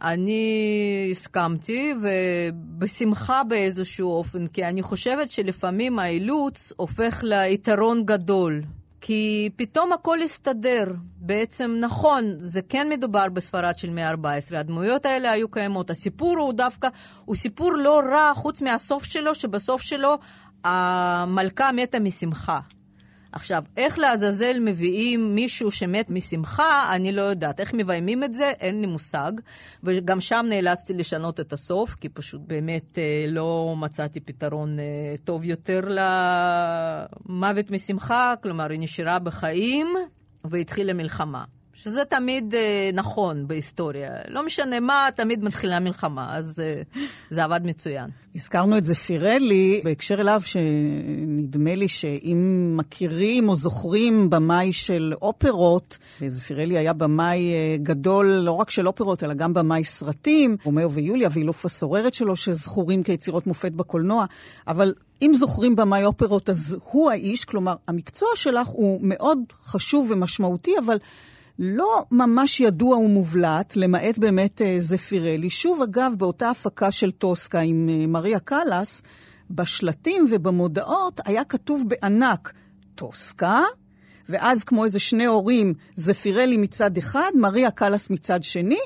אני 0.01 1.07
הסכמתי, 1.11 1.93
ובשמחה 2.01 3.43
באיזשהו 3.43 4.11
אופן, 4.11 4.47
כי 4.47 4.65
אני 4.65 4.81
חושבת 4.81 5.29
שלפעמים 5.29 5.99
האילוץ 5.99 6.73
הופך 6.77 7.19
ליתרון 7.23 8.05
גדול. 8.05 8.61
כי 9.01 9.49
פתאום 9.55 9.93
הכל 9.93 10.21
הסתדר. 10.21 10.85
בעצם, 11.17 11.77
נכון, 11.79 12.33
זה 12.37 12.61
כן 12.69 12.89
מדובר 12.89 13.29
בספרד 13.33 13.77
של 13.77 13.89
מאה 13.89 14.09
ה-14, 14.09 14.57
הדמויות 14.57 15.05
האלה 15.05 15.31
היו 15.31 15.49
קיימות. 15.51 15.89
הסיפור 15.89 16.37
הוא 16.37 16.53
דווקא, 16.53 16.87
הוא 17.25 17.35
סיפור 17.35 17.73
לא 17.73 18.01
רע, 18.11 18.31
חוץ 18.33 18.61
מהסוף 18.61 19.03
שלו, 19.03 19.35
שבסוף 19.35 19.81
שלו 19.81 20.17
המלכה 20.63 21.71
מתה 21.71 21.99
משמחה. 21.99 22.59
עכשיו, 23.35 23.63
איך 23.77 23.99
לעזאזל 23.99 24.59
מביאים 24.59 25.35
מישהו 25.35 25.71
שמת 25.71 26.09
משמחה, 26.09 26.95
אני 26.95 27.11
לא 27.11 27.21
יודעת. 27.21 27.59
איך 27.59 27.73
מביימים 27.73 28.23
את 28.23 28.33
זה, 28.33 28.51
אין 28.59 28.81
לי 28.81 28.87
מושג. 28.87 29.31
וגם 29.83 30.21
שם 30.21 30.45
נאלצתי 30.49 30.93
לשנות 30.93 31.39
את 31.39 31.53
הסוף, 31.53 31.95
כי 31.95 32.09
פשוט 32.09 32.41
באמת 32.47 32.97
אה, 32.97 33.25
לא 33.27 33.75
מצאתי 33.77 34.19
פתרון 34.19 34.79
אה, 34.79 34.85
טוב 35.23 35.45
יותר 35.45 35.81
למוות 37.29 37.71
משמחה. 37.71 38.33
כלומר, 38.43 38.69
היא 38.69 38.79
נשארה 38.79 39.19
בחיים 39.19 39.87
והתחילה 40.45 40.93
מלחמה. 40.93 41.43
שזה 41.75 42.05
תמיד 42.05 42.55
אה, 42.55 42.89
נכון 42.93 43.47
בהיסטוריה. 43.47 44.11
לא 44.27 44.45
משנה 44.45 44.79
מה, 44.79 45.07
תמיד 45.15 45.43
מתחילה 45.43 45.79
מלחמה, 45.79 46.37
אז 46.37 46.59
אה, 46.59 46.81
זה 47.29 47.43
עבד 47.43 47.61
מצוין. 47.63 48.09
הזכרנו 48.35 48.77
את 48.77 48.83
זפירלי 48.83 49.81
בהקשר 49.83 50.21
אליו, 50.21 50.41
שנדמה 50.45 51.75
לי 51.75 51.87
שאם 51.87 52.73
מכירים 52.77 53.49
או 53.49 53.55
זוכרים 53.55 54.29
במאי 54.29 54.73
של 54.73 55.13
אופרות, 55.21 55.97
זפירלי 56.27 56.77
היה 56.77 56.93
במאי 56.93 57.53
אה, 57.53 57.75
גדול 57.83 58.25
לא 58.25 58.51
רק 58.51 58.69
של 58.69 58.87
אופרות, 58.87 59.23
אלא 59.23 59.33
גם 59.33 59.53
במאי 59.53 59.83
סרטים, 59.83 60.57
רומאו 60.63 60.91
ויוליה 60.91 61.29
ואילוף 61.31 61.65
הסוררת 61.65 62.13
שלו, 62.13 62.35
שזכורים 62.35 63.03
כיצירות 63.03 63.47
מופת 63.47 63.71
בקולנוע, 63.71 64.25
אבל 64.67 64.93
אם 65.21 65.31
זוכרים 65.33 65.75
במאי 65.75 66.05
אופרות, 66.05 66.49
אז 66.49 66.77
הוא 66.91 67.11
האיש, 67.11 67.45
כלומר, 67.45 67.75
המקצוע 67.87 68.29
שלך 68.35 68.67
הוא 68.67 68.99
מאוד 69.03 69.39
חשוב 69.65 70.11
ומשמעותי, 70.11 70.71
אבל... 70.85 70.97
לא 71.59 72.03
ממש 72.11 72.59
ידוע 72.59 72.97
ומובלט, 72.97 73.75
למעט 73.75 74.17
באמת 74.17 74.61
אה, 74.61 74.75
זפירלי. 74.77 75.49
שוב, 75.49 75.81
אגב, 75.81 76.13
באותה 76.17 76.49
הפקה 76.49 76.91
של 76.91 77.11
טוסקה 77.11 77.59
עם 77.59 77.89
אה, 77.89 78.07
מריה 78.07 78.39
קלאס, 78.39 79.03
בשלטים 79.49 80.27
ובמודעות 80.31 81.21
היה 81.25 81.43
כתוב 81.43 81.83
בענק 81.87 82.53
טוסקה, 82.95 83.61
ואז 84.29 84.63
כמו 84.63 84.85
איזה 84.85 84.99
שני 84.99 85.25
הורים, 85.25 85.73
זפירלי 85.95 86.57
מצד 86.57 86.97
אחד, 86.97 87.31
מריה 87.35 87.71
קלאס 87.71 88.09
מצד 88.09 88.43
שני, 88.43 88.79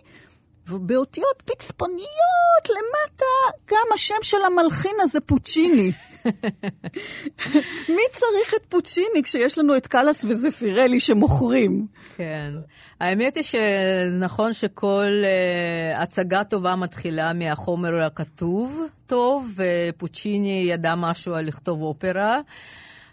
ובאותיות 0.68 1.44
פצפוניות 1.46 2.70
למטה, 2.70 3.58
גם 3.72 3.94
השם 3.94 4.16
של 4.22 4.38
המלחין 4.48 4.96
הזה 5.02 5.20
פוצ'יני. 5.20 5.92
מי 7.96 8.04
צריך 8.14 8.54
את 8.56 8.66
פוצ'יני 8.70 9.24
כשיש 9.24 9.58
לנו 9.58 9.78
את 9.78 9.88
קאלאס 9.88 10.26
וזפירלי 10.26 11.00
שמוכרים? 11.00 11.88
כן. 12.20 12.54
האמת 13.00 13.36
היא 13.36 13.44
שנכון 13.44 14.54
שכל 14.54 15.24
uh, 15.24 15.98
הצגה 16.02 16.44
טובה 16.44 16.76
מתחילה 16.76 17.34
מהחומר 17.34 18.02
הכתוב 18.02 18.82
טוב, 19.08 19.52
ופוצ'יני 19.56 20.68
ידע 20.70 20.96
משהו 20.96 21.36
על 21.36 21.46
לכתוב 21.46 21.82
אופרה. 21.82 22.40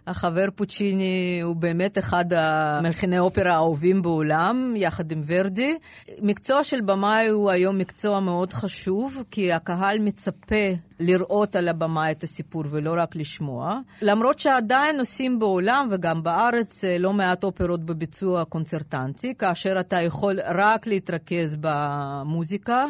החבר 0.07 0.47
פוצ'יני 0.55 1.41
הוא 1.43 1.57
באמת 1.57 1.99
אחד 1.99 2.33
המלחיני 2.33 3.19
אופרה 3.19 3.53
האהובים 3.53 4.03
בעולם, 4.03 4.75
יחד 4.77 5.13
עם 5.13 5.21
ורדי. 5.27 5.77
מקצוע 6.23 6.65
של 6.65 6.81
במאי 6.81 7.29
הוא 7.29 7.51
היום 7.51 7.79
מקצוע 7.79 8.21
מאוד 8.21 8.53
חשוב, 8.53 9.23
כי 9.31 9.53
הקהל 9.53 9.99
מצפה 9.99 10.67
לראות 11.01 11.57
על 11.57 11.69
הבמה 11.69 12.11
את 12.11 12.23
הסיפור 12.23 12.65
ולא 12.71 12.95
רק 12.97 13.17
לשמוע. 13.17 13.81
למרות 14.03 14.39
שעדיין 14.39 15.01
עושים 15.01 15.39
בעולם 15.39 15.89
וגם 15.91 16.23
בארץ 16.23 16.85
אה, 16.85 16.99
לא 16.99 17.13
מעט 17.13 17.45
אופרות 17.45 17.85
בביצוע 17.85 18.45
קונצרטנטי, 18.45 19.35
כאשר 19.39 19.81
אתה 19.81 20.03
יכול 20.03 20.39
רק 20.55 20.87
להתרכז 20.87 21.57
במוזיקה. 21.61 22.87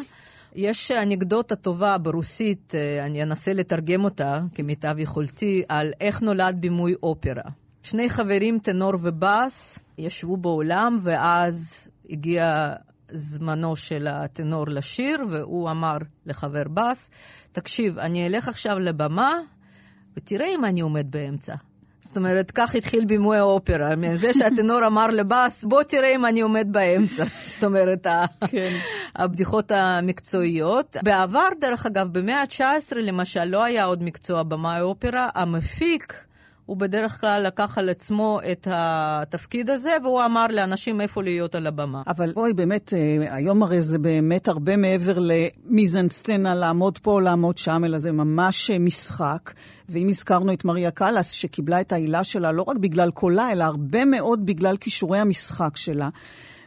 יש 0.57 0.91
אנקדוטה 0.91 1.55
טובה 1.55 1.97
ברוסית, 1.97 2.75
אה, 2.75 3.05
אני 3.05 3.23
אנסה 3.23 3.53
לתרגם 3.53 4.03
אותה 4.03 4.41
כמיטב 4.55 4.95
יכולתי, 4.99 5.63
על 5.69 5.93
איך 6.01 6.21
נולד 6.21 6.55
בימוי 6.59 6.93
אופרה. 7.03 7.43
שני 7.83 8.09
חברים, 8.09 8.59
טנור 8.59 8.93
ובאס, 9.01 9.79
ישבו 9.97 10.37
באולם, 10.37 10.99
ואז 11.01 11.87
הגיע 12.09 12.73
זמנו 13.11 13.75
של 13.75 14.07
הטנור 14.07 14.67
לשיר, 14.67 15.25
והוא 15.29 15.71
אמר 15.71 15.97
לחבר 16.25 16.67
באס, 16.67 17.09
תקשיב, 17.51 17.99
אני 17.99 18.27
אלך 18.27 18.47
עכשיו 18.47 18.79
לבמה, 18.79 19.33
ותראה 20.17 20.47
אם 20.55 20.65
אני 20.65 20.81
עומד 20.81 21.11
באמצע. 21.11 21.55
זאת 22.07 22.17
אומרת, 22.17 22.51
כך 22.51 22.75
התחיל 22.75 23.05
בימוי 23.05 23.37
האופרה, 23.37 23.95
מזה 23.95 24.33
שהטנור 24.33 24.85
אמר 24.87 25.07
לבאס, 25.07 25.63
בוא 25.63 25.83
תראה 25.83 26.15
אם 26.15 26.25
אני 26.25 26.41
עומד 26.41 26.67
באמצע. 26.71 27.23
זאת 27.53 27.63
אומרת, 27.63 28.07
כן. 28.47 28.73
הבדיחות 29.15 29.71
המקצועיות. 29.71 30.97
בעבר, 31.03 31.47
דרך 31.61 31.85
אגב, 31.85 32.07
במאה 32.19 32.41
ה-19 32.41 32.95
למשל, 32.95 33.45
לא 33.45 33.63
היה 33.63 33.85
עוד 33.85 34.03
מקצוע 34.03 34.43
במאי 34.43 34.81
אופרה, 34.81 35.29
המפיק... 35.35 36.26
הוא 36.67 36.77
בדרך 36.77 37.21
כלל 37.21 37.43
לקח 37.47 37.77
על 37.77 37.89
עצמו 37.89 38.39
את 38.51 38.67
התפקיד 38.71 39.69
הזה, 39.69 39.89
והוא 40.03 40.25
אמר 40.25 40.45
לאנשים 40.49 41.01
איפה 41.01 41.23
להיות 41.23 41.55
על 41.55 41.67
הבמה. 41.67 42.01
אבל 42.07 42.31
בואי, 42.33 42.53
באמת, 42.53 42.93
אה, 42.93 43.35
היום 43.35 43.63
הרי 43.63 43.81
זה 43.81 43.97
באמת 43.97 44.47
הרבה 44.47 44.77
מעבר 44.77 45.19
למיזן 45.19 46.09
סצנה, 46.09 46.55
לעמוד 46.55 46.97
פה, 46.97 47.21
לעמוד 47.21 47.57
שם, 47.57 47.81
אלא 47.85 47.97
זה 47.97 48.11
ממש 48.11 48.71
אה, 48.71 48.79
משחק. 48.79 49.53
ואם 49.89 50.07
הזכרנו 50.07 50.53
את 50.53 50.65
מריה 50.65 50.91
קלאס, 50.91 51.29
שקיבלה 51.31 51.81
את 51.81 51.91
העילה 51.91 52.23
שלה 52.23 52.51
לא 52.51 52.63
רק 52.67 52.77
בגלל 52.77 53.11
קולה, 53.11 53.51
אלא 53.51 53.63
הרבה 53.63 54.05
מאוד 54.05 54.45
בגלל 54.45 54.77
כישורי 54.77 55.19
המשחק 55.19 55.77
שלה. 55.77 56.09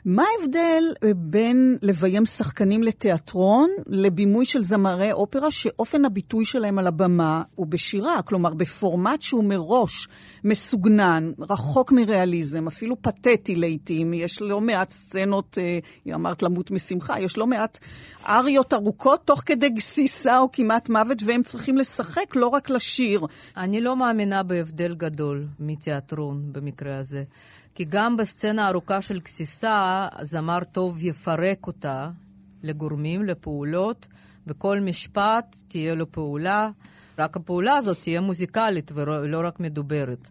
מה 0.05 0.25
ההבדל 0.41 0.83
אה, 1.05 1.11
בין 1.15 1.79
לביים 1.83 2.27
שחקנים 2.27 2.83
לתיאטרון 2.83 3.71
לבימוי 3.87 4.47
של 4.47 4.65
זמרי 4.65 5.13
אופרה 5.13 5.51
שאופן 5.51 6.05
הביטוי 6.05 6.45
שלהם 6.45 6.79
על 6.79 6.87
הבמה 6.87 7.43
הוא 7.55 7.67
בשירה, 7.67 8.23
כלומר 8.23 8.55
בפורמט 8.55 9.23
שהוא 9.23 9.45
מראש 9.45 10.09
מסוגנן, 10.45 11.33
רחוק 11.39 11.93
מריאליזם, 11.93 12.67
אפילו 12.67 13.03
פתטי 13.03 13.57
לעיתים, 13.57 14.15
יש 14.15 14.43
לא 14.43 14.61
מעט 14.61 14.91
סצנות, 14.91 15.59
אה, 15.61 16.15
אמרת 16.15 16.43
למות 16.43 16.71
משמחה, 16.71 17.21
יש 17.21 17.39
לא 17.39 17.47
מעט 17.47 17.79
אריות 18.29 18.75
ארוכות 18.75 19.21
תוך 19.25 19.43
כדי 19.47 19.69
גסיסה 19.69 20.39
או 20.39 20.53
כמעט 20.53 20.89
מוות, 20.89 21.19
והם 21.27 21.43
צריכים 21.43 21.77
לשחק, 21.77 22.37
לא 22.37 22.47
רק 22.47 22.71
לשיר. 22.71 23.27
אני 23.57 23.81
לא 23.81 23.97
מאמינה 23.97 24.43
בהבדל 24.43 24.95
גדול 24.95 25.47
מתיאטרון 25.61 26.43
במקרה 26.53 26.99
הזה. 26.99 27.23
כי 27.75 27.85
גם 27.85 28.17
בסצנה 28.17 28.69
ארוכה 28.69 29.01
של 29.01 29.21
גסיסה, 29.21 30.09
זמר 30.23 30.65
טוב 30.65 31.05
יפרק 31.05 31.67
אותה 31.67 32.11
לגורמים, 32.63 33.23
לפעולות, 33.23 34.07
וכל 34.47 34.81
משפט 34.81 35.57
תהיה 35.69 35.95
לו 35.95 36.13
פעולה. 36.13 36.71
רק 37.19 37.37
הפעולה 37.37 37.77
הזאת 37.77 37.99
תהיה 38.03 38.21
מוזיקלית 38.21 38.93
ולא 38.95 39.47
רק 39.47 39.61
מדוברת. 39.61 40.31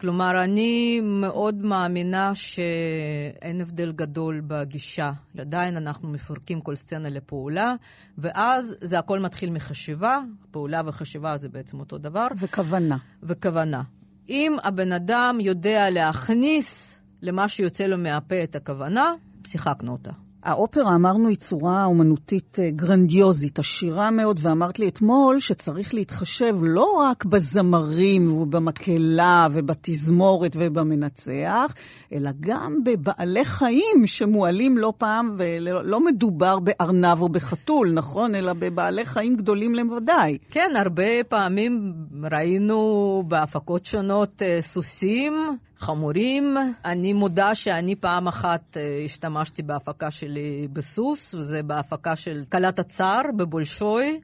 כלומר, 0.00 0.44
אני 0.44 1.00
מאוד 1.00 1.54
מאמינה 1.54 2.34
שאין 2.34 3.60
הבדל 3.60 3.92
גדול 3.92 4.42
בגישה. 4.46 5.12
עדיין 5.38 5.76
אנחנו 5.76 6.08
מפרקים 6.08 6.60
כל 6.60 6.76
סצנה 6.76 7.08
לפעולה, 7.08 7.74
ואז 8.18 8.76
זה 8.80 8.98
הכל 8.98 9.20
מתחיל 9.20 9.50
מחשיבה. 9.50 10.18
פעולה 10.50 10.82
וחשיבה 10.86 11.36
זה 11.36 11.48
בעצם 11.48 11.80
אותו 11.80 11.98
דבר. 11.98 12.26
וכוונה. 12.38 12.96
וכוונה. 13.22 13.82
אם 14.28 14.56
הבן 14.64 14.92
אדם 14.92 15.38
יודע 15.40 15.90
להכניס 15.90 16.98
למה 17.22 17.48
שיוצא 17.48 17.86
לו 17.86 17.98
מהפה 17.98 18.42
את 18.42 18.56
הכוונה, 18.56 19.12
שיחקנו 19.46 19.92
אותה. 19.92 20.10
האופרה, 20.46 20.94
אמרנו, 20.94 21.28
היא 21.28 21.36
צורה 21.36 21.84
אומנותית 21.84 22.58
אה, 22.58 22.70
גרנדיוזית, 22.70 23.58
עשירה 23.58 24.10
מאוד, 24.10 24.40
ואמרת 24.42 24.78
לי 24.78 24.88
אתמול 24.88 25.40
שצריך 25.40 25.94
להתחשב 25.94 26.56
לא 26.62 26.92
רק 26.98 27.24
בזמרים 27.24 28.32
ובמקהלה 28.32 29.46
ובתזמורת 29.52 30.52
ובמנצח, 30.54 31.74
אלא 32.12 32.30
גם 32.40 32.76
בבעלי 32.84 33.44
חיים 33.44 34.06
שמועלים 34.06 34.78
לא 34.78 34.92
פעם, 34.98 35.34
ולא 35.38 36.04
מדובר 36.04 36.58
בארנב 36.58 37.20
או 37.20 37.28
בחתול, 37.28 37.92
נכון? 37.92 38.34
אלא 38.34 38.52
בבעלי 38.52 39.06
חיים 39.06 39.36
גדולים 39.36 39.74
למדי. 39.74 40.38
כן, 40.50 40.70
הרבה 40.76 41.24
פעמים 41.28 41.92
ראינו 42.32 43.22
בהפקות 43.28 43.86
שונות 43.86 44.42
אה, 44.42 44.58
סוסים. 44.60 45.32
חמורים. 45.78 46.56
אני 46.84 47.12
מודה 47.12 47.54
שאני 47.54 47.96
פעם 47.96 48.28
אחת 48.28 48.76
אה, 48.76 49.02
השתמשתי 49.04 49.62
בהפקה 49.62 50.10
שלי 50.10 50.68
בסוס, 50.72 51.34
וזה 51.34 51.62
בהפקה 51.62 52.16
של 52.16 52.44
כלת 52.52 52.78
הצאר 52.78 53.22
בבולשוי. 53.36 54.20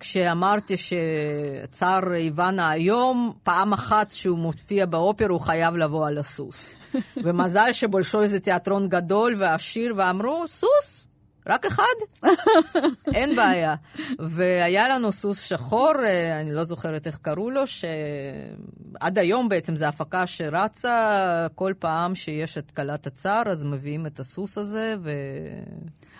כשאמרתי 0.00 0.74
שצאר 0.76 2.14
איוונה 2.14 2.70
היום, 2.70 3.32
פעם 3.42 3.72
אחת 3.72 4.10
שהוא 4.10 4.38
מופיע 4.38 4.86
באופר 4.86 5.26
הוא 5.28 5.40
חייב 5.40 5.76
לבוא 5.76 6.06
על 6.06 6.18
הסוס. 6.18 6.74
ומזל 7.24 7.72
שבולשוי 7.72 8.28
זה 8.28 8.40
תיאטרון 8.40 8.88
גדול 8.88 9.34
ועשיר, 9.38 9.94
ואמרו, 9.96 10.44
סוס, 10.48 11.05
רק 11.46 11.66
אחד? 11.66 11.82
אין 13.14 13.36
בעיה. 13.36 13.74
והיה 14.18 14.88
לנו 14.88 15.12
סוס 15.12 15.40
שחור, 15.40 15.92
אה, 16.04 16.40
אני 16.40 16.52
לא 16.52 16.64
זוכרת 16.64 17.06
איך 17.06 17.18
קראו 17.22 17.50
לו, 17.50 17.62
שעד 17.66 19.18
היום 19.18 19.48
בעצם 19.48 19.76
זו 19.76 19.84
הפקה 19.84 20.26
שרצה, 20.26 21.46
כל 21.54 21.72
פעם 21.78 22.14
שיש 22.14 22.58
את 22.58 22.70
כלת 22.70 23.06
הצער, 23.06 23.42
אז 23.46 23.64
מביאים 23.64 24.06
את 24.06 24.20
הסוס 24.20 24.58
הזה, 24.58 24.94
ו... 25.02 25.10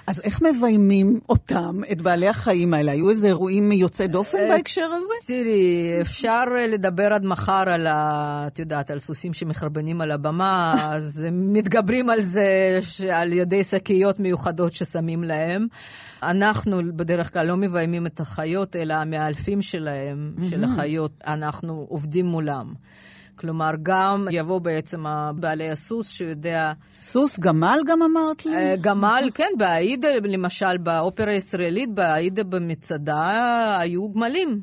אז 0.06 0.20
איך 0.24 0.42
מביימים 0.42 1.20
אותם, 1.28 1.80
את 1.92 2.02
בעלי 2.02 2.28
החיים 2.28 2.74
האלה? 2.74 2.92
היו 2.92 3.10
איזה 3.10 3.26
אירועים 3.28 3.72
יוצאי 3.72 4.08
דופן 4.08 4.38
אה, 4.38 4.48
בהקשר 4.48 4.88
הזה? 4.92 5.14
תראי, 5.26 5.98
אפשר 6.00 6.44
לדבר 6.68 7.12
עד 7.12 7.24
מחר 7.24 7.64
על 7.66 7.86
ה... 7.86 8.44
את 8.46 8.58
יודעת, 8.58 8.90
על 8.90 8.98
סוסים 8.98 9.34
שמחרבנים 9.34 10.00
על 10.00 10.10
הבמה, 10.10 10.74
אז 10.94 11.20
הם 11.20 11.52
מתגברים 11.52 12.10
על 12.10 12.20
זה 12.20 12.78
על 13.12 13.32
ידי 13.32 13.64
שקיות 13.64 14.20
מיוחדות 14.20 14.72
ששמים 14.72 15.24
להם. 15.24 15.66
אנחנו 16.22 16.80
בדרך 16.96 17.32
כלל 17.32 17.46
לא 17.46 17.56
מביימים 17.56 18.06
את 18.06 18.20
החיות, 18.20 18.76
אלא 18.76 18.94
המאלפים 18.94 19.62
שלהם, 19.62 20.32
של 20.50 20.64
החיות, 20.64 21.12
אנחנו 21.26 21.86
עובדים 21.88 22.26
מולם. 22.26 22.72
כלומר, 23.46 23.70
גם 23.82 24.28
יבוא 24.30 24.58
בעצם 24.58 25.04
בעלי 25.36 25.70
הסוס 25.70 26.10
שיודע... 26.10 26.72
סוס 27.00 27.38
גמל 27.38 27.78
גם 27.86 28.02
אמרת 28.02 28.46
לי? 28.46 28.54
אה, 28.54 28.76
גמל, 28.80 29.30
כן, 29.34 29.48
באידה, 29.58 30.08
למשל, 30.24 30.76
באופרה 30.76 31.30
הישראלית, 31.30 31.94
באידה 31.94 32.44
במצדה 32.44 33.78
היו 33.80 34.08
גמלים. 34.12 34.60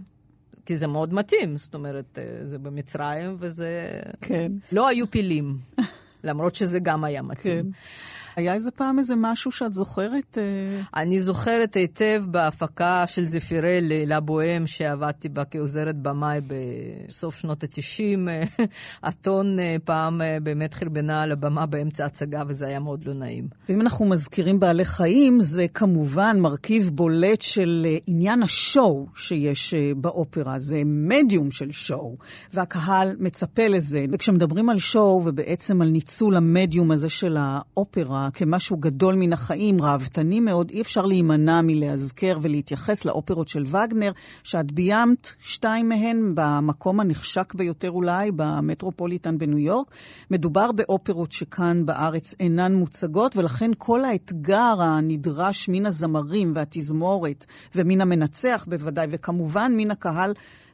כי 0.65 0.77
זה 0.77 0.87
מאוד 0.87 1.13
מתאים, 1.13 1.57
זאת 1.57 1.73
אומרת, 1.73 2.19
אה, 2.19 2.47
זה 2.47 2.59
במצרים 2.59 3.37
וזה... 3.39 3.99
כן. 4.21 4.51
לא 4.71 4.87
היו 4.87 5.11
פילים, 5.11 5.53
למרות 6.23 6.55
שזה 6.55 6.79
גם 6.79 7.03
היה 7.03 7.21
מתאים. 7.21 7.63
כן. 7.63 7.69
היה 8.35 8.53
איזה 8.53 8.71
פעם 8.71 8.99
איזה 8.99 9.13
משהו 9.17 9.51
שאת 9.51 9.73
זוכרת? 9.73 10.37
אה? 10.37 10.81
אני 10.95 11.21
זוכרת 11.21 11.73
היטב 11.73 12.23
בהפקה 12.27 13.03
של 13.07 13.25
זפירלי, 13.25 14.05
לבוהם, 14.05 14.67
שעבדתי 14.67 15.29
בה 15.29 15.45
כעוזרת 15.45 15.95
במאי 15.95 16.39
בסוף 16.47 17.35
שנות 17.35 17.63
ה-90. 17.63 18.29
אתון 19.07 19.55
אה, 19.59 19.75
פעם 19.83 20.21
אה, 20.21 20.37
באמת 20.43 20.73
חרבנה 20.73 21.21
על 21.21 21.31
הבמה 21.31 21.65
באמצע 21.65 22.05
הצגה, 22.05 22.43
וזה 22.47 22.67
היה 22.67 22.79
מאוד 22.79 23.03
לא 23.05 23.13
נעים. 23.13 23.47
ואם 23.69 23.81
אנחנו 23.81 24.05
מזכירים 24.05 24.59
בעלי 24.59 24.85
חיים, 24.85 25.39
זה 25.39 25.65
כמובן 25.73 26.39
מרכיב 26.39 26.89
בולט 26.93 27.41
של 27.41 27.87
עניין 28.07 28.43
השואו 28.43 29.07
שיש 29.15 29.73
באופרה. 29.97 30.59
זה 30.59 30.81
מדיום 30.85 31.51
של 31.51 31.71
שואו, 31.71 32.17
והקהל 32.53 33.15
מצפה 33.19 33.67
לזה. 33.67 34.05
וכשמדברים 34.11 34.69
על 34.69 34.79
שואו, 34.79 35.21
ובעצם 35.25 35.81
על 35.81 35.89
ניצול 35.89 36.35
המדיום 36.35 36.91
הזה 36.91 37.09
של 37.09 37.37
האופרה, 37.39 38.22
כמשהו 38.33 38.77
גדול 38.77 39.15
מן 39.15 39.33
החיים, 39.33 39.81
ראוותני 39.81 40.39
מאוד, 40.39 40.69
אי 40.69 40.81
אפשר 40.81 41.01
להימנע 41.01 41.61
מלהזכר 41.61 42.37
ולהתייחס 42.41 43.05
לאופרות 43.05 43.47
של 43.47 43.65
וגנר, 43.65 44.11
שאת 44.43 44.71
ביימת 44.71 45.29
שתיים 45.39 45.89
מהן 45.89 46.31
במקום 46.35 46.99
הנחשק 46.99 47.53
ביותר 47.53 47.91
אולי, 47.91 48.31
במטרופוליטן 48.35 49.37
בניו 49.37 49.59
יורק. 49.59 49.87
מדובר 50.31 50.71
באופרות 50.71 51.31
שכאן 51.31 51.85
בארץ 51.85 52.35
אינן 52.39 52.75
מוצגות, 52.75 53.37
ולכן 53.37 53.71
כל 53.77 54.05
האתגר 54.05 54.75
הנדרש 54.81 55.69
מן 55.69 55.85
הזמרים 55.85 56.53
והתזמורת 56.55 57.45
ומן 57.75 58.01
המנצח 58.01 58.65
בוודאי, 58.69 59.07
וכמובן 59.09 59.73
מן 59.77 59.91
הקהל, 59.91 60.33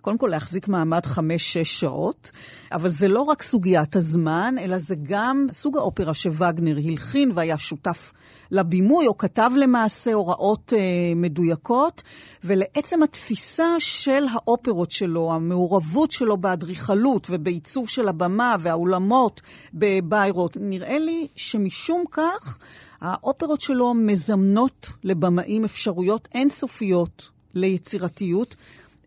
קודם 0.09 0.17
כל 0.19 0.27
להחזיק 0.27 0.67
מעמד 0.67 1.05
חמש-שש 1.05 1.79
שעות, 1.79 2.31
אבל 2.71 2.89
זה 2.89 3.07
לא 3.07 3.21
רק 3.21 3.41
סוגיית 3.41 3.95
הזמן, 3.95 4.55
אלא 4.59 4.77
זה 4.77 4.95
גם 5.03 5.47
סוג 5.51 5.77
האופרה 5.77 6.13
שווגנר 6.13 6.77
הלחין 6.85 7.31
והיה 7.35 7.57
שותף 7.57 8.13
לבימוי, 8.51 9.07
או 9.07 9.17
כתב 9.17 9.51
למעשה 9.57 10.13
הוראות 10.13 10.73
אה, 10.73 10.79
מדויקות, 11.15 12.03
ולעצם 12.43 13.03
התפיסה 13.03 13.65
של 13.79 14.25
האופרות 14.31 14.91
שלו, 14.91 15.33
המעורבות 15.33 16.11
שלו 16.11 16.37
באדריכלות 16.37 17.27
ובעיצוב 17.29 17.89
של 17.89 18.07
הבמה 18.07 18.55
והאולמות 18.59 19.41
בביירות, 19.73 20.57
נראה 20.59 20.99
לי 20.99 21.27
שמשום 21.35 22.03
כך 22.11 22.57
האופרות 23.01 23.61
שלו 23.61 23.93
מזמנות 23.93 24.89
לבמאים 25.03 25.65
אפשרויות 25.65 26.27
אינסופיות 26.33 27.29
ליצירתיות. 27.53 28.55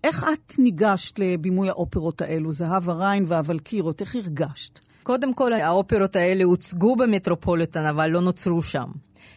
איך 0.04 0.26
את 0.32 0.58
ניגשת 0.58 1.18
לבימוי 1.18 1.68
האופרות 1.68 2.20
האלו, 2.20 2.50
זהבה 2.50 2.92
ריין 2.92 3.24
והוולקירות? 3.28 4.00
איך 4.00 4.14
הרגשת? 4.14 4.78
קודם 5.02 5.34
כל, 5.34 5.52
האופרות 5.52 6.16
האלה 6.16 6.44
הוצגו 6.44 6.96
במטרופוליטן, 6.96 7.84
אבל 7.86 8.06
לא 8.06 8.20
נוצרו 8.20 8.62
שם. 8.62 8.90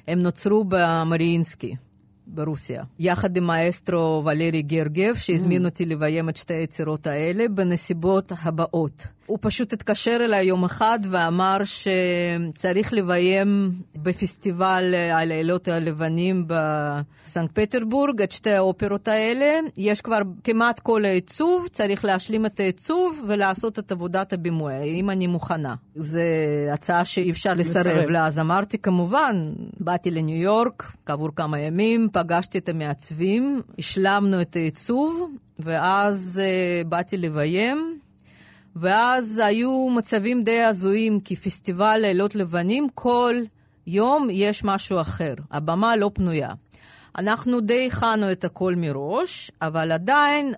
הם 0.07 0.20
נוצרו 0.20 0.66
במריאינסקי. 0.68 1.76
ברוסיה, 2.28 2.84
יחד 2.99 3.38
עם 3.38 3.49
האסטרו 3.49 4.23
ולרי 4.26 4.61
גרגב, 4.61 5.15
שהזמין 5.15 5.61
mm. 5.61 5.65
אותי 5.65 5.86
לביים 5.86 6.30
את 6.30 6.38
שתי 6.38 6.53
היצירות 6.53 7.07
האלה 7.07 7.47
בנסיבות 7.47 8.32
הבאות. 8.43 9.07
הוא 9.26 9.38
פשוט 9.41 9.73
התקשר 9.73 10.17
אליי 10.21 10.45
יום 10.45 10.63
אחד 10.63 10.99
ואמר 11.09 11.57
שצריך 11.63 12.93
לביים 12.93 13.71
בפסטיבל 13.95 14.95
הלילות 15.11 15.67
הלבנים 15.67 16.47
בסנקט 16.47 17.59
פטרבורג 17.59 18.21
את 18.21 18.32
שתי 18.32 18.51
האופרות 18.51 19.07
האלה. 19.07 19.59
יש 19.78 20.01
כבר 20.01 20.19
כמעט 20.43 20.80
כל 20.80 21.05
העיצוב, 21.05 21.67
צריך 21.71 22.05
להשלים 22.05 22.45
את 22.45 22.59
העיצוב 22.59 23.26
ולעשות 23.28 23.80
את 23.80 23.91
עבודת 23.91 24.34
הבימוי, 24.34 24.99
אם 24.99 25.09
אני 25.09 25.28
מוכנה. 25.28 25.76
זו 25.96 26.20
הצעה 26.74 27.06
שאי 27.06 27.32
אפשר 27.32 27.54
לסרב 27.54 28.10
לה, 28.10 28.28
אז 28.28 28.39
אמרתי 28.39 28.78
כמובן, 28.78 29.54
באתי 29.80 30.12
לניו 30.12 30.41
יורק 30.41 30.93
כעבור 31.06 31.30
כמה 31.36 31.60
ימים, 31.60 32.08
פגשתי 32.14 32.58
את 32.58 32.70
המעצבים, 32.70 33.62
השלמנו 33.80 34.41
את 34.41 34.56
העיצוב, 34.56 35.32
ואז 35.60 36.41
uh, 36.43 36.88
באתי 36.88 37.18
לביים. 37.18 38.00
ואז 38.76 39.41
היו 39.46 39.89
מצבים 39.98 40.43
די 40.43 40.62
הזויים, 40.62 41.20
כי 41.20 41.36
פסטיבל 41.36 41.98
לילות 42.02 42.36
לבנים, 42.36 42.88
כל 42.93 43.36
יום 43.88 44.28
יש 44.32 44.64
משהו 44.64 45.02
אחר. 45.02 45.34
הבמה 45.52 45.96
לא 45.96 46.12
פנויה. 46.14 46.50
אנחנו 47.18 47.60
די 47.60 47.88
הכנו 47.88 48.32
את 48.32 48.43
הכל 48.43 48.74
מראש, 48.78 49.52
אבל 49.62 49.91
עדיין, 49.91 50.54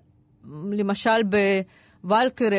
למשל 0.72 1.22
בוולקרה, 2.04 2.58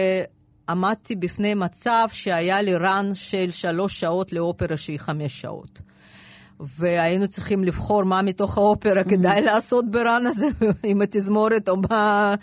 עמדתי 0.68 1.16
בפני 1.16 1.54
מצב 1.54 2.08
שהיה 2.12 2.62
לי 2.62 2.76
רן 2.76 3.10
של 3.14 3.50
שלוש 3.50 4.00
שעות 4.00 4.32
לאופרה 4.32 4.76
שהיא 4.76 5.00
חמש 5.00 5.40
שעות. 5.40 5.80
והיינו 6.60 7.28
צריכים 7.28 7.64
לבחור 7.64 8.04
מה 8.04 8.22
מתוך 8.22 8.58
האופרה 8.58 9.04
כדאי 9.04 9.42
לעשות 9.42 9.90
ברן 9.90 10.26
הזה 10.26 10.46
עם 10.82 11.02
התזמורת, 11.02 11.68
או 11.68 11.76
מה 11.76 12.34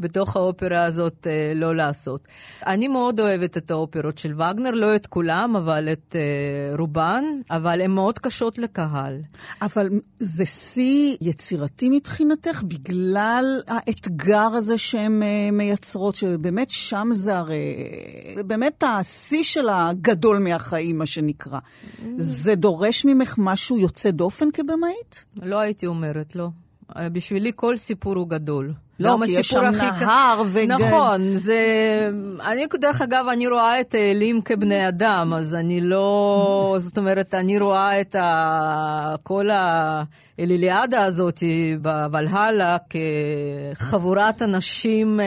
בתוך 0.00 0.36
האופרה 0.36 0.84
הזאת 0.84 1.26
אה, 1.26 1.52
לא 1.54 1.74
לעשות. 1.74 2.20
אני 2.66 2.88
מאוד 2.88 3.20
אוהבת 3.20 3.56
את 3.56 3.70
האופרות 3.70 4.18
של 4.18 4.34
וגנר, 4.34 4.70
לא 4.70 4.96
את 4.96 5.06
כולם, 5.06 5.56
אבל 5.56 5.88
את 5.92 6.16
אה, 6.16 6.76
רובן, 6.76 7.24
אבל 7.50 7.80
הן 7.80 7.90
מאוד 7.90 8.18
קשות 8.18 8.58
לקהל. 8.58 9.20
אבל 9.62 9.88
זה 10.18 10.46
שיא 10.46 11.16
יצירתי 11.20 11.88
מבחינתך, 11.90 12.62
בגלל 12.62 13.62
האתגר 13.66 14.48
הזה 14.56 14.78
שהן 14.78 15.22
אה, 15.22 15.50
מייצרות, 15.52 16.14
שבאמת 16.14 16.70
שם 16.70 17.08
זה 17.12 17.38
הרי, 17.38 17.76
באמת 18.46 18.84
השיא 18.86 19.42
של 19.42 19.68
הגדול 19.68 20.38
מהחיים, 20.38 20.98
מה 20.98 21.06
שנקרא. 21.06 21.58
זה 22.16 22.54
דורש 22.54 23.04
ממך 23.04 23.34
משהו 23.38 23.78
יוצא 23.78 24.10
דופן 24.10 24.50
כבמאית? 24.50 25.24
לא 25.36 25.58
הייתי 25.58 25.86
אומרת, 25.86 26.36
לא. 26.36 26.48
בשבילי 26.98 27.52
כל 27.56 27.76
סיפור 27.76 28.16
הוא 28.16 28.28
גדול. 28.28 28.72
לא, 29.00 29.18
כי 29.24 29.30
יש 29.30 29.48
שם 29.48 29.60
נהר 29.60 30.42
וגן. 30.52 30.70
נכון, 30.70 31.34
זה... 31.34 31.58
אני, 32.44 32.66
דרך 32.80 33.02
אגב, 33.02 33.26
אני 33.32 33.48
רואה 33.48 33.80
את 33.80 33.94
האלים 33.94 34.42
כבני 34.42 34.88
אדם, 34.88 35.32
אז 35.36 35.54
אני 35.54 35.80
לא... 35.80 36.76
זאת 36.78 36.98
אומרת, 36.98 37.34
אני 37.34 37.58
רואה 37.58 38.00
את 38.00 38.14
ה... 38.14 39.14
כל 39.22 39.48
האליליאדה 40.40 41.04
הזאת 41.04 41.42
בוולהלה 41.82 42.76
כחבורת 43.74 44.42
אנשים, 44.42 45.20
אה, 45.20 45.26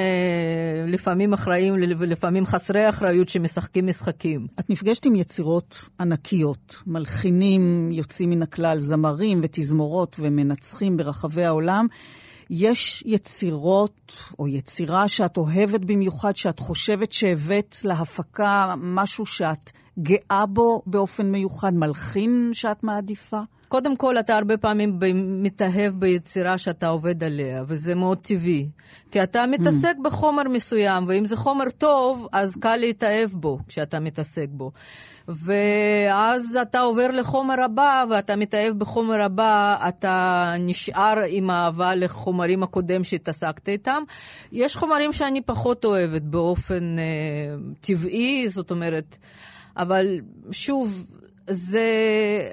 לפעמים 0.88 1.34
אחראים 1.34 1.74
ולפעמים 1.99 2.45
חסרי 2.45 2.89
אחריות, 2.89 3.30
שמשחקים 3.30 3.88
משחקים. 3.88 4.47
את 4.59 4.70
נפגשת 4.70 5.05
עם 5.05 5.16
יצירות 5.16 5.89
ענקיות, 5.99 6.76
מלחינים 6.88 7.91
יוצאים 7.91 8.30
מן 8.30 8.41
הכלל, 8.41 8.80
זמרים 8.80 9.39
ותזמורות 9.43 10.16
ומנצחים 10.20 10.97
ברחבי 10.97 11.45
העולם. 11.45 11.88
יש 12.49 13.03
יצירות 13.05 14.16
או 14.39 14.47
יצירה 14.47 15.07
שאת 15.07 15.38
אוהבת 15.38 15.82
במיוחד, 15.82 16.36
שאת 16.36 16.59
חושבת 16.59 17.11
שהבאת 17.11 17.76
להפקה 17.84 18.74
משהו 18.78 19.26
שאת 19.26 19.72
גאה 19.99 20.45
בו 20.49 20.82
באופן 20.86 21.32
מיוחד, 21.32 21.74
מלחין 21.74 22.49
שאת 22.53 22.84
מעדיפה? 22.84 23.39
קודם 23.74 23.95
כל, 23.95 24.19
אתה 24.19 24.38
הרבה 24.38 24.57
פעמים 24.57 24.99
מתאהב 25.15 25.93
ביצירה 25.93 26.57
שאתה 26.57 26.88
עובד 26.88 27.24
עליה, 27.24 27.63
וזה 27.67 27.95
מאוד 27.95 28.17
טבעי. 28.21 28.69
כי 29.11 29.24
אתה 29.24 29.45
מתעסק 29.47 29.95
mm. 29.99 30.03
בחומר 30.03 30.43
מסוים, 30.43 31.05
ואם 31.07 31.26
זה 31.26 31.36
חומר 31.36 31.69
טוב, 31.69 32.28
אז 32.32 32.55
קל 32.55 32.78
להתאהב 32.78 33.30
בו 33.34 33.59
כשאתה 33.67 33.99
מתעסק 33.99 34.47
בו. 34.51 34.71
ואז 35.28 36.57
אתה 36.61 36.80
עובר 36.80 37.07
לחומר 37.07 37.63
הבא, 37.63 38.05
ואתה 38.09 38.36
מתאהב 38.36 38.80
בחומר 38.80 39.21
הבא, 39.21 39.78
אתה 39.88 40.53
נשאר 40.59 41.15
עם 41.28 41.49
אהבה 41.49 41.95
לחומרים 41.95 42.63
הקודם 42.63 43.03
שהתעסקת 43.03 43.69
איתם. 43.69 44.03
יש 44.51 44.76
חומרים 44.76 45.11
שאני 45.11 45.41
פחות 45.41 45.86
אוהבת 45.86 46.21
באופן 46.21 46.95
אה, 46.99 47.55
טבעי, 47.82 48.49
זאת 48.49 48.71
אומרת, 48.71 49.17
אבל 49.78 50.19
שוב, 50.51 51.12
זה, 51.50 51.88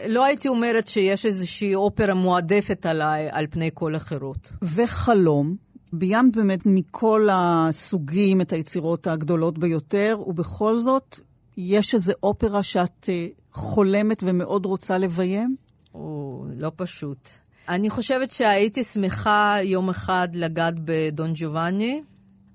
לא 0.09 0.25
הייתי 0.25 0.49
אומרת 0.49 0.89
שיש 0.89 1.27
איזושהי 1.27 1.75
אופרה 1.75 2.15
מועדפת 2.15 2.87
עליי 2.87 3.29
על 3.31 3.47
פני 3.51 3.71
כל 3.75 3.97
אחרות. 3.97 4.53
וחלום, 4.63 5.57
ביימת 5.93 6.37
באמת 6.37 6.61
מכל 6.67 7.29
הסוגים 7.33 8.41
את 8.41 8.53
היצירות 8.53 9.07
הגדולות 9.07 9.59
ביותר, 9.59 10.19
ובכל 10.27 10.79
זאת, 10.79 11.21
יש 11.57 11.95
איזו 11.95 12.13
אופרה 12.23 12.63
שאת 12.63 13.07
אה, 13.09 13.27
חולמת 13.53 14.23
ומאוד 14.23 14.67
רוצה 14.67 14.99
לביים? 14.99 15.57
או, 15.95 16.45
לא 16.57 16.73
פשוט. 16.77 17.29
אני 17.69 17.91
חושבת 17.91 18.33
שהייתי 18.33 18.85
שמחה 18.85 19.57
יום 19.63 19.89
אחד 19.89 20.29
לגעת 20.33 20.75
בדון 20.85 21.33
ג'ובאני. 21.35 22.03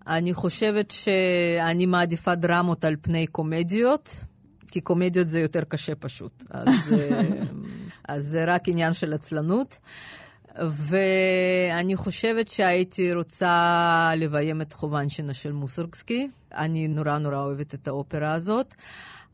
אני 0.08 0.34
חושבת 0.34 0.92
שאני 0.92 1.86
מעדיפה 1.86 2.36
דרמות 2.36 2.86
על 2.86 2.96
פני 3.02 3.28
קומדיות. 3.28 4.16
כי 4.76 4.82
קומדיות 4.82 5.28
זה 5.28 5.39
יותר 5.39 5.63
קשה 5.63 5.95
פשוט. 5.95 6.43
אז, 6.49 6.67
אה, 6.93 7.21
אז 8.07 8.26
זה 8.26 8.45
רק 8.47 8.67
עניין 8.67 8.93
של 8.93 9.13
עצלנות. 9.13 9.78
ואני 10.59 11.95
חושבת 11.95 12.47
שהייתי 12.47 13.13
רוצה 13.13 14.11
לביים 14.17 14.61
את 14.61 14.73
חובנשינה 14.73 15.34
של 15.34 15.51
מוסרגסקי. 15.51 16.30
אני 16.53 16.88
נורא 16.88 17.17
נורא 17.17 17.38
אוהבת 17.38 17.73
את 17.73 17.88
האופרה 17.88 18.34
הזאת. 18.34 18.76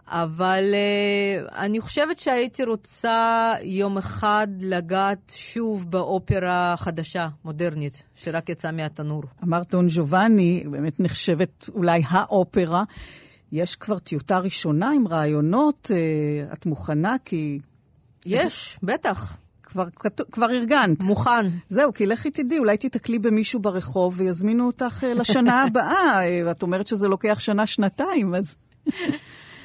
אבל 0.07 0.63
uh, 0.73 1.55
אני 1.57 1.81
חושבת 1.81 2.19
שהייתי 2.19 2.63
רוצה 2.63 3.51
יום 3.63 3.97
אחד 3.97 4.47
לגעת 4.59 5.33
שוב 5.35 5.91
באופרה 5.91 6.75
חדשה, 6.77 7.27
מודרנית, 7.45 8.03
שרק 8.15 8.49
יצאה 8.49 8.71
מהתנור. 8.71 9.23
אמרת 9.43 9.71
דון 9.71 9.87
ג'ובאני, 9.89 10.63
באמת 10.71 10.99
נחשבת 10.99 11.69
אולי 11.73 12.01
האופרה. 12.07 12.83
יש 13.51 13.75
כבר 13.75 13.99
טיוטה 13.99 14.39
ראשונה 14.39 14.91
עם 14.91 15.07
רעיונות, 15.07 15.91
uh, 15.91 16.53
את 16.53 16.65
מוכנה? 16.65 17.15
כי... 17.25 17.59
יש, 18.25 18.77
בטח. 18.83 19.37
כבר, 19.63 19.85
כבר 20.31 20.51
ארגנת. 20.51 21.03
מוכן. 21.03 21.45
זהו, 21.67 21.93
כי 21.93 22.05
לכי 22.05 22.31
תדעי, 22.31 22.59
אולי 22.59 22.77
תיתקלי 22.77 23.19
במישהו 23.19 23.59
ברחוב 23.59 24.13
ויזמינו 24.17 24.67
אותך 24.67 25.03
uh, 25.03 25.19
לשנה 25.19 25.61
הבאה. 25.67 26.21
ואת 26.45 26.61
אומרת 26.61 26.87
שזה 26.87 27.07
לוקח 27.07 27.39
שנה-שנתיים, 27.39 28.35
אז... 28.35 28.55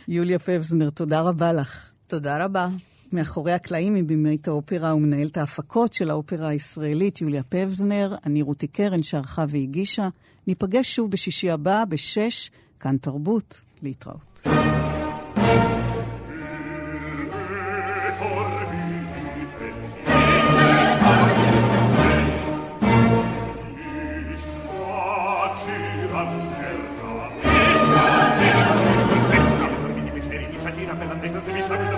יוליה 0.08 0.38
פבזנר, 0.38 0.90
תודה 0.90 1.20
רבה 1.20 1.52
לך. 1.52 1.90
תודה 2.06 2.44
רבה. 2.44 2.68
מאחורי 3.12 3.52
הקלעים 3.52 3.94
מבמאית 3.94 4.48
האופרה 4.48 4.94
ומנהלת 4.94 5.36
ההפקות 5.36 5.92
של 5.92 6.10
האופרה 6.10 6.48
הישראלית, 6.48 7.20
יוליה 7.20 7.42
פבזנר, 7.42 8.14
אני 8.26 8.42
רותי 8.42 8.66
קרן 8.66 9.02
שערכה 9.02 9.44
והגישה. 9.48 10.08
ניפגש 10.46 10.94
שוב 10.94 11.10
בשישי 11.10 11.50
הבא, 11.50 11.84
בשש, 11.88 12.50
כאן 12.80 12.96
תרבות. 12.96 13.60
להתראות. 13.82 14.20
Per 30.96 31.06
la 31.08 31.20
testa 31.20 31.40
se 31.40 31.52
mi 31.52 31.62
sa 31.62 31.95